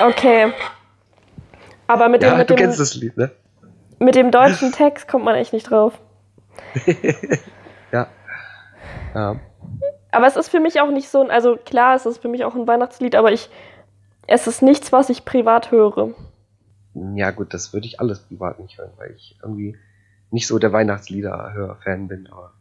Okay. 0.02 0.52
Aber 1.86 2.08
mit, 2.08 2.22
dem, 2.22 2.30
Ja, 2.30 2.36
mit, 2.36 2.50
du 2.50 2.54
dem, 2.54 2.64
kennst 2.64 2.80
das 2.80 2.94
Lied, 2.94 3.16
ne? 3.16 3.30
mit 3.98 4.14
dem 4.14 4.30
deutschen 4.32 4.72
Text 4.72 5.08
kommt 5.08 5.24
man 5.24 5.34
echt 5.34 5.52
nicht 5.52 5.70
drauf. 5.70 5.98
Ja. 7.92 8.06
ja. 9.14 9.36
Aber 10.12 10.26
es 10.26 10.36
ist 10.36 10.48
für 10.48 10.58
mich 10.58 10.80
auch 10.80 10.90
nicht 10.90 11.10
so 11.10 11.20
ein, 11.22 11.30
also 11.30 11.56
klar, 11.56 11.94
es 11.94 12.06
ist 12.06 12.22
für 12.22 12.28
mich 12.28 12.42
auch 12.42 12.54
ein 12.54 12.66
Weihnachtslied, 12.66 13.14
aber 13.14 13.32
ich, 13.32 13.50
es 14.26 14.46
ist 14.46 14.62
nichts, 14.62 14.92
was 14.92 15.10
ich 15.10 15.26
privat 15.26 15.70
höre. 15.70 16.14
Ja, 16.94 17.30
gut, 17.30 17.52
das 17.52 17.74
würde 17.74 17.86
ich 17.86 18.00
alles 18.00 18.20
privat 18.20 18.60
nicht 18.60 18.78
hören, 18.78 18.92
weil 18.96 19.12
ich 19.14 19.38
irgendwie 19.42 19.76
nicht 20.30 20.46
so 20.46 20.58
der 20.58 20.72
Weihnachtslieder-Fan 20.72 22.08
bin. 22.08 22.28
Aber 22.32 22.52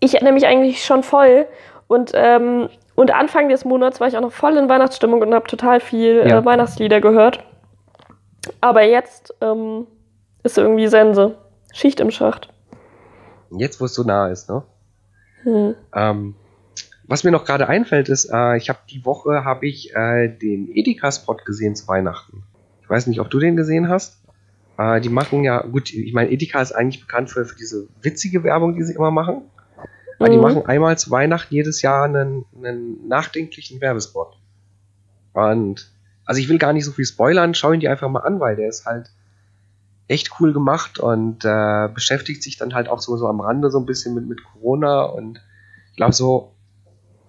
Ich 0.00 0.20
nämlich 0.20 0.46
eigentlich 0.46 0.84
schon 0.84 1.04
voll 1.04 1.46
und, 1.90 2.12
ähm, 2.14 2.68
und 2.94 3.10
Anfang 3.12 3.48
des 3.48 3.64
Monats 3.64 3.98
war 3.98 4.06
ich 4.06 4.16
auch 4.16 4.20
noch 4.20 4.30
voll 4.32 4.56
in 4.56 4.68
Weihnachtsstimmung 4.68 5.20
und 5.22 5.34
habe 5.34 5.48
total 5.48 5.80
viel 5.80 6.18
Ja. 6.24 6.38
äh, 6.38 6.44
Weihnachtslieder 6.44 7.00
gehört. 7.00 7.44
Aber 8.60 8.82
jetzt 8.84 9.34
ähm, 9.40 9.88
ist 10.44 10.56
irgendwie 10.56 10.86
Sense. 10.86 11.34
Schicht 11.72 11.98
im 11.98 12.12
Schacht. 12.12 12.48
jetzt, 13.50 13.80
wo 13.80 13.86
es 13.86 13.94
so 13.94 14.04
nah 14.04 14.28
ist, 14.28 14.48
ne? 14.48 14.62
Hm. 15.42 15.74
Ähm, 15.94 16.34
was 17.08 17.24
mir 17.24 17.32
noch 17.32 17.44
gerade 17.44 17.68
einfällt, 17.68 18.08
ist, 18.08 18.30
äh, 18.32 18.56
ich 18.56 18.68
habe 18.68 18.78
die 18.88 19.04
Woche 19.04 19.44
habe 19.44 19.66
ich 19.66 19.92
äh, 19.96 20.28
den 20.28 20.68
Edeka-Spot 20.68 21.38
gesehen 21.44 21.74
zu 21.74 21.88
Weihnachten. 21.88 22.44
Ich 22.82 22.88
weiß 22.88 23.08
nicht, 23.08 23.18
ob 23.20 23.30
du 23.30 23.40
den 23.40 23.56
gesehen 23.56 23.88
hast. 23.88 24.22
Äh, 24.78 25.00
die 25.00 25.08
machen 25.08 25.42
ja, 25.42 25.62
gut, 25.62 25.92
ich 25.92 26.12
meine, 26.12 26.30
Edeka 26.30 26.62
ist 26.62 26.70
eigentlich 26.72 27.00
bekannt 27.00 27.30
für, 27.30 27.44
für 27.44 27.56
diese 27.56 27.88
witzige 28.02 28.44
Werbung, 28.44 28.74
die 28.76 28.84
sie 28.84 28.94
immer 28.94 29.10
machen. 29.10 29.42
Die 30.28 30.36
Mhm. 30.36 30.42
machen 30.42 30.66
einmal 30.66 30.98
zu 30.98 31.10
Weihnachten 31.10 31.54
jedes 31.54 31.80
Jahr 31.80 32.04
einen, 32.04 32.44
einen 32.54 33.08
nachdenklichen 33.08 33.80
Werbespot. 33.80 34.36
Und 35.32 35.90
also 36.26 36.40
ich 36.40 36.48
will 36.48 36.58
gar 36.58 36.72
nicht 36.72 36.84
so 36.84 36.92
viel 36.92 37.06
spoilern, 37.06 37.54
schau 37.54 37.72
ihn 37.72 37.80
dir 37.80 37.90
einfach 37.90 38.08
mal 38.08 38.20
an, 38.20 38.38
weil 38.38 38.56
der 38.56 38.68
ist 38.68 38.84
halt 38.84 39.10
echt 40.08 40.32
cool 40.40 40.52
gemacht 40.52 40.98
und 40.98 41.44
äh, 41.44 41.88
beschäftigt 41.94 42.42
sich 42.42 42.58
dann 42.58 42.74
halt 42.74 42.88
auch 42.88 43.00
so, 43.00 43.16
so 43.16 43.28
am 43.28 43.40
Rande 43.40 43.70
so 43.70 43.78
ein 43.78 43.86
bisschen 43.86 44.14
mit, 44.14 44.28
mit 44.28 44.42
Corona 44.44 45.02
und 45.04 45.40
ich 45.90 45.96
glaube 45.96 46.12
so 46.12 46.52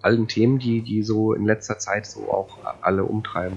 allen 0.02 0.28
Themen, 0.28 0.58
die, 0.58 0.82
die 0.82 1.02
so 1.02 1.32
in 1.32 1.46
letzter 1.46 1.78
Zeit 1.78 2.06
so 2.06 2.30
auch 2.30 2.58
alle 2.82 3.04
umtreiben. 3.04 3.56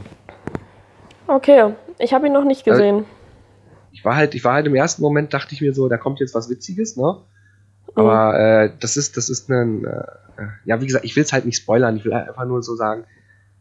Okay, 1.28 1.74
ich 1.98 2.14
habe 2.14 2.28
ihn 2.28 2.34
noch 2.34 2.44
nicht 2.44 2.64
gesehen. 2.64 3.06
Ich 3.92 4.06
war 4.06 4.16
halt, 4.16 4.36
ich 4.36 4.44
war 4.44 4.54
halt 4.54 4.68
im 4.68 4.76
ersten 4.76 5.02
Moment, 5.02 5.34
dachte 5.34 5.56
ich 5.56 5.62
mir 5.62 5.74
so, 5.74 5.90
da 5.90 5.98
kommt 5.98 6.20
jetzt 6.20 6.36
was 6.36 6.50
Witziges, 6.50 6.96
ne? 6.98 7.18
Aber 7.96 8.38
äh, 8.38 8.72
das 8.80 8.98
ist, 8.98 9.18
das 9.18 9.30
ist 9.30 9.50
ein, 9.50 9.86
äh, 9.86 10.04
ja, 10.66 10.82
wie 10.82 10.86
gesagt, 10.86 11.06
ich 11.06 11.16
will 11.16 11.24
es 11.24 11.34
halt 11.34 11.46
nicht 11.46 11.58
spoilern, 11.58 11.96
ich 11.98 12.06
will 12.06 12.14
halt 12.14 12.28
einfach 12.28 12.46
nur 12.46 12.62
so 12.62 12.76
sagen, 12.76 13.06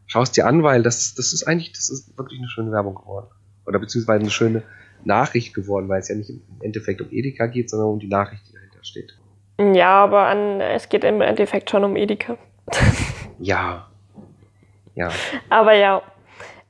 schau 0.07 0.21
es 0.21 0.31
dir 0.31 0.45
an, 0.45 0.63
weil 0.63 0.83
das, 0.83 1.15
das 1.15 1.33
ist 1.33 1.47
eigentlich, 1.47 1.71
das 1.73 1.89
ist 1.89 2.17
wirklich 2.17 2.39
eine 2.39 2.49
schöne 2.49 2.71
Werbung 2.71 2.95
geworden. 2.95 3.27
Oder 3.65 3.79
beziehungsweise 3.79 4.19
eine 4.19 4.29
schöne 4.29 4.63
Nachricht 5.03 5.53
geworden, 5.53 5.89
weil 5.89 5.99
es 5.99 6.09
ja 6.09 6.15
nicht 6.15 6.29
im 6.29 6.41
Endeffekt 6.61 7.01
um 7.01 7.07
Edeka 7.11 7.47
geht, 7.47 7.69
sondern 7.69 7.89
um 7.89 7.99
die 7.99 8.07
Nachricht, 8.07 8.43
die 8.47 8.53
dahinter 8.53 8.83
steht. 8.83 9.17
Ja, 9.59 10.03
aber 10.03 10.27
an, 10.27 10.59
es 10.61 10.89
geht 10.89 11.03
im 11.03 11.21
Endeffekt 11.21 11.69
schon 11.69 11.83
um 11.83 11.95
Edeka. 11.95 12.37
Ja. 13.37 13.87
Ja. 14.95 15.09
Aber 15.49 15.73
ja. 15.73 16.01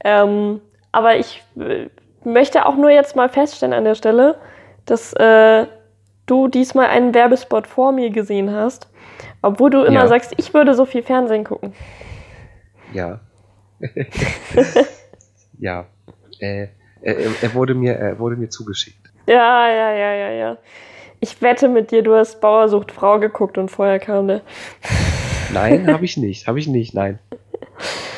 Ähm, 0.03 0.61
aber 0.91 1.17
ich 1.17 1.43
äh, 1.59 1.89
möchte 2.23 2.65
auch 2.65 2.75
nur 2.75 2.89
jetzt 2.89 3.15
mal 3.15 3.29
feststellen 3.29 3.71
an 3.71 3.83
der 3.83 3.93
Stelle, 3.93 4.39
dass 4.87 5.13
äh, 5.13 5.67
du 6.25 6.47
diesmal 6.47 6.87
einen 6.87 7.13
Werbespot 7.13 7.67
vor 7.67 7.91
mir 7.91 8.09
gesehen 8.09 8.51
hast, 8.51 8.87
obwohl 9.41 9.69
du 9.69 9.83
immer 9.83 10.01
Ja. 10.01 10.07
sagst, 10.07 10.33
ich 10.37 10.53
würde 10.53 10.73
so 10.73 10.85
viel 10.85 11.03
Fernsehen 11.03 11.43
gucken. 11.43 11.73
Ja. 12.93 13.19
ja. 15.59 15.85
Äh, 16.39 16.67
er, 17.01 17.15
er 17.41 17.53
wurde 17.53 17.73
mir, 17.75 17.93
er 17.93 18.19
wurde 18.19 18.35
mir 18.35 18.49
zugeschickt. 18.49 19.09
Ja, 19.27 19.67
ja, 19.69 19.91
ja, 19.91 20.13
ja, 20.13 20.29
ja. 20.31 20.57
Ich 21.19 21.41
wette 21.41 21.69
mit 21.69 21.91
dir, 21.91 22.03
du 22.03 22.15
hast 22.15 22.41
Bauer 22.41 22.67
sucht 22.69 22.91
Frau 22.91 23.19
geguckt 23.19 23.57
und 23.57 23.69
vorher 23.69 23.99
kam 23.99 24.27
der. 24.27 24.41
Nein, 25.53 25.87
habe 25.93 26.05
ich 26.05 26.17
nicht, 26.17 26.47
habe 26.47 26.59
ich 26.59 26.67
nicht, 26.67 26.93
nein. 26.93 27.19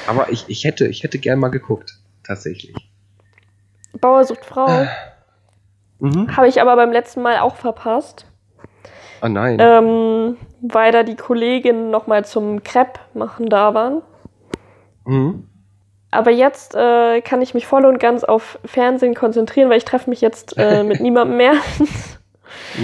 Aber 0.07 0.29
ich, 0.31 0.45
ich 0.47 0.63
hätte, 0.63 0.87
ich 0.87 1.03
hätte 1.03 1.17
gern 1.19 1.39
mal 1.39 1.49
geguckt, 1.49 1.97
tatsächlich. 2.23 2.75
Bauer 3.99 4.23
sucht 4.25 4.45
Frau. 4.45 4.85
Mhm. 5.99 6.35
Habe 6.35 6.47
ich 6.47 6.61
aber 6.61 6.75
beim 6.75 6.91
letzten 6.91 7.21
Mal 7.21 7.39
auch 7.39 7.55
verpasst, 7.55 8.25
Ah 9.21 9.29
nein. 9.29 9.57
ähm, 9.59 10.37
weil 10.61 10.91
da 10.91 11.03
die 11.03 11.15
Kolleginnen 11.15 11.89
nochmal 11.89 12.23
zum 12.25 12.63
Crepe 12.63 12.99
machen 13.13 13.47
da 13.49 13.73
waren. 13.73 14.01
Mhm. 15.05 15.47
Aber 16.11 16.31
jetzt 16.31 16.75
äh, 16.75 17.21
kann 17.21 17.41
ich 17.41 17.53
mich 17.53 17.67
voll 17.67 17.85
und 17.85 17.99
ganz 17.99 18.23
auf 18.23 18.59
Fernsehen 18.63 19.13
konzentrieren, 19.13 19.69
weil 19.69 19.77
ich 19.77 19.85
treffe 19.85 20.09
mich 20.09 20.21
jetzt 20.21 20.57
äh, 20.57 20.83
mit 20.85 20.99
niemandem 21.01 21.37
mehr. 21.37 21.53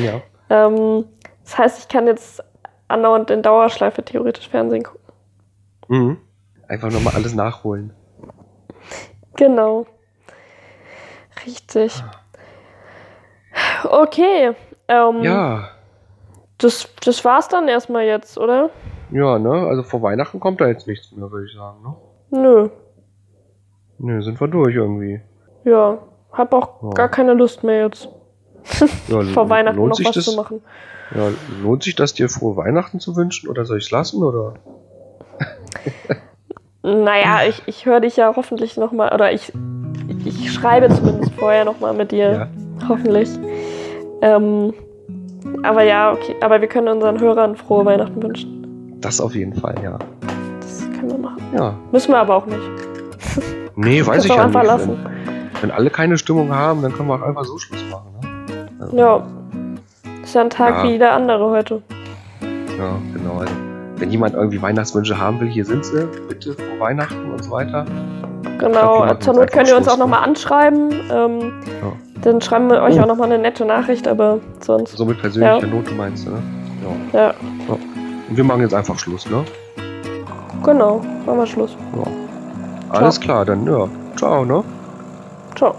Ja. 0.01 0.21
ähm, 0.49 1.05
das 1.43 1.57
heißt, 1.57 1.79
ich 1.79 1.87
kann 1.87 2.07
jetzt 2.07 2.43
andauernd 2.87 3.29
in 3.31 3.41
Dauerschleife 3.41 4.03
theoretisch 4.03 4.49
Fernsehen 4.49 4.83
gucken. 4.83 5.01
Mhm. 5.87 6.17
Einfach 6.67 6.89
nochmal 6.91 7.13
alles 7.15 7.33
nachholen. 7.35 7.93
Genau. 9.35 9.85
Richtig. 11.45 12.03
Okay. 13.83 14.51
Ähm, 14.87 15.21
Ja. 15.21 15.69
das, 16.57 16.87
das 17.03 17.23
war's 17.25 17.47
dann 17.47 17.67
erstmal 17.67 18.03
jetzt, 18.05 18.37
oder? 18.37 18.69
Ja, 19.11 19.37
ne? 19.39 19.51
Also 19.67 19.83
vor 19.83 20.01
Weihnachten 20.01 20.39
kommt 20.39 20.59
da 20.61 20.67
jetzt 20.67 20.87
nichts 20.87 21.11
mehr, 21.11 21.29
würde 21.31 21.45
ich 21.47 21.53
sagen, 21.55 21.77
ne? 21.83 21.95
Nö. 22.41 22.69
Ne, 23.99 24.21
sind 24.23 24.39
wir 24.41 24.47
durch 24.47 24.75
irgendwie. 24.75 25.21
Ja. 25.65 25.99
Hab 26.31 26.53
auch 26.53 26.81
Ja. 26.81 26.89
gar 26.89 27.09
keine 27.09 27.33
Lust 27.33 27.63
mehr 27.63 27.85
jetzt, 27.85 28.09
Ja, 29.07 29.21
vor 29.33 29.49
Weihnachten 29.49 29.77
noch 29.87 29.99
was 30.03 30.11
das, 30.15 30.25
zu 30.25 30.35
machen. 30.35 30.61
Ja, 31.13 31.27
lohnt 31.61 31.83
sich 31.83 31.95
das 31.95 32.13
dir 32.13 32.27
frohe 32.29 32.55
Weihnachten 32.57 32.99
zu 32.99 33.15
wünschen 33.15 33.49
oder 33.49 33.65
soll 33.65 33.77
ich 33.77 33.85
es 33.85 33.91
lassen 33.91 34.23
oder? 34.23 34.55
Naja, 36.85 37.47
ich, 37.47 37.61
ich 37.65 37.85
höre 37.85 38.01
dich 38.01 38.17
ja 38.17 38.33
hoffentlich 38.35 38.75
nochmal, 38.75 39.13
oder 39.13 39.31
ich, 39.31 39.53
ich 40.25 40.51
schreibe 40.51 40.89
zumindest 40.93 41.31
vorher 41.35 41.63
nochmal 41.63 41.93
mit 41.93 42.11
dir. 42.11 42.31
Ja. 42.31 42.47
Hoffentlich. 42.87 43.29
Ähm, 44.21 44.73
aber 45.63 45.83
ja, 45.83 46.11
okay. 46.13 46.35
Aber 46.41 46.61
wir 46.61 46.67
können 46.67 46.87
unseren 46.87 47.19
Hörern 47.19 47.55
frohe 47.55 47.85
Weihnachten 47.85 48.21
wünschen. 48.21 48.97
Das 49.01 49.19
auf 49.19 49.35
jeden 49.35 49.53
Fall, 49.53 49.75
ja. 49.83 49.97
Das 50.61 50.81
können 50.97 51.11
wir 51.11 51.17
machen. 51.17 51.41
Ja. 51.55 51.73
Müssen 51.91 52.11
wir 52.11 52.17
aber 52.19 52.35
auch 52.37 52.45
nicht. 52.45 52.59
Nee, 53.75 54.05
weiß 54.05 54.25
ich 54.25 54.31
auch 54.31 54.37
ja 54.37 54.43
einfach 54.45 54.61
nicht. 54.61 54.71
lassen. 54.71 54.97
Wenn, 55.03 55.61
wenn 55.63 55.71
alle 55.71 55.89
keine 55.89 56.17
Stimmung 56.17 56.53
haben, 56.53 56.81
dann 56.81 56.93
können 56.93 57.09
wir 57.09 57.15
auch 57.15 57.21
einfach 57.21 57.43
so 57.45 57.57
Schluss 57.57 57.83
machen, 57.91 58.11
ne? 58.21 58.67
Also, 58.79 58.97
Ja. 58.97 59.23
Ist 60.23 60.35
ja 60.35 60.41
ein 60.41 60.49
Tag 60.49 60.75
Ja. 60.77 60.83
wie 60.83 60.91
jeder 60.91 61.11
andere 61.13 61.49
heute. 61.49 61.81
Ja, 62.77 62.93
genau. 63.13 63.39
Also, 63.39 63.53
wenn 63.97 64.09
jemand 64.11 64.35
irgendwie 64.35 64.61
Weihnachtswünsche 64.61 65.17
haben 65.19 65.39
will, 65.41 65.47
hier 65.49 65.65
sind 65.65 65.83
sie. 65.85 66.07
Bitte 66.29 66.53
frohe 66.53 66.79
Weihnachten 66.79 67.29
und 67.31 67.43
so 67.43 67.51
weiter. 67.51 67.85
Genau. 68.59 68.99
machen 68.99 69.19
Zur 69.19 69.33
Not 69.33 69.51
könnt 69.51 69.67
ihr 69.69 69.75
uns 69.77 69.87
auch 69.89 69.97
nochmal 69.97 70.23
anschreiben. 70.23 70.91
Ähm, 71.11 71.39
Ja. 71.81 72.12
Dann 72.23 72.41
schreiben 72.41 72.69
wir 72.69 72.81
euch 72.81 72.97
Oh. 72.97 73.03
auch 73.03 73.07
nochmal 73.07 73.31
eine 73.31 73.41
nette 73.41 73.65
Nachricht, 73.65 74.07
aber 74.07 74.39
sonst. 74.61 74.95
So 74.97 75.05
mit 75.05 75.19
persönlicher 75.19 75.59
Ja. 75.59 75.67
Note 75.67 75.93
meinst 75.93 76.25
du, 76.25 76.31
ne? 76.31 76.41
Ja. 77.13 77.19
Ja, 77.19 77.33
Und 77.69 78.37
wir 78.37 78.43
machen 78.43 78.61
jetzt 78.61 78.73
einfach 78.73 78.97
Schluss, 78.97 79.29
ne? 79.29 79.43
genau. 80.63 81.01
Machen 81.25 81.37
wir 81.39 81.45
Schluss. 81.47 81.75
Ja. 81.95 82.97
Alles 82.97 83.19
klar, 83.19 83.43
dann 83.45 83.65
ja. 83.65 83.87
Ciao, 84.15 84.45
ne? 84.45 84.63
Ciao. 85.55 85.75